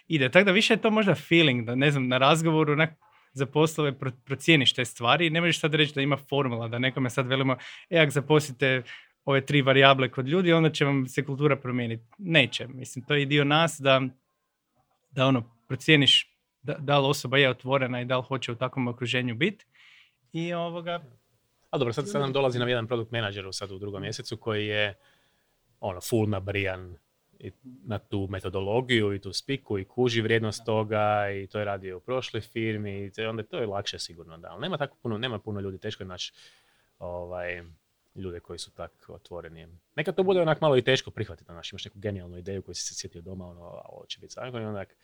ide. 0.08 0.30
Tako 0.30 0.44
da 0.44 0.52
više 0.52 0.72
je 0.72 0.80
to 0.80 0.90
možda 0.90 1.14
feeling, 1.14 1.66
da 1.66 1.74
ne 1.74 1.90
znam, 1.90 2.08
na 2.08 2.18
razgovoru 2.18 2.72
onak 2.72 2.90
za 3.32 3.46
poslove 3.46 3.98
pro- 3.98 4.12
procijeniš 4.24 4.72
te 4.72 4.84
stvari 4.84 5.26
i 5.26 5.30
ne 5.30 5.40
možeš 5.40 5.60
sad 5.60 5.74
reći 5.74 5.94
da 5.94 6.00
ima 6.00 6.16
formula, 6.16 6.68
da 6.68 6.78
nekome 6.78 7.10
sad 7.10 7.26
velimo, 7.26 7.56
e, 7.90 7.98
ako 7.98 8.10
zaposlite 8.10 8.82
ove 9.24 9.46
tri 9.46 9.62
varijable 9.62 10.10
kod 10.10 10.28
ljudi, 10.28 10.52
onda 10.52 10.70
će 10.70 10.84
vam 10.84 11.06
se 11.06 11.24
kultura 11.24 11.56
promijeniti. 11.56 12.04
Neće. 12.18 12.66
Mislim, 12.66 13.04
to 13.04 13.14
je 13.14 13.22
i 13.22 13.26
dio 13.26 13.44
nas 13.44 13.80
da, 13.80 14.02
da 15.10 15.26
ono, 15.26 15.56
procijeniš 15.68 16.30
da, 16.62 16.74
da 16.78 16.98
li 16.98 17.06
osoba 17.06 17.38
je 17.38 17.50
otvorena 17.50 18.00
i 18.00 18.04
da 18.04 18.16
li 18.16 18.22
hoće 18.22 18.52
u 18.52 18.56
takvom 18.56 18.88
okruženju 18.88 19.34
biti. 19.34 19.66
I 20.32 20.52
ovoga, 20.52 21.00
A 21.74 21.78
dobro, 21.78 21.92
sad, 21.92 22.08
sad 22.08 22.20
nam 22.20 22.32
dolazi 22.32 22.58
nam 22.58 22.68
jedan 22.68 22.86
produkt 22.86 23.10
menadžer 23.10 23.48
sad 23.52 23.70
u 23.70 23.78
drugom 23.78 24.02
mjesecu 24.02 24.36
koji 24.36 24.66
je 24.66 24.94
ono, 25.80 26.00
full 26.00 26.28
nabrijan 26.28 26.96
i 27.38 27.52
na 27.84 27.98
tu 27.98 28.26
metodologiju 28.30 29.14
i 29.14 29.20
tu 29.20 29.32
spiku 29.32 29.78
i 29.78 29.84
kuži 29.84 30.20
vrijednost 30.20 30.64
toga 30.64 31.30
i 31.30 31.46
to 31.46 31.58
je 31.58 31.64
radio 31.64 31.96
u 31.96 32.00
prošloj 32.00 32.40
firmi 32.40 33.04
i 33.04 33.10
te- 33.10 33.28
onda 33.28 33.42
to 33.42 33.58
je 33.58 33.66
lakše 33.66 33.98
sigurno 33.98 34.38
da. 34.38 34.48
Ali 34.50 34.60
nema 34.60 34.78
tako 34.78 34.96
puno, 35.02 35.18
nema 35.18 35.38
puno 35.38 35.60
ljudi, 35.60 35.78
teško 35.78 36.02
je 36.02 36.06
naći 36.06 36.32
ovaj, 36.98 37.62
ljude 38.14 38.40
koji 38.40 38.58
su 38.58 38.70
tak 38.70 39.04
otvoreni. 39.08 39.68
Nekad 39.96 40.16
to 40.16 40.22
bude 40.22 40.40
onak 40.40 40.60
malo 40.60 40.76
i 40.76 40.82
teško 40.82 41.10
prihvatiti, 41.10 41.52
znaš, 41.52 41.72
imaš 41.72 41.84
neku 41.84 41.98
genijalnu 41.98 42.38
ideju 42.38 42.62
koju 42.62 42.74
si 42.74 42.82
se 42.82 42.94
sjetio 42.94 43.22
doma, 43.22 43.46
ono, 43.46 43.60
ovo 43.84 44.06
će 44.06 44.20
biti 44.20 44.34
i 44.40 44.56
onak 44.56 44.96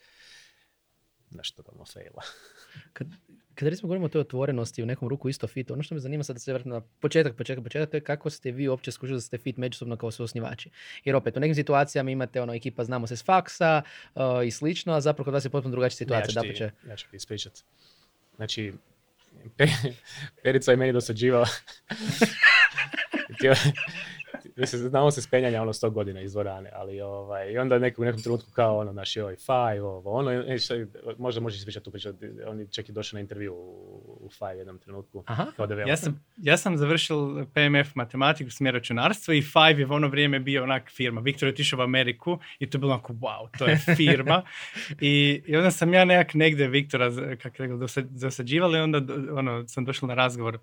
nešto 1.31 1.63
tamo 1.63 1.85
faila. 1.85 2.21
Kad, 2.93 3.07
kad 3.55 3.67
recimo 3.67 3.87
govorimo 3.87 4.05
o 4.05 4.09
toj 4.09 4.21
otvorenosti 4.21 4.83
u 4.83 4.85
nekom 4.85 5.07
ruku 5.07 5.29
isto 5.29 5.47
fit, 5.47 5.71
ono 5.71 5.83
što 5.83 5.95
me 5.95 6.01
zanima 6.01 6.23
sad 6.23 6.35
da 6.35 6.39
se 6.39 6.53
vratim 6.53 6.71
na 6.71 6.81
početak, 6.99 7.35
početak, 7.35 7.63
početak, 7.63 7.89
to 7.89 7.97
je 7.97 8.01
kako 8.01 8.29
ste 8.29 8.51
vi 8.51 8.67
uopće 8.67 8.91
skušali 8.91 9.17
da 9.17 9.21
ste 9.21 9.37
fit 9.37 9.57
međusobno 9.57 9.97
kao 9.97 10.11
suosnivači. 10.11 10.69
Jer 11.03 11.15
opet, 11.15 11.37
u 11.37 11.39
nekim 11.39 11.55
situacijama 11.55 12.11
imate 12.11 12.41
ono 12.41 12.53
ekipa 12.53 12.83
znamo 12.83 13.07
se 13.07 13.15
s 13.17 13.25
faksa 13.25 13.81
uh, 14.15 14.21
i 14.45 14.51
slično, 14.51 14.93
a 14.93 15.01
zapravo 15.01 15.25
kod 15.25 15.33
vas 15.33 15.45
je 15.45 15.49
potpuno 15.49 15.71
drugačija 15.71 15.97
situacija. 15.97 16.41
Ja, 16.45 16.53
ću 16.53 16.57
ti, 16.57 16.89
ja 16.89 16.95
ću 16.95 17.09
ti 17.09 17.15
ispričat. 17.15 17.53
Znači, 18.35 18.73
Pe- 19.57 19.93
Perica 20.43 20.71
je 20.71 20.77
meni 20.77 20.93
dosađivala. 20.93 21.47
Htio- 23.33 23.55
Mislim, 24.55 24.81
znamo 24.81 25.11
se 25.11 25.21
spenjanja 25.21 25.61
ono 25.61 25.73
100 25.73 25.89
godina 25.89 26.21
iz 26.21 26.31
dvorane, 26.31 26.69
ali 26.73 27.01
ovaj, 27.01 27.51
i 27.51 27.57
onda 27.57 27.79
neku, 27.79 28.01
u 28.01 28.05
nekom 28.05 28.21
trenutku 28.21 28.51
kao 28.51 28.77
ono, 28.77 28.93
naš 28.93 29.15
joj, 29.15 29.35
five, 29.35 29.81
ovo, 29.81 30.11
ono, 30.11 30.31
e, 30.31 30.57
šta, 30.57 30.75
možda 31.17 31.41
možeš 31.41 31.59
ispričati 31.59 31.83
tu 31.83 31.91
priču, 31.91 32.09
on 32.47 32.59
je 32.59 32.67
čak 32.67 32.89
i 32.89 32.91
došao 32.91 33.17
na 33.17 33.21
intervju 33.21 33.53
u, 33.53 34.17
u 34.21 34.29
five 34.29 34.57
jednom 34.57 34.79
trenutku, 34.79 35.23
Aha. 35.27 35.45
kao 35.55 35.67
developer. 35.67 35.89
ja 35.91 35.97
sam, 35.97 36.23
ja 36.37 36.57
sam 36.57 36.77
završil 36.77 37.45
PMF 37.45 37.95
matematiku, 37.95 38.51
smjer 38.51 38.73
računarstvo 38.73 39.33
i 39.33 39.41
Five 39.41 39.79
je 39.79 39.87
u 39.87 39.93
ono 39.93 40.07
vrijeme 40.07 40.39
bio 40.39 40.63
onak 40.63 40.89
firma. 40.89 41.21
Viktor 41.21 41.47
je 41.47 41.53
otišao 41.53 41.79
u 41.79 41.83
Ameriku 41.83 42.39
i 42.59 42.69
to 42.69 42.77
je 42.77 42.79
bilo 42.79 42.93
onako, 42.93 43.13
wow, 43.13 43.57
to 43.57 43.65
je 43.65 43.77
firma. 43.95 44.43
I, 45.01 45.43
I 45.45 45.55
onda 45.55 45.71
sam 45.71 45.93
ja 45.93 46.05
nekak 46.05 46.33
negdje 46.33 46.67
Viktora, 46.67 47.11
z- 47.11 47.35
kak 47.41 47.57
rekao, 47.57 47.77
dosa- 47.77 48.01
dosađivali, 48.21 48.79
onda 48.79 49.01
ono, 49.33 49.67
sam 49.67 49.85
došao 49.85 50.07
na 50.07 50.13
razgovor 50.13 50.59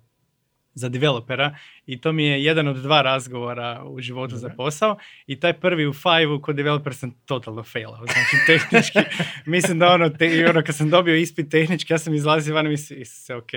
za 0.73 0.89
developera 0.89 1.55
i 1.85 2.01
to 2.01 2.11
mi 2.11 2.25
je 2.25 2.43
jedan 2.43 2.67
od 2.67 2.75
dva 2.75 3.01
razgovora 3.01 3.83
u 3.85 4.01
životu 4.01 4.37
za 4.37 4.49
posao 4.57 4.97
i 5.27 5.39
taj 5.39 5.53
prvi 5.53 5.87
u 5.87 5.93
Five-u 5.93 6.41
kod 6.41 6.55
developer 6.55 6.95
sam 6.95 7.11
totalno 7.25 7.63
failao, 7.63 8.05
znači 8.05 8.37
tehnički, 8.47 8.99
mislim 9.55 9.79
da 9.79 9.93
ono, 9.93 10.09
te, 10.09 10.49
ono 10.49 10.63
kad 10.63 10.75
sam 10.75 10.89
dobio 10.89 11.15
ispit 11.15 11.51
tehnički, 11.51 11.93
ja 11.93 11.97
sam 11.97 12.13
izlazio 12.13 12.55
van 12.55 12.65
i 12.65 12.69
mislim, 12.69 13.05
se 13.05 13.35
ok, 13.35 13.49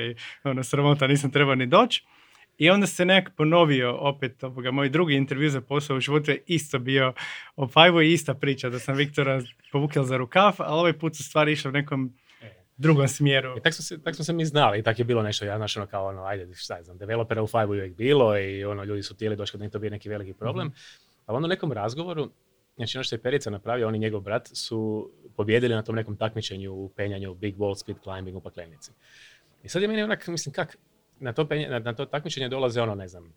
ono, 0.44 0.62
sramota, 0.62 1.06
nisam 1.06 1.30
trebao 1.30 1.54
ni 1.54 1.66
doći. 1.66 2.04
I 2.58 2.70
onda 2.70 2.86
se 2.86 3.04
nekak 3.04 3.36
ponovio 3.36 3.94
opet 3.94 4.44
ovoga, 4.44 4.70
moj 4.70 4.88
drugi 4.88 5.14
intervju 5.14 5.50
za 5.50 5.60
posao 5.60 5.96
u 5.96 6.00
životu 6.00 6.30
je 6.30 6.42
isto 6.46 6.78
bio 6.78 7.12
o 7.56 7.68
Five-u 7.68 8.02
i 8.02 8.12
ista 8.12 8.34
priča 8.34 8.68
da 8.68 8.78
sam 8.78 8.96
Viktora 8.96 9.40
povukao 9.72 10.04
za 10.04 10.16
rukav, 10.16 10.54
ali 10.58 10.78
ovaj 10.78 10.92
put 10.92 11.16
su 11.16 11.24
stvari 11.24 11.52
išle 11.52 11.68
u 11.68 11.72
nekom 11.72 12.12
drugom 12.82 13.08
smjeru. 13.08 13.56
I 13.58 13.60
tak 13.60 13.74
smo, 13.74 13.82
se, 13.82 14.02
tak 14.02 14.14
smo 14.14 14.24
se 14.24 14.32
mi 14.32 14.44
znali 14.44 14.78
i 14.78 14.82
tak 14.82 14.98
je 14.98 15.04
bilo 15.04 15.22
nešto, 15.22 15.44
ja 15.44 15.56
znaš 15.56 15.76
ono 15.76 15.86
kao 15.86 16.06
ono, 16.06 16.24
ajde, 16.24 16.54
šta 16.54 16.82
znam, 16.82 16.98
developera 16.98 17.42
u 17.42 17.46
Five 17.46 17.66
uvijek 17.66 17.96
bilo 17.96 18.38
i 18.38 18.64
ono, 18.64 18.84
ljudi 18.84 19.02
su 19.02 19.16
tijeli 19.16 19.36
došli 19.36 19.60
da 19.60 19.68
to 19.68 19.78
bio 19.78 19.90
neki 19.90 20.08
veliki 20.08 20.32
problem. 20.34 20.66
Mhm. 20.66 20.76
Ali 21.26 21.36
onda 21.36 21.46
u 21.46 21.48
nekom 21.48 21.72
razgovoru, 21.72 22.30
znači 22.76 22.98
ono 22.98 23.04
što 23.04 23.14
je 23.14 23.22
Perica 23.22 23.50
napravio, 23.50 23.88
on 23.88 23.94
i 23.94 23.98
njegov 23.98 24.20
brat 24.20 24.48
su 24.52 25.10
pobjedili 25.36 25.74
na 25.74 25.82
tom 25.82 25.94
nekom 25.94 26.16
takmičenju 26.16 26.72
u 26.72 26.88
penjanju 26.88 27.34
Big 27.34 27.56
Wall 27.56 27.74
Speed 27.74 27.96
Climbing 28.02 28.36
u 28.36 28.40
Paklenici. 28.40 28.90
I 29.62 29.68
sad 29.68 29.82
je 29.82 29.88
meni 29.88 30.02
onak, 30.02 30.26
mislim, 30.26 30.52
kak, 30.52 30.76
na 31.20 31.32
to, 31.32 31.48
penje, 31.48 31.68
na, 31.68 31.78
na 31.78 31.94
to 31.94 32.06
takmičenje 32.06 32.48
dolaze 32.48 32.82
ono, 32.82 32.94
ne 32.94 33.08
znam, 33.08 33.32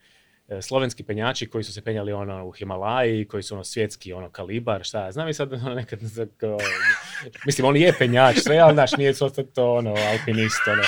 slovenski 0.62 1.04
penjači 1.04 1.48
koji 1.48 1.64
su 1.64 1.74
se 1.74 1.82
penjali 1.82 2.14
ono 2.14 2.46
u 2.46 2.52
Himalaji, 2.52 3.26
koji 3.26 3.44
su 3.44 3.54
ono 3.54 3.64
svjetski 3.64 4.14
ono 4.14 4.30
kalibar, 4.30 4.84
šta 4.84 5.06
ja 5.06 5.12
znam 5.12 5.30
i 5.30 5.34
sad 5.34 5.54
ono 5.66 5.76
nekad 5.76 6.00
za- 6.00 6.28
kao, 6.38 6.58
mislim 7.46 7.68
on 7.68 7.78
je 7.78 7.94
penjač 7.94 8.38
sve, 8.38 8.58
ali 8.58 8.74
znaš 8.74 8.92
nije 8.92 9.14
to, 9.14 9.30
to 9.30 9.74
ono 9.74 9.90
alpinist, 9.92 10.68
ono. 10.68 10.84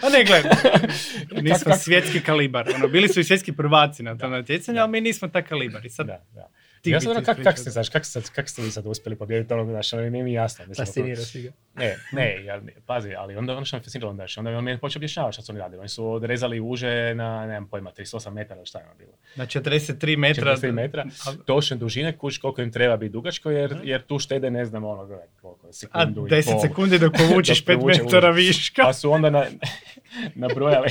Pa 0.00 0.08
ne, 0.08 0.24
gledaj, 0.24 0.50
nismo 1.42 1.76
svjetski 1.76 2.20
kalibar. 2.20 2.68
Ono, 2.74 2.88
bili 2.88 3.08
su 3.08 3.20
i 3.20 3.24
svjetski 3.24 3.52
prvaci 3.52 4.02
na 4.02 4.18
tom 4.18 4.30
natjecanju, 4.30 4.80
ali 4.80 4.90
mi 4.90 5.00
nismo 5.00 5.28
tak 5.28 5.48
kalibar. 5.48 5.86
I 5.86 5.90
sad, 5.90 6.06
Da, 6.06 6.24
da. 6.30 6.48
Ja 6.90 7.00
sam 7.00 7.10
ono, 7.10 7.20
ti 7.20 7.42
kak, 7.44 7.58
ste, 7.58 7.70
znaš, 7.70 7.88
kak, 7.88 8.04
ste, 8.04 8.20
kak 8.34 8.48
ste 8.48 8.62
vi 8.62 8.70
sad 8.70 8.86
uspjeli 8.86 9.16
pobijediti 9.16 9.54
onog, 9.54 9.68
znaš, 9.70 9.92
ono, 9.92 10.10
nije 10.10 10.24
mi 10.24 10.32
jasno. 10.32 10.64
Mislim, 10.66 10.86
Fascinira 10.86 11.22
si 11.22 11.42
ga. 11.42 11.52
Ne, 11.74 11.96
ne, 12.12 12.44
ja, 12.44 12.60
ne, 12.60 12.72
pazi, 12.86 13.14
ali 13.14 13.36
onda 13.36 13.56
ono 13.56 13.64
što 13.64 13.76
me 13.76 13.82
fasciniralo, 13.82 14.14
znaš, 14.14 14.38
onda 14.38 14.50
on 14.50 14.64
meni 14.64 14.78
počeo 14.78 14.98
objašnjavati 14.98 15.32
što 15.32 15.42
su 15.42 15.52
oni 15.52 15.58
radili. 15.58 15.80
Oni 15.80 15.88
su 15.88 16.06
odrezali 16.06 16.60
uže 16.60 17.14
na, 17.14 17.46
nemam 17.46 17.68
pojma, 17.68 17.92
38 17.98 18.30
metara, 18.30 18.60
ili 18.60 18.66
šta 18.66 18.78
je 18.78 18.84
ono 18.84 18.94
bilo. 18.94 19.12
na 19.36 19.46
43 19.46 20.16
metra. 20.16 20.56
43 20.56 20.72
metra, 20.72 21.04
A, 21.26 21.32
točne 21.46 21.76
dužine, 21.76 22.18
kuš 22.18 22.38
koliko 22.38 22.62
im 22.62 22.72
treba 22.72 22.96
biti 22.96 23.12
dugačko, 23.12 23.50
jer, 23.50 23.76
jer 23.82 24.02
tu 24.02 24.18
štede, 24.18 24.50
ne 24.50 24.64
znam, 24.64 24.84
ono, 24.84 25.06
koliko, 25.40 25.66
a 25.68 25.72
sekundu 25.72 26.26
i 26.26 26.30
10 26.30 26.52
pol. 26.52 26.60
sekundi 26.60 26.98
dok 26.98 27.12
povučeš 27.28 27.64
Dok 27.64 27.74
5 27.74 27.78
povuče 27.78 28.02
metara 28.02 28.30
viška. 28.30 28.82
Pa 28.82 28.92
su 28.92 29.12
onda 29.12 29.30
na, 29.30 29.46
nabrojali, 30.34 30.90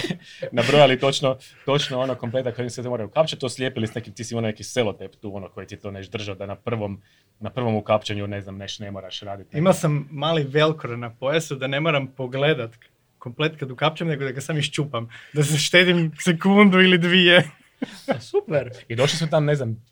nabrojali 0.51 0.99
točno, 0.99 1.38
točno 1.65 1.99
ono 1.99 2.15
kompleta 2.15 2.51
koji 2.51 2.69
se 2.69 2.84
to 2.84 2.89
moraju 2.89 3.07
ukapčati, 3.07 3.39
to 3.39 3.49
slijepili 3.49 3.88
s 3.88 3.95
nekim, 3.95 4.13
ti 4.13 4.23
si 4.23 4.36
ono 4.36 4.47
neki 4.47 4.63
selotep 4.63 5.15
tu, 5.15 5.36
ono 5.36 5.49
koji 5.49 5.67
ti 5.67 5.77
to 5.77 5.91
neš 5.91 6.10
držao 6.10 6.36
da 6.36 6.45
na 6.45 6.55
prvom, 6.55 7.01
na 7.39 7.49
prvom 7.49 7.75
ukapčanju, 7.75 8.27
ne 8.27 8.41
znam, 8.41 8.57
neš 8.57 8.79
ne 8.79 8.91
moraš 8.91 9.19
raditi. 9.21 9.57
Imao 9.57 9.73
sam 9.73 10.07
mali 10.12 10.43
velcro 10.43 10.97
na 10.97 11.15
pojasu 11.15 11.55
da 11.55 11.67
ne 11.67 11.79
moram 11.79 12.07
pogledat 12.07 12.71
komplet 13.17 13.55
kad 13.60 13.71
ukapčam, 13.71 14.07
nego 14.07 14.25
da 14.25 14.31
ga 14.31 14.41
sam 14.41 14.57
iščupam. 14.57 15.10
Da 15.34 15.43
se 15.43 15.57
štedim 15.57 16.12
sekundu 16.19 16.81
ili 16.81 16.97
dvije. 16.97 17.43
Super. 18.31 18.69
I 18.88 18.95
došli 18.95 19.17
su 19.17 19.29
tam, 19.29 19.45
ne 19.45 19.55
znam, 19.55 19.86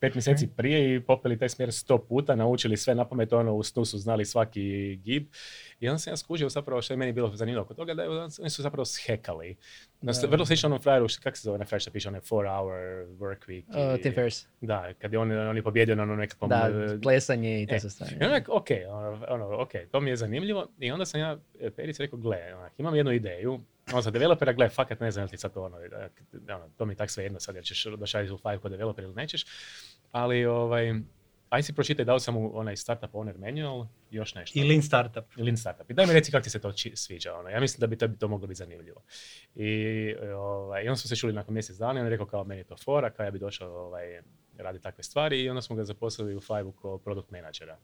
pet 0.00 0.14
mjeseci 0.14 0.48
prije 0.56 0.94
i 0.94 1.00
popeli 1.00 1.38
taj 1.38 1.48
smjer 1.48 1.72
sto 1.72 1.98
puta, 1.98 2.34
naučili 2.34 2.76
sve 2.76 2.94
na 2.94 3.04
pamet, 3.04 3.32
ono 3.32 3.54
u 3.54 3.62
snu 3.62 3.84
su 3.84 3.98
znali 3.98 4.24
svaki 4.24 4.96
gib. 4.96 5.26
I 5.80 5.88
onda 5.88 5.98
sam 5.98 6.12
ja 6.12 6.16
skužio 6.16 6.48
zapravo 6.48 6.82
što 6.82 6.92
je 6.92 6.96
meni 6.96 7.12
bilo 7.12 7.36
zanimljivo 7.36 7.64
kod 7.64 7.76
toga, 7.76 7.94
da 7.94 8.02
je, 8.02 8.08
oni 8.40 8.50
su 8.50 8.62
zapravo 8.62 8.84
shekali. 8.84 9.56
Da. 10.00 10.12
vrlo 10.28 10.46
slično 10.46 10.66
onom 10.66 10.82
frajeru, 10.82 11.06
kako 11.22 11.36
se 11.36 11.42
zove 11.42 11.54
onaj 11.54 11.66
frajer 11.66 11.80
što 11.82 11.90
piše, 11.90 12.08
onaj 12.08 12.20
four 12.20 12.46
hour 12.46 12.72
work 13.18 13.46
week. 13.48 13.92
Uh, 13.92 13.98
i- 13.98 14.02
Tim 14.02 14.14
Ferriss. 14.14 14.46
Da, 14.60 14.92
kad 14.98 15.12
je 15.12 15.18
on, 15.18 15.32
on 15.32 15.56
je 15.56 15.62
pobjedio 15.62 15.94
na 15.94 16.02
onom 16.02 16.18
nekakvom... 16.18 16.48
Da, 16.50 16.70
e, 16.94 17.00
plesanje 17.00 17.62
i 17.62 17.66
te 17.66 17.74
e, 17.74 17.80
sve 17.80 17.90
stvari. 17.90 18.16
I 18.20 18.24
onak, 18.24 18.48
ok, 18.48 18.66
ono, 18.88 19.26
ono, 19.28 19.62
ok, 19.62 19.70
to 19.92 20.00
mi 20.00 20.10
je 20.10 20.16
zanimljivo. 20.16 20.66
I 20.78 20.90
onda 20.92 21.04
sam 21.06 21.20
ja 21.20 21.38
e, 21.60 21.70
Perici 21.70 22.02
rekao, 22.02 22.18
gle, 22.18 22.54
onak, 22.54 22.72
imam 22.78 22.94
jednu 22.96 23.12
ideju. 23.12 23.60
Ono, 23.92 24.02
za 24.02 24.10
developera, 24.10 24.52
gle, 24.52 24.68
fakat 24.68 25.00
ne 25.00 25.10
znam 25.10 25.22
jel 25.22 25.28
ti 25.28 25.36
sad 25.36 25.52
to 25.54 25.64
ono, 25.64 25.78
e, 25.80 26.08
ono, 26.54 26.68
to 26.76 26.84
mi 26.86 26.92
je 26.92 26.96
tak 26.96 27.10
sve 27.10 27.24
jedno 27.24 27.40
sad, 27.40 27.54
jer 27.54 27.64
ćeš 27.64 27.84
doći 27.84 28.16
raditi 28.16 28.34
u 28.34 28.38
Five 28.38 28.58
kod 28.58 28.70
developer 28.70 29.04
ili 29.04 29.14
nećeš. 29.14 29.44
Ali, 30.12 30.46
ovaj, 30.46 30.94
aj 31.48 31.62
si 31.62 31.72
pročitaj, 31.72 32.04
dao 32.04 32.18
sam 32.18 32.34
mu 32.34 32.58
onaj 32.58 32.76
startup 32.76 33.12
owner 33.12 33.38
manual, 33.38 33.86
još 34.10 34.34
nešto. 34.34 34.58
I 34.58 34.64
lean 34.64 34.82
startup. 34.82 35.24
I 35.36 35.42
Lean 35.42 35.56
startup. 35.56 35.90
I 35.90 35.94
daj 35.94 36.06
mi 36.06 36.12
reci 36.12 36.30
kako 36.32 36.44
ti 36.44 36.50
se 36.50 36.60
to 36.60 36.72
či- 36.72 36.96
sviđa. 36.96 37.34
Ono. 37.34 37.48
Ja 37.48 37.60
mislim 37.60 37.80
da 37.80 37.86
bi 37.86 37.98
to, 37.98 38.08
bi 38.08 38.18
to 38.18 38.28
moglo 38.28 38.46
biti 38.46 38.58
zanimljivo. 38.58 39.02
I, 39.54 39.68
ovaj, 40.36 40.84
i 40.84 40.88
onda 40.88 40.96
smo 40.96 41.08
se 41.08 41.16
čuli 41.16 41.32
nakon 41.32 41.54
mjesec 41.54 41.76
dana 41.76 41.92
i 41.94 42.00
on 42.00 42.06
je 42.06 42.10
rekao 42.10 42.26
kao 42.26 42.44
meni 42.44 42.60
je 42.60 42.64
to 42.64 42.76
fora, 42.76 43.10
kao 43.10 43.24
ja 43.24 43.30
bi 43.30 43.38
došao 43.38 43.70
ovaj, 43.76 44.20
raditi 44.58 44.82
takve 44.82 45.04
stvari 45.04 45.42
i 45.42 45.48
onda 45.48 45.62
smo 45.62 45.76
ga 45.76 45.84
zaposlili 45.84 46.36
u 46.36 46.40
Five-u 46.40 46.72
kao 46.72 46.98
product 46.98 47.30
menadžera. 47.30 47.76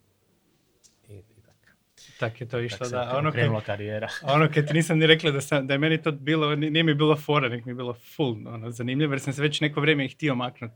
I, 1.09 1.15
i 1.15 1.23
tako. 1.47 1.77
Tak 2.21 2.41
je 2.41 2.49
to 2.49 2.61
išlo, 2.61 2.89
da. 2.89 3.17
Ono 3.17 3.33
krenula 3.33 3.61
kad, 3.61 3.67
karijera. 3.67 4.09
ono 4.35 4.49
kad 4.55 4.67
ti 4.67 4.75
nisam 4.75 4.99
ni 4.99 5.07
rekla 5.07 5.31
da, 5.31 5.41
sam, 5.41 5.67
da 5.67 5.75
je 5.75 5.79
meni 5.79 6.03
to 6.03 6.13
bilo, 6.13 6.57
ni- 6.57 6.71
nije 6.71 6.83
mi 6.83 6.95
bilo 6.95 7.17
fora, 7.17 7.49
nek 7.49 7.65
mi 7.65 7.71
je 7.71 7.77
bilo 7.77 7.95
full 7.95 8.49
ono, 8.49 8.71
zanimljivo, 8.71 9.13
jer 9.13 9.21
sam 9.21 9.33
se 9.33 9.43
već 9.43 9.61
neko 9.61 9.81
vrijeme 9.81 10.09
htio 10.09 10.35
maknut. 10.35 10.73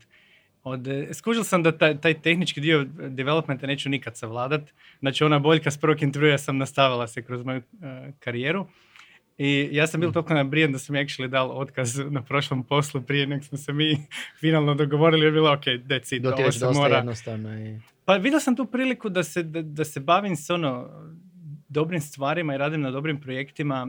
Od, 0.63 0.87
e, 0.87 1.13
skužil 1.13 1.43
sam 1.43 1.63
da 1.63 1.77
taj, 1.77 1.97
taj 1.97 2.21
tehnički 2.21 2.61
dio 2.61 2.85
developmenta 3.09 3.67
neću 3.67 3.89
nikad 3.89 4.17
savladat. 4.17 4.61
Znači 4.99 5.23
ona 5.23 5.39
boljka 5.39 5.71
s 5.71 5.77
prvog 5.77 6.03
intervjua 6.03 6.37
sam 6.37 6.57
nastavila 6.57 7.07
se 7.07 7.21
kroz 7.21 7.43
moju 7.43 7.57
e, 7.57 8.11
karijeru. 8.19 8.67
I 9.37 9.69
ja 9.71 9.87
sam 9.87 10.01
bil 10.01 10.11
toliko 10.11 10.33
nabrijen 10.33 10.71
da 10.71 10.79
sam 10.79 10.95
actually 10.95 11.27
dal 11.27 11.51
otkaz 11.51 11.99
na 12.09 12.21
prošlom 12.21 12.63
poslu 12.63 13.01
prije 13.01 13.27
nek 13.27 13.43
smo 13.43 13.57
se 13.57 13.73
mi 13.73 13.97
finalno 14.41 14.75
dogovorili 14.75 15.21
jer 15.21 15.27
je 15.27 15.31
bilo 15.31 15.53
ok, 15.53 15.65
that's 15.65 16.15
it, 16.15 16.25
ovo 16.25 16.51
se 16.51 16.65
dosta 16.65 16.81
mora. 16.81 16.95
jednostavno. 16.95 17.59
I... 17.59 17.79
Pa 18.05 18.13
vidio 18.13 18.39
sam 18.39 18.55
tu 18.55 18.65
priliku 18.65 19.09
da 19.09 19.23
se, 19.23 19.43
da, 19.43 19.61
da 19.61 19.85
se 19.85 19.99
bavim 19.99 20.35
s 20.35 20.49
ono 20.49 20.89
dobrim 21.69 22.01
stvarima 22.01 22.55
i 22.55 22.57
radim 22.57 22.81
na 22.81 22.91
dobrim 22.91 23.21
projektima 23.21 23.87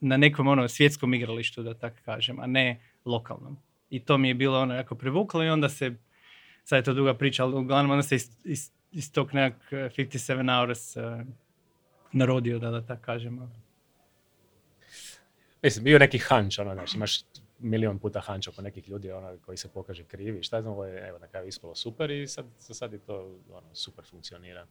na 0.00 0.16
nekom 0.16 0.46
ono 0.46 0.68
svjetskom 0.68 1.14
igralištu, 1.14 1.62
da 1.62 1.74
tako 1.74 1.96
kažem, 2.04 2.40
a 2.40 2.46
ne 2.46 2.80
lokalnom. 3.04 3.56
I 3.90 4.00
to 4.04 4.18
mi 4.18 4.28
je 4.28 4.34
bilo 4.34 4.60
ono 4.60 4.74
jako 4.74 4.94
privuklo 4.94 5.44
i 5.44 5.48
onda 5.48 5.68
se, 5.68 5.94
sad 6.64 6.76
je 6.76 6.82
to 6.82 6.94
duga 6.94 7.14
priča, 7.14 7.44
ali 7.44 7.54
uglavnom 7.54 7.90
onda 7.90 8.02
se 8.02 8.14
iz, 8.16 8.30
iz, 8.44 8.70
iz 8.92 9.12
tog 9.12 9.34
nekak 9.34 9.72
eh, 9.72 9.76
57 9.96 10.56
hours 10.58 10.96
uh, 10.96 11.02
narodio, 12.12 12.58
da, 12.58 12.70
da 12.70 12.86
tako 12.86 13.02
kažemo. 13.02 13.50
Mislim, 15.62 15.84
bio 15.84 15.98
neki 15.98 16.18
hanč, 16.18 16.58
ono, 16.58 16.74
znači, 16.74 16.96
imaš 16.96 17.20
milion 17.58 17.98
puta 17.98 18.20
hanč 18.20 18.48
oko 18.48 18.62
nekih 18.62 18.88
ljudi 18.88 19.12
ono, 19.12 19.38
koji 19.46 19.56
se 19.56 19.68
pokaže 19.68 20.04
krivi, 20.04 20.42
šta 20.42 20.60
znam, 20.62 20.72
ovo 20.72 20.84
je, 20.84 21.08
evo, 21.08 21.18
na 21.18 21.26
kraju 21.28 21.48
ispalo 21.48 21.74
super 21.74 22.10
i 22.10 22.26
sad, 22.26 22.44
za 22.58 22.74
sad 22.74 22.92
je 22.92 22.98
to 22.98 23.38
ono, 23.52 23.74
super 23.74 24.04
funkcionira. 24.04 24.66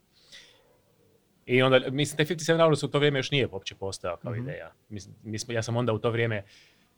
I 1.46 1.62
onda, 1.62 1.80
mislim, 1.92 2.18
taj 2.18 2.26
57 2.36 2.58
hours 2.64 2.84
u 2.84 2.88
to 2.88 2.98
vrijeme 3.00 3.20
još 3.20 3.32
nije 3.32 3.48
uopće 3.52 3.76
postojao 3.76 4.18
kao 4.18 4.32
Mhm. 4.32 4.42
ideja. 4.42 4.72
Mislim, 4.90 5.16
mi 5.24 5.40
smo, 5.40 5.54
ja 5.54 5.64
sam 5.64 5.78
onda 5.78 5.94
u 5.94 6.00
to 6.00 6.12
vrijeme, 6.12 6.44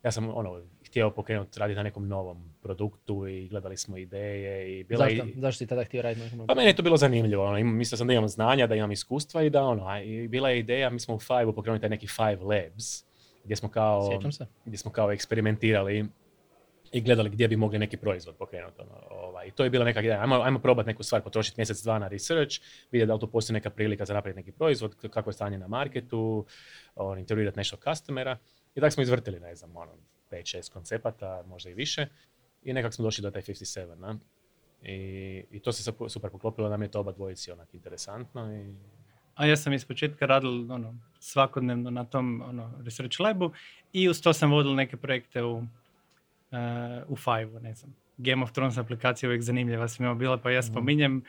ja 0.04 0.12
sam 0.12 0.38
ono, 0.38 0.62
htio 0.86 1.10
pokrenuti, 1.10 1.60
raditi 1.60 1.78
na 1.78 1.84
nekom 1.84 2.08
novom 2.08 2.54
produktu 2.62 3.28
i 3.28 3.48
gledali 3.48 3.78
smo 3.78 3.98
ideje 3.98 4.80
i 4.80 4.84
bila 4.84 5.06
Zašto? 5.06 5.26
i, 5.26 5.34
Zašto 5.38 5.58
si 5.58 5.68
tada 5.68 5.84
htio 5.84 6.02
raditi 6.02 6.20
na 6.20 6.32
nekom 6.32 6.48
pa 6.48 6.56
meni 6.56 6.68
je 6.68 6.76
to 6.76 6.84
bilo 6.84 6.98
zanimljivo, 6.98 7.46
ono, 7.46 7.64
mislio 7.64 7.98
sam 7.98 8.08
da 8.08 8.14
imam 8.14 8.28
znanja, 8.28 8.68
da 8.68 8.76
imam 8.76 8.92
iskustva 8.92 9.44
i 9.44 9.50
da 9.50 9.64
ono, 9.64 9.88
a, 9.88 10.02
i 10.02 10.28
bila 10.28 10.50
je 10.50 10.60
ideja, 10.60 10.90
mi 10.90 11.00
smo 11.00 11.16
u 11.16 11.20
Five 11.20 11.56
pokrenuli 11.56 11.82
taj 11.82 11.90
neki 11.90 12.08
Five 12.08 12.38
Labs, 12.42 13.04
gdje 13.44 13.56
smo 13.56 13.70
kao, 13.70 14.20
gdje 14.66 14.78
smo 14.78 14.92
kao 14.92 15.12
eksperimentirali 15.12 16.06
i 16.92 17.02
gledali 17.02 17.30
gdje 17.30 17.48
bi 17.48 17.56
mogli 17.56 17.80
neki 17.80 17.98
proizvod 17.98 18.36
pokrenuti. 18.36 18.82
Ono, 18.82 18.92
ovaj. 19.10 19.48
I 19.48 19.52
to 19.52 19.64
je 19.64 19.70
bila 19.70 19.86
neka 19.86 20.00
ideja, 20.00 20.22
ajmo, 20.22 20.42
ajmo 20.42 20.60
probati 20.60 20.88
neku 20.88 21.04
stvar, 21.04 21.22
potrošiti 21.22 21.60
mjesec, 21.60 21.84
dva 21.84 22.00
na 22.00 22.08
research, 22.08 22.62
vidjeti 22.92 23.08
da 23.08 23.14
li 23.14 23.20
tu 23.20 23.32
postoji 23.32 23.54
neka 23.54 23.70
prilika 23.70 24.06
za 24.06 24.14
napraviti 24.14 24.40
neki 24.40 24.52
proizvod, 24.52 24.96
kako 25.10 25.30
je 25.30 25.34
stanje 25.34 25.58
na 25.58 25.68
marketu, 25.68 26.46
on, 26.96 27.20
intervjuirati 27.20 27.58
nešto 27.58 27.78
customera. 27.78 28.38
I 28.76 28.80
tako 28.80 28.92
smo 28.92 29.04
izvrtili, 29.04 29.40
ne 29.40 29.56
znam, 29.56 29.78
ono, 29.78 29.92
5-6 30.32 30.74
koncepata, 30.74 31.44
možda 31.48 31.70
i 31.70 31.74
više. 31.74 32.08
I 32.64 32.74
nekako 32.74 32.92
smo 32.92 33.04
došli 33.04 33.22
do 33.22 33.32
taj 33.32 33.42
57, 33.42 33.96
na? 33.96 34.18
I, 34.84 35.44
I 35.52 35.60
to 35.60 35.72
se 35.72 35.92
sup- 35.92 36.10
super 36.10 36.32
poklopilo, 36.32 36.70
nam 36.70 36.82
je 36.82 36.92
to 36.92 37.00
oba 37.00 37.12
dvojici 37.12 37.52
onak 37.52 37.74
interesantno 37.74 38.54
i 38.54 38.74
A 39.36 39.46
ja 39.46 39.58
sam 39.58 39.74
iz 39.74 39.86
početka 39.86 40.26
radil 40.26 40.72
ono, 40.72 40.96
svakodnevno 41.20 41.90
na 41.90 42.06
tom 42.06 42.42
ono, 42.42 42.74
research 42.84 43.20
labu 43.20 43.52
i 43.94 44.10
uz 44.10 44.22
to 44.22 44.34
sam 44.34 44.52
vodil 44.52 44.76
neke 44.76 44.98
projekte 44.98 45.44
u, 45.44 45.64
eh, 46.52 47.04
u 47.08 47.16
Five, 47.16 47.60
ne 47.62 47.74
znam. 47.74 47.96
Game 48.18 48.44
of 48.44 48.52
Thrones 48.52 48.78
aplikacija 48.78 49.28
je 49.28 49.30
uvijek 49.30 49.42
zanimljiva 49.42 49.88
svima 49.88 50.16
bila, 50.16 50.38
pa 50.38 50.52
ja 50.52 50.64
spominjem, 50.64 51.24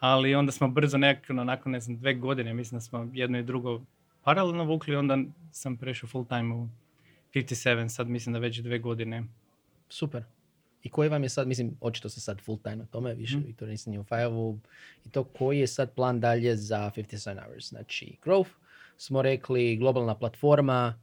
ali 0.00 0.34
onda 0.34 0.52
smo 0.52 0.68
brzo 0.68 0.98
nekako, 0.98 1.32
ono, 1.32 1.44
nakon 1.44 1.72
ne 1.72 1.80
znam, 1.80 1.96
dve 1.96 2.14
godine, 2.14 2.54
mislim 2.54 2.76
da 2.76 2.80
smo 2.80 3.10
jedno 3.12 3.38
i 3.38 3.42
drugo 3.42 3.80
paralelno 4.22 4.64
vukli, 4.64 4.96
onda 4.96 5.18
sam 5.52 5.76
prešao 5.76 6.08
full 6.08 6.26
time 6.26 6.54
u 6.54 6.68
57, 7.36 7.88
sad 7.88 8.08
mislim 8.08 8.32
da 8.32 8.38
već 8.38 8.58
dve 8.58 8.78
godine. 8.78 9.24
Super. 9.88 10.24
I 10.82 10.90
koji 10.90 11.08
vam 11.08 11.22
je 11.22 11.28
sad, 11.28 11.48
mislim, 11.48 11.76
očito 11.80 12.08
se 12.08 12.20
sad 12.20 12.40
full 12.40 12.58
time 12.62 12.76
na 12.76 12.86
tome, 12.86 13.14
više 13.14 13.36
Mhm. 13.36 13.46
Viktor 13.46 13.68
nisi 13.68 13.90
ni 13.90 13.98
u 13.98 14.04
Five-u. 14.04 14.58
I 15.04 15.10
to 15.10 15.24
koji 15.24 15.58
je 15.58 15.66
sad 15.66 15.94
plan 15.94 16.20
dalje 16.20 16.56
za 16.56 16.90
57 16.96 17.44
hours? 17.44 17.68
Znači, 17.68 18.16
growth, 18.24 18.50
smo 18.96 19.22
rekli, 19.22 19.76
globalna 19.76 20.18
platforma, 20.18 21.00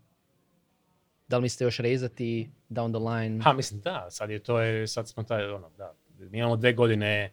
da 1.27 1.37
li 1.37 1.41
mislite 1.41 1.63
još 1.63 1.77
rezati 1.77 2.49
down 2.69 2.91
the 2.91 2.99
line? 2.99 3.43
Ha, 3.43 3.53
mislim 3.53 3.81
da, 3.81 4.07
sad 4.11 4.29
je 4.29 4.39
to, 4.39 4.59
je, 4.59 4.87
sad 4.87 5.09
smo 5.09 5.23
taj, 5.23 5.49
ono, 5.49 5.69
da, 5.77 5.93
mi 6.19 6.37
imamo 6.37 6.55
dve 6.55 6.73
godine 6.73 7.31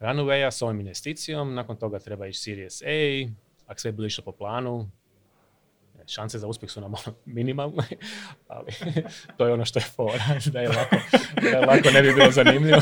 runwaya 0.00 0.50
s 0.50 0.62
ovom 0.62 0.80
investicijom, 0.80 1.54
nakon 1.54 1.76
toga 1.76 1.98
treba 1.98 2.26
ići 2.26 2.40
Series 2.40 2.82
A, 2.82 3.28
ako 3.66 3.80
sve 3.80 3.92
bude 3.92 4.06
išlo 4.06 4.24
po 4.24 4.32
planu, 4.32 4.90
šanse 6.06 6.38
za 6.38 6.46
uspjeh 6.46 6.70
su 6.70 6.80
nam 6.80 6.94
ono 6.94 7.16
minimalne, 7.24 7.84
ali 8.48 8.72
to 9.36 9.46
je 9.46 9.52
ono 9.52 9.64
što 9.64 9.78
je 9.78 9.84
fora, 9.84 10.24
da 10.52 10.60
je 10.60 10.68
lako, 10.68 10.96
da 11.42 11.48
je 11.48 11.66
lako 11.66 11.90
ne 11.90 12.02
bi 12.02 12.14
bilo 12.14 12.30
zanimljivo. 12.30 12.80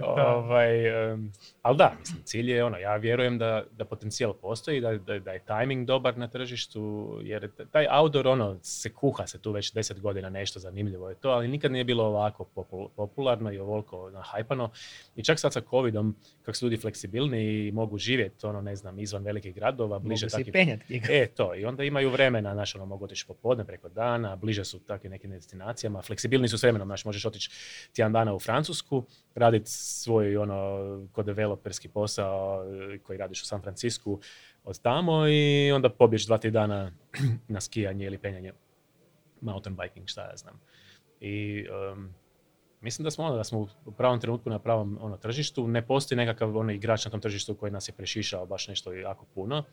ovaj, 0.00 1.12
em, 1.12 1.32
ali 1.62 1.76
da, 1.76 1.92
mislim, 2.00 2.22
cilj 2.24 2.50
je 2.50 2.64
ono, 2.64 2.78
ja 2.78 2.96
vjerujem 2.96 3.38
da, 3.38 3.64
da 3.72 3.84
potencijal 3.84 4.32
postoji, 4.32 4.80
da, 4.80 4.98
da, 4.98 5.18
da 5.18 5.32
je 5.32 5.42
timing 5.46 5.86
dobar 5.86 6.18
na 6.18 6.28
tržištu, 6.28 7.12
jer 7.22 7.50
taj 7.70 7.86
outdoor, 7.90 8.26
ono, 8.26 8.58
se 8.62 8.92
kuha 8.92 9.26
se 9.26 9.38
tu 9.38 9.52
već 9.52 9.72
deset 9.72 10.00
godina 10.00 10.30
nešto 10.30 10.60
zanimljivo 10.60 11.08
je 11.08 11.14
to, 11.14 11.30
ali 11.30 11.48
nikad 11.48 11.72
nije 11.72 11.84
bilo 11.84 12.04
ovako 12.04 12.46
popul- 12.54 12.88
popularno 12.96 13.52
i 13.52 13.58
ovoliko 13.58 14.10
nahajpano. 14.10 14.70
I 15.16 15.22
čak 15.22 15.40
sad 15.40 15.52
sa 15.52 15.60
covidom, 15.70 16.16
kako 16.42 16.56
su 16.56 16.66
ljudi 16.66 16.76
fleksibilni 16.76 17.66
i 17.66 17.72
mogu 17.72 17.98
živjeti, 17.98 18.46
ono, 18.46 18.60
ne 18.60 18.76
znam, 18.76 18.98
izvan 18.98 19.22
velikih 19.22 19.54
gradova, 19.54 19.98
bliže 19.98 20.26
Mogu 20.26 20.30
se 20.30 20.40
i 20.40 20.44
takvim. 20.44 21.02
E, 21.10 21.26
to. 21.26 21.54
I 21.54 21.64
onda 21.64 21.73
imaju 21.82 22.10
vremena, 22.10 22.54
znaš, 22.54 22.74
ono, 22.74 22.86
mogu 22.86 23.04
otići 23.04 23.26
popodne, 23.26 23.64
preko 23.64 23.88
dana, 23.88 24.36
bliže 24.36 24.64
su 24.64 24.78
takvim 24.78 25.10
nekim 25.10 25.30
destinacijama, 25.30 26.02
fleksibilni 26.02 26.48
su 26.48 26.58
s 26.58 26.62
vremenom, 26.62 26.88
znaš, 26.88 27.04
možeš 27.04 27.24
otići 27.24 27.50
tjedan 27.92 28.12
dana 28.12 28.34
u 28.34 28.40
Francusku, 28.40 29.04
raditi 29.34 29.70
svoj, 29.70 30.36
ono, 30.36 31.08
ko 31.12 31.22
developerski 31.22 31.88
posao 31.88 32.64
e, 32.94 32.98
koji 32.98 33.18
radiš 33.18 33.42
u 33.42 33.46
San 33.46 33.62
Francisku 33.62 34.20
od 34.64 34.80
tamo 34.80 35.28
i 35.28 35.72
onda 35.72 35.90
pobješ 35.90 36.26
dva, 36.26 36.38
tri 36.38 36.50
dana 36.50 36.92
na 37.48 37.60
skijanje 37.60 38.06
ili 38.06 38.18
penjanje, 38.18 38.52
mountain 39.40 39.76
biking, 39.76 40.08
šta 40.08 40.30
ja 40.30 40.36
znam. 40.36 40.60
I 41.20 41.66
em, 41.92 42.14
mislim 42.80 43.04
da 43.04 43.10
smo 43.10 43.24
ono, 43.24 43.36
da 43.36 43.44
smo 43.44 43.68
u 43.84 43.92
pravom 43.92 44.20
trenutku 44.20 44.50
na 44.50 44.58
pravom 44.58 44.98
ono, 45.00 45.16
tržištu. 45.16 45.68
Ne 45.68 45.86
postoji 45.86 46.16
nekakav 46.16 46.56
ono, 46.56 46.72
igrač 46.72 47.04
na 47.04 47.10
tom 47.10 47.20
tržištu 47.20 47.54
koji 47.54 47.72
nas 47.72 47.88
je 47.88 47.92
prešišao 47.92 48.46
baš 48.46 48.68
nešto 48.68 48.92
jako 48.92 49.26
puno. 49.34 49.64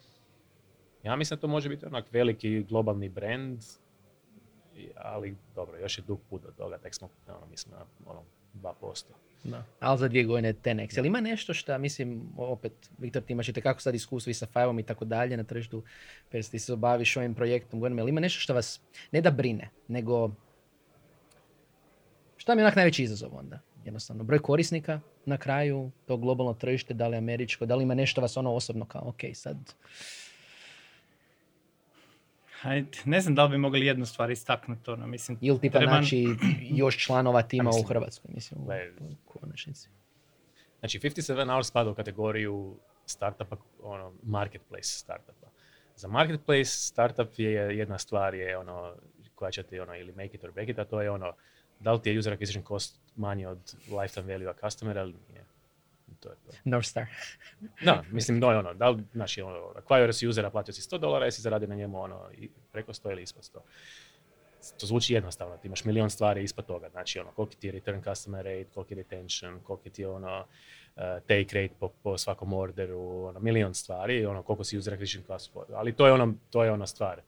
Ja 1.03 1.15
mislim 1.15 1.37
da 1.37 1.41
to 1.41 1.47
može 1.47 1.69
biti 1.69 1.85
onak 1.85 2.05
veliki 2.11 2.63
globalni 2.69 3.09
brand, 3.09 3.59
ali 4.95 5.35
dobro, 5.55 5.77
još 5.77 5.97
je 5.97 6.03
dug 6.07 6.19
put 6.29 6.43
do 6.43 6.51
toga, 6.51 6.77
tek 6.77 6.95
smo, 6.95 7.09
ono, 7.27 7.45
mislim, 7.51 7.75
na 7.75 7.85
ono, 8.11 8.23
2%. 8.81 9.03
Da. 9.43 9.63
Ali 9.79 9.99
za 9.99 10.07
dvije 10.07 10.23
godine 10.23 10.53
10x. 10.53 10.97
Jel 10.97 11.05
ima 11.05 11.21
nešto 11.21 11.53
što, 11.53 11.77
mislim, 11.77 12.21
opet, 12.37 12.73
Viktor, 12.97 13.21
ti 13.21 13.33
imaš 13.33 13.49
i 13.49 13.53
tekako 13.53 13.81
sad 13.81 13.95
iskustvo 13.95 14.29
i 14.29 14.33
sa 14.33 14.45
Five-om 14.45 14.79
i 14.79 14.83
tako 14.83 15.05
dalje 15.05 15.37
na 15.37 15.43
tržištu, 15.43 15.83
per 16.29 16.43
ti 16.43 16.59
se 16.59 16.73
obaviš 16.73 17.17
ovim 17.17 17.35
projektom 17.35 17.79
godinama, 17.79 18.01
jel 18.01 18.09
ima 18.09 18.19
nešto 18.19 18.39
što 18.39 18.53
vas, 18.53 18.81
ne 19.11 19.21
da 19.21 19.31
brine, 19.31 19.69
nego 19.87 20.31
šta 22.37 22.55
mi 22.55 22.61
je 22.61 22.65
onak 22.65 22.75
najveći 22.75 23.03
izazov 23.03 23.29
onda? 23.37 23.59
Jednostavno, 23.85 24.23
broj 24.23 24.39
korisnika 24.39 24.99
na 25.25 25.37
kraju, 25.37 25.91
to 26.05 26.17
globalno 26.17 26.53
tržište, 26.53 26.93
da 26.93 27.07
li 27.07 27.17
američko, 27.17 27.65
da 27.65 27.75
li 27.75 27.83
ima 27.83 27.93
nešto 27.93 28.21
vas 28.21 28.37
ono 28.37 28.53
osobno 28.53 28.85
kao, 28.85 29.01
ok, 29.09 29.21
sad, 29.33 29.57
Hajde, 32.61 32.97
ne 33.05 33.21
znam 33.21 33.35
da 33.35 33.43
li 33.43 33.49
bi 33.49 33.57
mogli 33.57 33.85
jednu 33.85 34.05
stvar 34.05 34.31
istaknuti, 34.31 34.91
ono, 34.91 35.07
mislim, 35.07 35.37
ili 35.41 35.59
tipa 35.59 35.79
treba- 35.79 35.95
naći 35.95 36.25
još 36.61 37.05
članova 37.05 37.41
tima 37.41 37.69
u 37.69 37.73
mislim, 37.73 37.87
Hrvatskoj, 37.87 38.31
mislim, 38.33 38.59
u 38.61 38.69
u 38.99 39.39
konačnici. 39.39 39.89
Znači, 40.79 40.99
57 40.99 41.47
Hours 41.49 41.67
spada 41.67 41.89
u 41.89 41.95
kategoriju 41.95 42.75
startupa, 43.05 43.55
ono, 43.83 44.13
marketplace 44.23 44.87
startupa. 44.87 45.47
Za 45.95 46.07
marketplace 46.07 46.65
startup 46.65 47.27
je 47.37 47.77
jedna 47.77 47.97
stvar 47.97 48.33
je 48.35 48.57
ono, 48.57 48.93
koja 49.35 49.51
će 49.51 49.63
ti 49.63 49.79
ono, 49.79 49.95
ili 49.95 50.11
make 50.11 50.37
it 50.37 50.43
or 50.43 50.51
break 50.51 50.69
it, 50.69 50.79
a 50.79 50.85
to 50.85 51.01
je 51.01 51.11
ono, 51.11 51.33
da 51.79 51.93
li 51.93 52.01
ti 52.01 52.09
je 52.09 52.19
user 52.19 52.37
acquisition 52.37 52.67
cost 52.67 52.99
manji 53.15 53.45
od 53.45 53.75
lifetime 54.01 54.33
value 54.33 54.49
a 54.49 54.53
customera 54.53 55.01
ili 55.01 55.15
nije. 55.29 55.40
To 56.21 56.29
je 56.29 56.35
to. 56.35 56.51
North 56.63 56.87
Star. 56.87 57.05
Da, 57.85 58.03
mislim, 58.11 58.39
no 58.39 58.51
je 58.51 58.57
ono, 58.57 58.73
da 58.73 58.89
li, 58.89 59.03
znači, 59.13 59.41
ono, 59.41 59.57
acquire 59.57 60.13
si 60.13 60.27
usera, 60.27 60.49
platio 60.49 60.73
si 60.73 60.81
100 60.81 60.97
dolara, 60.97 61.25
jesi 61.25 61.41
zaradio 61.41 61.67
na 61.67 61.75
njemu 61.75 62.01
ono, 62.01 62.29
i 62.37 62.49
preko 62.71 62.93
100 62.93 63.11
ili 63.11 63.21
ispod 63.21 63.43
100. 63.43 63.59
To 64.79 64.85
zvuči 64.85 65.13
jednostavno, 65.13 65.57
ti 65.57 65.67
imaš 65.67 65.83
milion 65.85 66.09
stvari 66.09 66.43
ispod 66.43 66.65
toga, 66.65 66.89
znači 66.89 67.19
ono, 67.19 67.31
koliki 67.31 67.57
ti 67.57 67.67
je 67.67 67.71
return 67.71 68.03
customer 68.03 68.45
rate, 68.45 68.69
koliki 68.73 68.93
je 68.93 68.95
retention, 68.95 69.59
koliki 69.59 69.89
ti 69.89 70.01
je 70.01 70.07
ono, 70.07 70.39
uh, 70.39 71.01
take 71.27 71.61
rate 71.61 71.73
po, 71.79 71.89
po 72.03 72.17
svakom 72.17 72.53
orderu, 72.53 73.25
ono, 73.25 73.39
milion 73.39 73.73
stvari, 73.73 74.25
ono, 74.25 74.43
koliko 74.43 74.63
si 74.63 74.77
user 74.77 74.93
acquisition 74.93 75.25
cost, 75.27 75.51
ali 75.73 75.93
to 75.93 76.07
je 76.07 76.13
ono, 76.13 76.33
to 76.49 76.63
je 76.63 76.71
ono 76.71 76.87
stvar. 76.87 77.21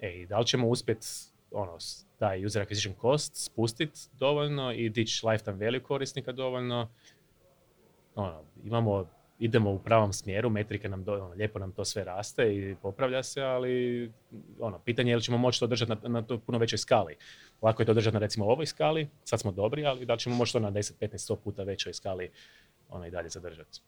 Ej, 0.00 0.26
da 0.26 0.38
li 0.38 0.46
ćemo 0.46 0.68
uspjeti 0.68 1.06
ono, 1.50 1.78
taj 2.18 2.44
user 2.46 2.66
acquisition 2.66 3.00
cost 3.00 3.32
spustiti 3.34 4.00
dovoljno 4.12 4.72
i 4.72 4.88
dići 4.88 5.26
lifetime 5.26 5.64
value 5.64 5.82
korisnika 5.82 6.32
dovoljno, 6.32 6.90
ono, 8.16 8.42
imamo 8.64 9.06
idemo 9.38 9.70
u 9.70 9.78
pravom 9.78 10.12
smjeru, 10.12 10.50
metrike 10.50 10.88
nam, 10.88 11.04
do, 11.04 11.12
ono, 11.12 11.34
lijepo 11.34 11.58
nam 11.58 11.72
to 11.72 11.84
sve 11.84 12.04
raste 12.04 12.56
i 12.56 12.76
popravlja 12.82 13.22
se, 13.22 13.42
ali 13.42 14.12
ono, 14.60 14.78
pitanje 14.78 15.12
je 15.12 15.16
li 15.16 15.22
ćemo 15.22 15.38
moći 15.38 15.60
to 15.60 15.66
držati 15.66 15.92
na, 15.92 16.08
na 16.08 16.22
to 16.22 16.38
puno 16.38 16.58
većoj 16.58 16.78
skali. 16.78 17.16
Lako 17.62 17.82
je 17.82 17.86
to 17.86 17.94
držati 17.94 18.14
na 18.14 18.20
recimo 18.20 18.46
ovoj 18.46 18.66
skali, 18.66 19.08
sad 19.24 19.40
smo 19.40 19.52
dobri, 19.52 19.86
ali 19.86 20.06
da 20.06 20.12
li 20.12 20.18
ćemo 20.18 20.36
moći 20.36 20.52
to 20.52 20.60
na 20.60 20.70
10, 20.70 20.92
15, 21.00 21.32
100 21.32 21.36
puta 21.44 21.62
većoj 21.62 21.92
skali 21.92 22.30
ono, 22.88 23.06
i 23.06 23.10
dalje 23.10 23.28
zadržati. 23.28 23.80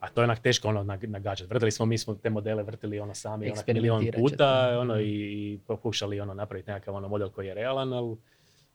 A 0.00 0.08
to 0.08 0.20
je 0.20 0.24
onak 0.24 0.38
teško 0.38 0.68
ono 0.68 0.98
nagađati. 1.02 1.50
Vrtili 1.50 1.70
smo, 1.70 1.86
mi 1.86 1.98
smo 1.98 2.14
te 2.14 2.30
modele 2.30 2.62
vrtili 2.62 3.00
ono 3.00 3.14
sami 3.14 3.50
onak 3.50 3.66
milion 3.66 4.06
puta 4.16 4.78
ono, 4.80 5.00
i, 5.00 5.04
i 5.06 5.58
pokušali 5.66 6.20
ono 6.20 6.34
napraviti 6.34 6.70
nekakav 6.70 6.94
ono 6.94 7.08
model 7.08 7.28
koji 7.28 7.46
je 7.46 7.54
realan, 7.54 7.92
ali 7.92 8.16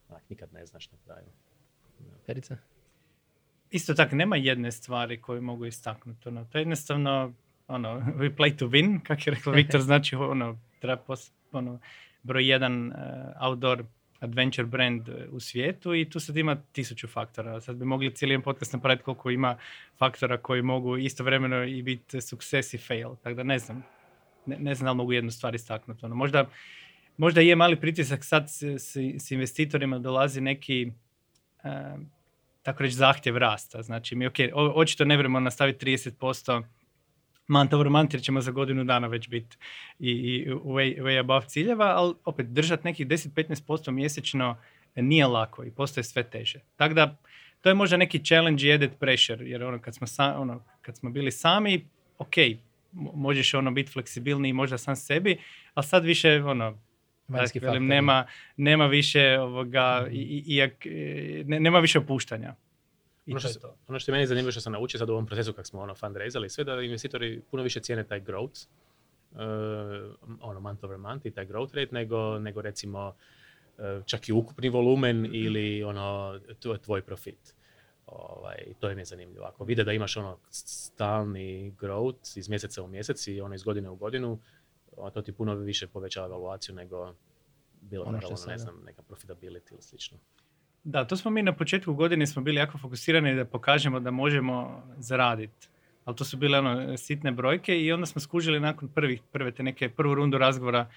onak, 0.10 0.24
nikad 0.30 0.54
ne 0.54 0.66
znaš 0.66 0.92
na 0.92 0.98
kraju. 1.06 1.28
Perica? 2.26 2.58
Isto 3.72 3.94
tako, 3.94 4.16
nema 4.16 4.36
jedne 4.36 4.72
stvari 4.72 5.22
koju 5.22 5.42
mogu 5.42 5.66
istaknuti. 5.66 6.28
Ono, 6.28 6.46
to 6.46 6.58
je 6.58 6.62
jednostavno 6.62 7.34
ono, 7.68 8.00
we 8.00 8.36
play 8.36 8.58
to 8.58 8.68
win, 8.68 9.00
kako 9.04 9.22
je 9.26 9.34
rekao 9.36 9.54
Viktor, 9.54 9.82
znači 9.90 10.16
ono, 10.16 10.60
treba 10.80 10.98
pos, 10.98 11.32
ono, 11.52 11.80
broj 12.24 12.50
jedan 12.50 12.88
uh, 12.88 12.94
outdoor 13.42 13.84
adventure 14.22 14.66
brand 14.66 15.10
e, 15.10 15.28
u 15.32 15.40
svijetu 15.40 15.96
i 15.96 16.10
tu 16.10 16.20
sad 16.20 16.38
ima 16.38 16.56
tisuću 16.72 17.08
faktora. 17.08 17.62
Sad 17.62 17.76
bi 17.76 17.86
mogli 17.86 18.16
cijeli 18.16 18.34
jedan 18.34 18.44
podcast 18.44 18.74
napraviti 18.74 19.04
koliko 19.04 19.30
ima 19.30 19.58
faktora 19.98 20.38
koji 20.38 20.62
mogu 20.62 20.98
istovremeno 20.98 21.64
i 21.64 21.82
biti 21.82 22.22
success 22.22 22.74
i 22.74 22.78
fail. 22.78 23.16
Tako 23.24 23.36
da 23.36 23.44
ne 23.44 23.60
znam, 23.60 23.84
ne, 24.46 24.60
ne 24.60 24.76
znam 24.76 24.86
da 24.86 24.92
li 24.92 24.98
mogu 24.98 25.14
jednu 25.14 25.32
stvar 25.32 25.56
istaknuti. 25.56 26.06
Ono, 26.06 26.16
možda, 26.16 26.50
možda 27.18 27.42
je 27.42 27.56
mali 27.56 27.76
pritisak 27.76 28.24
sad 28.24 28.50
s, 28.50 28.64
s, 28.64 28.96
s 29.20 29.32
investitorima 29.32 30.00
dolazi 30.00 30.42
neki 30.42 30.92
uh, 31.64 32.02
tako 32.64 32.84
reći 32.84 32.96
zahtjev 32.96 33.38
rasta. 33.38 33.82
Znači 33.82 34.16
mi 34.16 34.28
ok, 34.28 34.36
očito 34.54 35.06
ne 35.06 35.18
vremo 35.18 35.40
nastaviti 35.40 35.86
30% 35.86 36.64
month 37.48 37.74
over 37.74 37.90
month 37.90 38.14
jer 38.14 38.22
ćemo 38.22 38.42
za 38.42 38.52
godinu 38.52 38.84
dana 38.84 39.08
već 39.08 39.30
biti 39.30 39.58
i, 40.00 40.12
i 40.12 40.50
way, 40.50 41.02
way 41.02 41.20
above 41.20 41.48
ciljeva, 41.48 41.86
ali 41.86 42.14
opet 42.26 42.48
držati 42.48 42.88
nekih 42.88 43.08
10-15% 43.08 43.92
mjesečno 43.92 44.58
nije 44.96 45.28
lako 45.28 45.64
i 45.64 45.72
postoje 45.72 46.04
sve 46.04 46.24
teže. 46.24 46.60
Tako 46.76 46.94
da 46.94 47.18
to 47.62 47.70
je 47.70 47.76
možda 47.76 47.98
neki 47.98 48.26
challenge 48.26 48.68
i 48.68 48.74
added 48.74 48.92
pressure, 49.00 49.46
jer 49.46 49.64
ono 49.64 49.80
kad 49.80 49.96
smo, 49.96 50.08
sa, 50.08 50.40
ono, 50.40 50.64
kad 50.82 50.98
smo 50.98 51.10
bili 51.10 51.32
sami, 51.32 51.88
ok, 52.18 52.34
možeš 53.14 53.54
ono 53.54 53.72
biti 53.72 53.92
fleksibilniji 53.92 54.54
možda 54.54 54.78
sam 54.78 54.96
sebi, 54.96 55.38
ali 55.74 55.86
sad 55.86 56.06
više 56.06 56.44
ono, 56.44 56.78
velim, 57.62 57.88
nema, 57.88 58.26
nema 58.58 58.88
više 58.88 59.40
ovoga, 59.40 60.08
i, 60.12 60.44
i, 60.48 60.70
i, 60.90 61.44
nema 61.44 61.80
više 61.80 62.00
opuštanja. 62.00 62.56
I 63.26 63.32
ono, 63.32 63.40
što, 63.40 63.60
to. 63.60 63.76
ono 63.88 64.00
što 64.00 64.12
je 64.12 64.14
meni 64.14 64.28
zanimljivo 64.28 64.52
što 64.52 64.62
sam 64.62 64.74
naučio 64.74 64.98
sad 64.98 65.10
u 65.10 65.14
ovom 65.14 65.26
procesu 65.26 65.54
kako 65.54 65.66
smo 65.66 65.82
ono 65.82 65.96
fundraisali 65.96 66.50
sve 66.50 66.64
da 66.64 66.82
investitori 66.82 67.42
puno 67.52 67.64
više 67.64 67.80
cijene 67.80 68.04
taj 68.04 68.22
growth, 68.22 68.68
uh, 69.32 69.40
ono 70.42 70.60
month 70.60 70.84
over 70.84 70.98
month 70.98 71.26
i 71.26 71.32
taj 71.32 71.46
growth 71.48 71.76
rate 71.76 71.96
nego, 71.96 72.40
nego 72.40 72.62
recimo 72.62 73.08
uh, 73.78 74.06
čak 74.06 74.30
i 74.30 74.34
ukupni 74.34 74.70
volumen 74.70 75.30
ili 75.32 75.84
ono 75.84 76.40
tvoj 76.82 77.02
profit. 77.02 77.56
Ovaj, 78.06 78.58
to 78.80 78.90
je 78.90 78.96
mi 78.96 79.06
zanimljivo. 79.06 79.46
Ako 79.46 79.64
vide 79.64 79.84
da 79.84 79.94
imaš 79.94 80.18
ono 80.18 80.38
stalni 80.50 81.74
growth 81.80 82.38
iz 82.38 82.50
mjeseca 82.50 82.84
u 82.84 82.88
mjesec 82.88 83.28
i 83.28 83.42
ono 83.42 83.56
iz 83.56 83.64
godine 83.64 83.90
u 83.90 83.96
godinu, 83.96 84.40
to 85.10 85.22
ti 85.22 85.32
puno 85.32 85.56
više 85.56 85.88
povećava 85.88 86.28
evaluaciju 86.28 86.76
nego 86.76 87.16
bilo 87.82 88.04
ono 88.06 88.12
naravno, 88.12 88.38
ne 88.48 88.58
znam, 88.58 88.76
neka 88.86 89.02
profitability 89.02 89.72
ili 89.72 89.82
slično. 89.82 90.18
Da, 90.84 91.06
to 91.06 91.18
smo 91.18 91.32
mi 91.32 91.44
na 91.44 91.56
početku 91.56 91.94
godine 91.94 92.28
smo 92.28 92.42
bili 92.42 92.58
jako 92.58 92.78
fokusirani 92.78 93.36
da 93.36 93.46
pokažemo 93.46 94.00
da 94.00 94.12
možemo 94.12 94.84
zaraditi. 94.98 95.68
Ali 96.06 96.16
to 96.16 96.26
su 96.26 96.38
bile 96.38 96.60
ono 96.60 96.98
sitne 96.98 97.32
brojke 97.32 97.82
i 97.82 97.92
onda 97.92 98.06
smo 98.06 98.22
skužili 98.22 98.60
nakon 98.60 98.90
prvih, 98.90 99.22
prve 99.32 99.52
te 99.52 99.64
neke 99.64 99.90
prvu 99.90 100.16
rundu 100.16 100.38
razgovora 100.38 100.90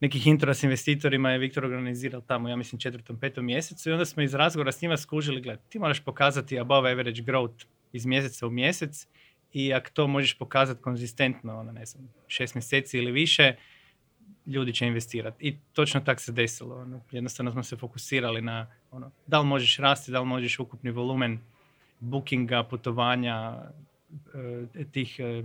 nekih 0.00 0.26
intora 0.26 0.54
s 0.54 0.62
investitorima 0.62 1.30
je 1.30 1.38
Viktor 1.38 1.64
organizirao 1.64 2.20
tamo, 2.20 2.48
ja 2.48 2.56
mislim, 2.56 2.80
četvrtom, 2.80 3.18
petom 3.18 3.44
mjesecu 3.44 3.90
i 3.90 3.92
onda 3.92 4.04
smo 4.04 4.22
iz 4.22 4.34
razgovora 4.34 4.72
s 4.72 4.82
njima 4.82 4.96
skužili, 4.96 5.40
gled, 5.40 5.58
ti 5.68 5.78
moraš 5.78 6.04
pokazati 6.04 6.58
above 6.58 6.90
average 6.90 7.22
growth 7.22 7.64
iz 7.92 8.06
mjeseca 8.06 8.46
u 8.46 8.50
mjesec 8.50 9.06
i 9.52 9.74
ako 9.74 9.90
to 9.92 10.06
možeš 10.06 10.38
pokazati 10.38 10.82
konzistentno, 10.82 11.58
ono, 11.58 11.72
ne 11.72 11.86
znam, 11.86 12.08
šest 12.28 12.54
mjeseci 12.54 12.98
ili 12.98 13.12
više, 13.12 13.56
ljudi 14.46 14.72
će 14.72 14.86
investirati. 14.86 15.48
I 15.48 15.56
točno 15.72 16.00
tako 16.00 16.20
se 16.20 16.32
desilo. 16.32 16.76
Ono. 16.76 17.00
Jednostavno 17.10 17.52
smo 17.52 17.62
se 17.62 17.76
fokusirali 17.76 18.42
na 18.42 18.66
ono, 18.90 19.10
da 19.26 19.40
li 19.40 19.46
možeš 19.46 19.76
rasti, 19.78 20.12
da 20.12 20.20
li 20.20 20.26
možeš 20.26 20.58
ukupni 20.58 20.90
volumen 20.90 21.38
bookinga, 22.00 22.62
putovanja, 22.62 23.62
e, 24.74 24.84
tih 24.84 25.20
e, 25.20 25.42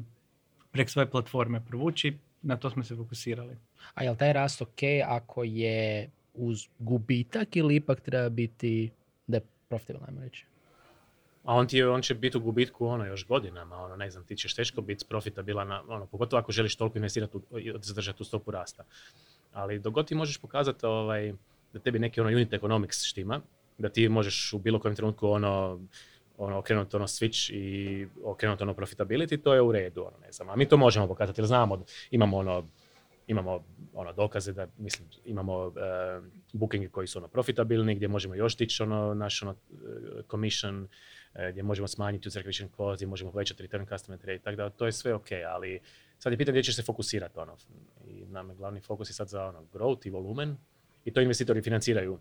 prek 0.71 0.89
svoje 0.89 1.09
platforme 1.09 1.65
provući. 1.65 2.17
Na 2.41 2.57
to 2.57 2.69
smo 2.69 2.83
se 2.83 2.95
fokusirali. 2.95 3.57
A 3.93 4.03
je 4.03 4.11
li 4.11 4.17
taj 4.17 4.33
rast 4.33 4.61
ok 4.61 4.81
ako 5.05 5.43
je 5.43 6.09
uz 6.33 6.67
gubitak 6.79 7.55
ili 7.55 7.75
ipak 7.75 8.01
treba 8.01 8.29
biti 8.29 8.91
da 9.27 9.37
je 9.37 9.41
profitabilan, 9.69 10.17
reći? 10.23 10.45
A 11.47 11.53
on, 11.53 11.67
ti, 11.67 11.83
on 11.83 12.01
će 12.01 12.15
biti 12.15 12.37
u 12.37 12.41
gubitku 12.41 12.87
ono 12.87 13.05
još 13.05 13.27
godinama, 13.27 13.75
ono, 13.75 13.95
ne 13.95 14.09
znam, 14.11 14.25
ti 14.25 14.35
ćeš 14.35 14.55
teško 14.55 14.81
biti 14.81 15.05
profitabilan, 15.09 15.71
ono, 15.71 16.05
pogotovo 16.05 16.39
ako 16.39 16.51
želiš 16.51 16.75
toliko 16.75 16.97
investirati 16.97 17.37
i 17.59 17.73
zadržati 17.81 18.17
tu 18.17 18.23
stopu 18.23 18.51
rasta. 18.51 18.83
Ali 19.53 19.79
dok 19.79 19.93
god 19.93 20.07
ti 20.07 20.15
možeš 20.15 20.37
pokazati 20.37 20.85
ovaj, 20.85 21.33
da 21.73 21.79
tebi 21.79 21.99
neki 21.99 22.21
ono 22.21 22.29
unit 22.29 22.53
economics 22.53 23.03
štima, 23.03 23.41
da 23.77 23.89
ti 23.89 24.09
možeš 24.09 24.53
u 24.53 24.59
bilo 24.59 24.79
kojem 24.79 24.95
trenutku 24.95 25.29
ono, 25.29 25.79
ono, 26.37 26.57
okrenuti 26.57 26.95
ono 26.95 27.07
switch 27.07 27.53
i 27.53 28.07
okrenuti 28.23 28.63
ono 28.63 28.73
profitability, 28.73 29.41
to 29.43 29.53
je 29.53 29.61
u 29.61 29.71
redu, 29.71 30.01
ono, 30.01 30.17
ne 30.25 30.31
znam. 30.31 30.49
A 30.49 30.55
mi 30.55 30.65
to 30.65 30.77
možemo 30.77 31.07
pokazati, 31.07 31.41
jer 31.41 31.47
znamo, 31.47 31.83
imamo 32.11 32.37
ono, 32.37 32.67
imamo 33.27 33.63
ono 33.93 34.13
dokaze 34.13 34.53
da 34.53 34.67
mislim 34.77 35.07
imamo 35.25 35.65
uh, 35.65 35.73
bookinge 36.53 36.89
koji 36.89 37.07
su 37.07 37.19
ono 37.19 37.27
profitabilni 37.27 37.95
gdje 37.95 38.07
možemo 38.07 38.35
još 38.35 38.55
tići 38.55 38.83
ono 38.83 39.13
naš 39.13 39.43
ono 39.43 39.51
eh, 39.51 40.21
commission 40.31 40.87
gdje 41.51 41.63
možemo 41.63 41.87
smanjiti 41.87 42.27
user 42.27 42.43
acquisition 42.43 42.67
cost, 42.77 42.97
gdje 42.97 43.07
možemo 43.07 43.31
povećati 43.31 43.63
return 43.63 43.85
customer 43.85 44.19
rate, 44.19 44.39
tako 44.39 44.55
da 44.55 44.69
to 44.69 44.85
je 44.85 44.91
sve 44.91 45.13
ok, 45.13 45.27
ali 45.49 45.79
sad 46.19 46.33
je 46.33 46.37
pitanje 46.37 46.53
gdje 46.53 46.63
ćeš 46.63 46.75
se 46.75 46.83
fokusirati 46.83 47.39
ono. 47.39 47.57
I 48.07 48.25
nam 48.25 48.49
je 48.49 48.55
glavni 48.55 48.81
fokus 48.81 49.09
je 49.09 49.13
sad 49.13 49.27
za 49.27 49.45
ono 49.45 49.65
growth 49.73 50.07
i 50.07 50.09
volumen 50.09 50.57
i 51.05 51.13
to 51.13 51.21
investitori 51.21 51.61
financiraju 51.61 52.19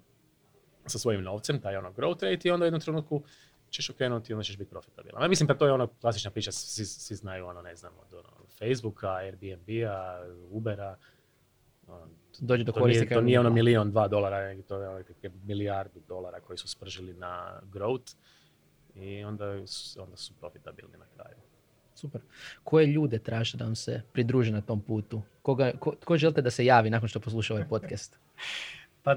sa 0.87 0.99
svojim 0.99 1.23
novcem, 1.23 1.61
taj 1.61 1.77
ono 1.77 1.93
growth 1.93 2.31
rate 2.31 2.49
i 2.49 2.51
onda 2.51 2.65
u 2.65 2.67
jednom 2.67 2.81
trenutku 2.81 3.23
ćeš 3.71 3.91
okrenuti 3.91 4.33
i 4.33 4.35
onda 4.35 4.45
ćeš 4.45 4.59
biti 4.59 4.71
profitabilan. 4.71 5.23
Ja 5.23 5.29
mislim 5.29 5.47
da 5.47 5.55
to 5.55 5.67
je 5.67 5.73
ono 5.73 5.87
klasična 5.87 6.31
priča, 6.31 6.53
svi, 6.53 6.85
svi 6.85 7.15
znaju 7.15 7.47
ono, 7.47 7.63
ne 7.63 7.77
znam, 7.77 7.93
od 7.99 8.15
ono, 8.15 8.47
Facebooka, 8.59 9.11
Airbnb-a, 9.11 10.27
Ubera, 10.51 10.97
ono, 11.87 12.09
Dođe 12.39 12.65
do 12.65 12.73
to, 12.73 12.87
nije, 12.87 13.09
to 13.09 13.21
nije 13.21 13.41
ono 13.41 13.51
milion, 13.51 13.91
dva 13.91 14.09
dolara, 14.09 14.63
to 14.69 14.83
je 14.83 14.89
ono, 14.89 15.05
milijardu 15.45 16.01
dolara 16.09 16.41
koji 16.41 16.59
su 16.59 16.69
spržili 16.69 17.15
na 17.15 17.61
growth 17.73 18.17
i 19.01 19.25
onda, 19.25 19.45
onda 19.99 20.17
su 20.17 20.35
profitabilni 20.41 20.97
na 20.99 21.07
kraju. 21.15 21.37
Super. 21.95 22.21
Koje 22.65 22.87
ljude 22.87 23.19
traže 23.19 23.57
da 23.57 23.65
vam 23.65 23.75
se 23.75 24.03
pridruže 24.13 24.53
na 24.53 24.61
tom 24.61 24.81
putu? 24.81 25.23
Koga, 25.43 25.73
ko, 25.79 25.95
ko 26.05 26.17
želite 26.17 26.43
da 26.43 26.51
se 26.51 26.65
javi 26.65 26.91
nakon 26.91 27.09
što 27.09 27.21
posluša 27.21 27.55
ovaj 27.55 27.69
podcast? 27.69 28.19
Pa 29.03 29.17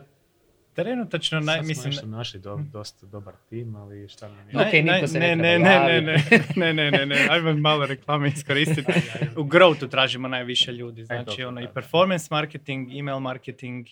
trenutačno 0.74 1.40
naj, 1.40 1.58
Sad 1.58 1.66
mislim... 1.66 1.94
smo 1.94 2.08
našli 2.08 2.40
do, 2.40 2.60
dosta 2.72 3.06
dobar 3.06 3.34
tim, 3.50 3.76
ali 3.76 4.08
šta 4.08 4.28
nam 4.28 4.50
je... 4.50 4.58
Ok, 4.58 4.74
niko 4.74 5.08
se 5.08 5.20
ne, 5.20 5.36
ne, 5.36 5.60
ne, 5.60 5.80
ne, 5.80 6.02
ne, 6.02 6.18
ne, 6.56 6.74
ne, 6.74 6.92
ne, 6.92 7.06
ne, 7.06 7.28
ajmo 7.30 7.54
malo 7.70 7.86
reklame 7.86 8.28
iskoristiti. 8.28 8.92
U 9.42 9.44
growthu 9.44 9.90
tražimo 9.90 10.28
najviše 10.28 10.72
ljudi, 10.72 11.04
znači 11.04 11.44
ono 11.44 11.62
i 11.62 11.68
performance 11.74 12.28
marketing, 12.32 12.98
email 12.98 13.20
marketing 13.20 13.88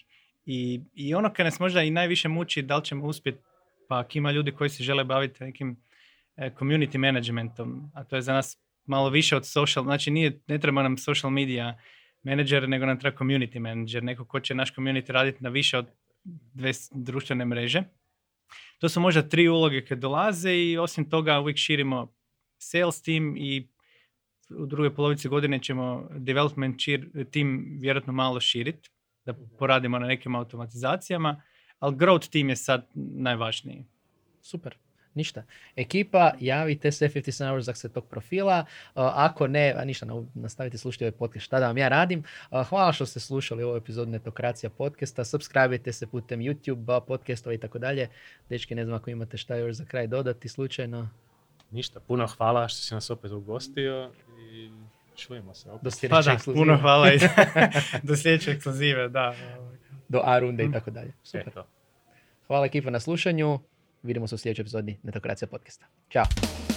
i, 0.45 0.81
i 0.95 1.15
ono 1.15 1.33
kad 1.33 1.45
nas 1.45 1.59
možda 1.59 1.81
i 1.81 1.91
najviše 1.91 2.27
muči 2.27 2.61
da 2.61 2.77
li 2.77 2.85
ćemo 2.85 3.05
uspjeti 3.05 3.39
pa 3.87 3.99
ako 3.99 4.17
ima 4.17 4.31
ljudi 4.31 4.51
koji 4.51 4.69
se 4.69 4.83
žele 4.83 5.03
baviti 5.03 5.43
nekim 5.43 5.77
e, 6.35 6.51
community 6.59 6.97
managementom, 6.97 7.91
a 7.93 8.03
to 8.03 8.15
je 8.15 8.21
za 8.21 8.33
nas 8.33 8.57
malo 8.85 9.09
više 9.09 9.35
od 9.35 9.47
social, 9.47 9.83
znači 9.83 10.11
nije, 10.11 10.41
ne 10.47 10.59
treba 10.59 10.83
nam 10.83 10.97
social 10.97 11.31
media 11.31 11.77
manager, 12.23 12.69
nego 12.69 12.85
nam 12.85 12.99
treba 12.99 13.17
community 13.17 13.59
manager, 13.59 14.03
neko 14.03 14.25
ko 14.25 14.39
će 14.39 14.55
naš 14.55 14.75
community 14.75 15.11
raditi 15.11 15.43
na 15.43 15.49
više 15.49 15.77
od 15.77 15.87
dve 16.53 16.71
društvene 16.91 17.45
mreže. 17.45 17.83
To 18.79 18.89
su 18.89 18.99
možda 18.99 19.29
tri 19.29 19.47
uloge 19.47 19.85
kad 19.85 19.99
dolaze 19.99 20.53
i 20.55 20.77
osim 20.77 21.09
toga 21.09 21.39
uvijek 21.39 21.57
širimo 21.57 22.13
sales 22.57 23.01
team 23.01 23.37
i 23.37 23.67
u 24.49 24.65
drugoj 24.65 24.95
polovici 24.95 25.27
godine 25.27 25.59
ćemo 25.59 26.09
development 26.11 26.79
team 27.31 27.77
vjerojatno 27.79 28.13
malo 28.13 28.39
širiti, 28.39 28.89
da 29.25 29.33
poradimo 29.59 29.99
na 29.99 30.07
nekim 30.07 30.35
automatizacijama 30.35 31.41
ali 31.79 31.95
growth 31.95 32.29
team 32.31 32.49
je 32.49 32.55
sad 32.55 32.85
najvažniji. 32.95 33.85
Super. 34.41 34.75
Ništa. 35.13 35.43
Ekipa, 35.75 36.31
javite 36.39 36.91
se 36.91 37.09
57 37.09 37.47
hours 37.47 37.67
ako 37.67 37.77
se 37.77 37.89
tog 37.89 38.07
profila. 38.07 38.65
Uh, 38.69 38.91
ako 38.95 39.47
ne, 39.47 39.73
a 39.77 39.85
ništa, 39.85 40.05
nastavite 40.33 40.77
slušati 40.77 41.03
ovaj 41.03 41.11
podcast. 41.11 41.45
Šta 41.45 41.59
da 41.59 41.67
vam 41.67 41.77
ja 41.77 41.87
radim? 41.87 42.23
Uh, 42.51 42.67
hvala 42.67 42.93
što 42.93 43.05
ste 43.05 43.19
slušali 43.19 43.63
ovu 43.63 43.75
epizodu 43.77 44.11
Netokracija 44.11 44.69
podcasta. 44.69 45.25
Subscribe 45.25 45.91
se 45.93 46.07
putem 46.07 46.39
YouTube, 46.39 47.01
podcastova 47.07 47.53
i 47.53 47.57
tako 47.57 47.79
dalje. 47.79 48.09
Dečki, 48.49 48.75
ne 48.75 48.85
znam 48.85 48.97
ako 48.97 49.09
imate 49.09 49.37
šta 49.37 49.55
još 49.55 49.75
za 49.75 49.85
kraj 49.85 50.07
dodati 50.07 50.49
slučajno. 50.49 51.09
ništa, 51.71 51.99
puno 51.99 52.27
hvala 52.27 52.67
što 52.67 52.81
si 52.81 52.93
nas 52.93 53.09
opet 53.09 53.31
ugostio 53.31 54.11
i 54.51 54.69
čujemo 55.15 55.53
se 55.53 55.71
opet. 55.71 55.83
Do 55.83 55.89
Pa 55.89 55.95
sljedeće 55.95 56.29
da, 56.29 56.33
ekskluzive. 56.33 56.65
puno 56.65 56.77
hvala 56.77 57.13
i 57.13 57.19
do 58.07 58.15
sljedeće 58.15 58.51
ekskluzive, 58.51 59.09
da. 59.09 59.35
Do 60.09 60.21
A 60.23 60.39
runde 60.39 60.65
i 60.65 60.71
tako 60.71 60.91
dalje. 60.91 61.09
E, 61.09 61.13
Super. 61.23 61.53
to. 61.53 61.67
Hvala 62.47 62.65
ekipa 62.65 62.89
na 62.89 62.99
slušanju. 62.99 63.59
Vidimo 64.03 64.27
se 64.27 64.35
u 64.35 64.37
sljedećoj 64.37 64.61
epizodi 64.61 64.97
Netokracija 65.03 65.47
podcasta. 65.47 65.85
Ćao. 66.09 66.76